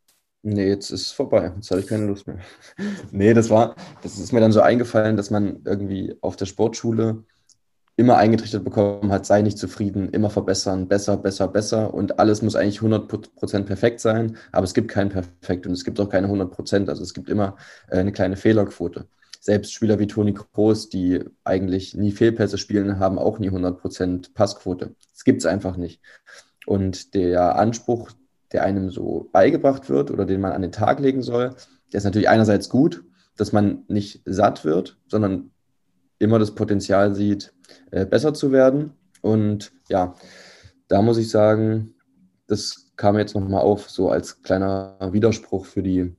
Nee, 0.43 0.69
jetzt 0.69 0.91
ist 0.91 1.03
es 1.03 1.13
vorbei. 1.13 1.53
Jetzt 1.57 1.71
habe 1.71 1.81
ich 1.81 1.87
keine 1.87 2.07
Lust 2.07 2.27
mehr. 2.27 2.39
nee, 3.11 3.35
das 3.35 3.51
war, 3.51 3.75
das 4.03 4.19
ist 4.19 4.33
mir 4.33 4.41
dann 4.41 4.53
so 4.53 4.61
eingefallen, 4.61 5.17
dass 5.17 5.31
man 5.31 5.61
irgendwie 5.65 6.17
auf 6.21 6.37
der 6.37 6.47
Sportschule 6.47 7.25
immer 7.99 8.17
eingetrichtert 8.17 8.63
bekommen 8.63 9.11
hat, 9.11 9.27
sei 9.27 9.43
nicht 9.43 9.59
zufrieden, 9.59 10.11
immer 10.11 10.31
verbessern, 10.31 10.87
besser, 10.87 11.17
besser, 11.17 11.49
besser 11.49 11.93
und 11.93 12.21
alles 12.21 12.43
muss 12.43 12.55
eigentlich 12.55 12.79
100% 12.79 13.65
perfekt 13.65 13.99
sein, 13.99 14.37
aber 14.53 14.63
es 14.63 14.73
gibt 14.73 14.87
kein 14.87 15.09
Perfekt 15.09 15.67
und 15.67 15.73
es 15.73 15.85
gibt 15.85 15.99
auch 15.99 16.09
keine 16.09 16.29
100%, 16.29 16.89
also 16.89 17.03
es 17.03 17.13
gibt 17.13 17.29
immer 17.29 17.57
äh, 17.89 17.99
eine 17.99 18.13
kleine 18.13 18.37
Fehlerquote. 18.37 19.09
Selbst 19.41 19.73
Spieler 19.73 19.99
wie 19.99 20.07
Toni 20.07 20.33
Kroos, 20.33 20.89
die 20.89 21.25
eigentlich 21.43 21.97
nie 21.97 22.13
Fehlpässe 22.13 22.57
spielen, 22.57 23.01
haben 23.01 23.19
auch 23.19 23.41
nie 23.41 23.51
100% 23.51 24.33
Passquote. 24.33 24.95
Das 25.13 25.25
gibt 25.25 25.41
es 25.41 25.47
einfach 25.47 25.77
nicht. 25.77 26.01
Und 26.67 27.15
der 27.15 27.57
Anspruch, 27.57 28.13
der 28.53 28.63
einem 28.63 28.91
so 28.91 29.29
beigebracht 29.33 29.89
wird 29.89 30.13
oder 30.13 30.25
den 30.25 30.41
man 30.41 30.53
an 30.53 30.63
den 30.63 30.73
Tag 30.73 31.01
legen 31.01 31.23
soll, 31.23 31.57
der 31.93 31.99
ist 31.99 32.05
natürlich 32.05 32.29
einerseits 32.29 32.69
gut, 32.69 33.03
dass 33.37 33.53
man 33.53 33.83
nicht 33.89 34.23
satt 34.25 34.65
wird, 34.65 34.99
sondern 35.09 35.51
immer 36.21 36.39
das 36.39 36.55
Potenzial 36.55 37.15
sieht, 37.17 37.55
äh, 37.91 38.07
besser 38.07 38.35
zu 38.35 38.53
werden. 38.53 38.93
Und 39.23 39.73
ja, 39.89 40.15
da 40.89 41.03
muss 41.03 41.19
ich 41.19 41.31
sagen, 41.31 41.95
das 42.47 42.93
kam 42.97 43.19
jetzt 43.19 43.35
nochmal 43.35 43.63
auf, 43.63 43.91
so 43.91 44.11
als 44.11 44.43
kleiner 44.43 44.97
Widerspruch 45.13 45.67
für 45.67 45.83
die, 45.83 46.15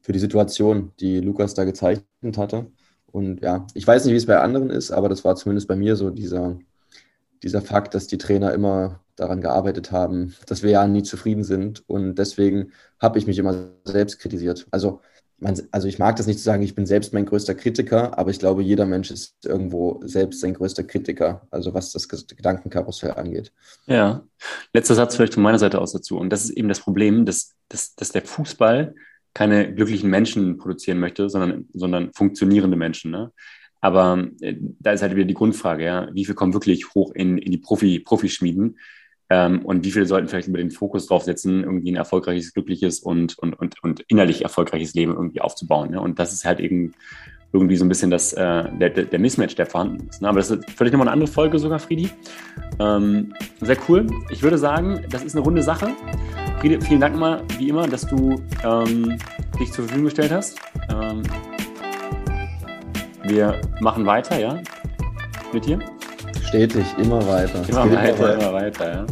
für 0.00 0.12
die 0.12 0.18
Situation, 0.18 0.92
die 1.00 1.20
Lukas 1.20 1.54
da 1.54 1.64
gezeichnet 1.64 2.36
hatte. 2.36 2.66
Und 3.06 3.40
ja, 3.40 3.66
ich 3.74 3.86
weiß 3.86 4.04
nicht, 4.04 4.12
wie 4.12 4.18
es 4.18 4.26
bei 4.26 4.38
anderen 4.38 4.70
ist, 4.70 4.90
aber 4.90 5.08
das 5.08 5.24
war 5.24 5.36
zumindest 5.36 5.68
bei 5.68 5.76
mir 5.76 5.96
so 5.96 6.10
dieser, 6.10 6.58
dieser 7.42 7.62
Fakt, 7.62 7.94
dass 7.94 8.06
die 8.06 8.18
Trainer 8.18 8.52
immer 8.52 9.00
daran 9.16 9.40
gearbeitet 9.40 9.92
haben, 9.92 10.34
dass 10.46 10.62
wir 10.62 10.70
ja 10.70 10.86
nie 10.86 11.02
zufrieden 11.02 11.44
sind. 11.44 11.88
Und 11.88 12.16
deswegen 12.16 12.72
habe 12.98 13.18
ich 13.18 13.26
mich 13.26 13.38
immer 13.38 13.70
selbst 13.84 14.18
kritisiert. 14.18 14.66
Also 14.70 15.00
man, 15.40 15.60
also 15.70 15.88
ich 15.88 15.98
mag 15.98 16.16
das 16.16 16.26
nicht 16.26 16.38
zu 16.38 16.44
sagen, 16.44 16.62
ich 16.62 16.74
bin 16.74 16.86
selbst 16.86 17.12
mein 17.12 17.26
größter 17.26 17.54
Kritiker, 17.54 18.18
aber 18.18 18.30
ich 18.30 18.38
glaube, 18.38 18.62
jeder 18.62 18.86
Mensch 18.86 19.10
ist 19.10 19.44
irgendwo 19.44 20.00
selbst 20.04 20.40
sein 20.40 20.54
größter 20.54 20.84
Kritiker, 20.84 21.46
also 21.50 21.74
was 21.74 21.92
das 21.92 22.08
Gedankenkarussell 22.08 23.12
angeht. 23.12 23.52
Ja, 23.86 24.22
letzter 24.72 24.94
Satz 24.94 25.16
vielleicht 25.16 25.34
von 25.34 25.42
meiner 25.42 25.58
Seite 25.58 25.80
aus 25.80 25.92
dazu. 25.92 26.18
Und 26.18 26.30
das 26.30 26.44
ist 26.44 26.50
eben 26.50 26.68
das 26.68 26.80
Problem, 26.80 27.24
dass, 27.24 27.54
dass, 27.68 27.94
dass 27.94 28.12
der 28.12 28.22
Fußball 28.22 28.94
keine 29.32 29.74
glücklichen 29.74 30.10
Menschen 30.10 30.58
produzieren 30.58 30.98
möchte, 30.98 31.30
sondern, 31.30 31.68
sondern 31.72 32.12
funktionierende 32.12 32.76
Menschen. 32.76 33.10
Ne? 33.10 33.32
Aber 33.80 34.28
äh, 34.40 34.56
da 34.58 34.92
ist 34.92 35.02
halt 35.02 35.14
wieder 35.14 35.24
die 35.24 35.34
Grundfrage, 35.34 35.84
ja, 35.84 36.08
wie 36.12 36.24
viel 36.24 36.34
kommen 36.34 36.52
wirklich 36.52 36.94
hoch 36.94 37.12
in, 37.14 37.38
in 37.38 37.50
die 37.50 37.58
Profi, 37.58 38.00
Profischmieden? 38.00 38.78
Ähm, 39.30 39.64
und 39.64 39.84
wie 39.84 39.92
viele 39.92 40.06
sollten 40.06 40.28
vielleicht 40.28 40.48
über 40.48 40.58
den 40.58 40.72
Fokus 40.72 41.06
drauf 41.06 41.22
setzen, 41.22 41.62
irgendwie 41.62 41.92
ein 41.92 41.96
erfolgreiches, 41.96 42.52
glückliches 42.52 42.98
und, 42.98 43.38
und, 43.38 43.54
und, 43.58 43.82
und 43.82 44.00
innerlich 44.08 44.42
erfolgreiches 44.42 44.94
Leben 44.94 45.12
irgendwie 45.14 45.40
aufzubauen. 45.40 45.92
Ne? 45.92 46.00
Und 46.00 46.18
das 46.18 46.32
ist 46.32 46.44
halt 46.44 46.58
eben 46.58 46.92
irgendwie 47.52 47.76
so 47.76 47.84
ein 47.84 47.88
bisschen 47.88 48.10
das, 48.10 48.32
äh, 48.32 48.64
der, 48.78 48.90
der 48.90 49.18
Mismatch, 49.18 49.54
der 49.54 49.66
vorhanden 49.66 50.08
ist. 50.08 50.20
Ne? 50.20 50.28
Aber 50.28 50.38
das 50.38 50.50
ist 50.50 50.68
vielleicht 50.70 50.92
nochmal 50.92 51.08
eine 51.08 51.12
andere 51.12 51.30
Folge 51.30 51.58
sogar, 51.58 51.78
Friedi. 51.78 52.10
Ähm, 52.80 53.32
sehr 53.60 53.76
cool. 53.88 54.06
Ich 54.30 54.42
würde 54.42 54.58
sagen, 54.58 55.04
das 55.10 55.22
ist 55.22 55.34
eine 55.36 55.44
runde 55.44 55.62
Sache. 55.62 55.90
Friedi, 56.58 56.80
vielen 56.80 57.00
Dank 57.00 57.16
mal, 57.16 57.42
wie 57.58 57.68
immer, 57.68 57.86
dass 57.86 58.06
du 58.06 58.40
ähm, 58.64 59.16
dich 59.58 59.72
zur 59.72 59.84
Verfügung 59.84 60.04
gestellt 60.06 60.32
hast. 60.32 60.58
Ähm, 60.92 61.22
wir 63.24 63.60
machen 63.80 64.06
weiter, 64.06 64.38
ja, 64.38 64.60
mit 65.52 65.66
dir. 65.66 65.78
Stetig, 66.50 66.84
immer 66.98 67.24
weiter. 67.28 67.62
Immer 67.68 67.92
weiter, 67.92 68.16
immer 68.16 68.20
weiter, 68.20 68.34
immer 68.34 68.52
weiter, 68.52 68.92
ja. 68.92 69.06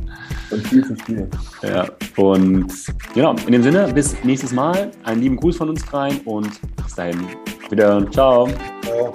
Und 0.51 0.66
viel 0.66 0.85
zu 0.85 0.96
viel. 0.96 1.29
Ja, 1.62 1.87
und 2.16 2.66
genau, 3.14 3.37
in 3.46 3.53
dem 3.53 3.62
Sinne, 3.62 3.92
bis 3.92 4.16
nächstes 4.24 4.53
Mal. 4.53 4.90
Einen 5.05 5.20
lieben 5.20 5.37
Gruß 5.37 5.57
von 5.57 5.68
uns 5.68 5.92
rein 5.94 6.20
und 6.24 6.51
bis 6.83 6.94
dahin. 6.96 7.24
Wieder. 7.70 8.11
Ciao. 8.11 8.48
Ciao. 8.83 9.14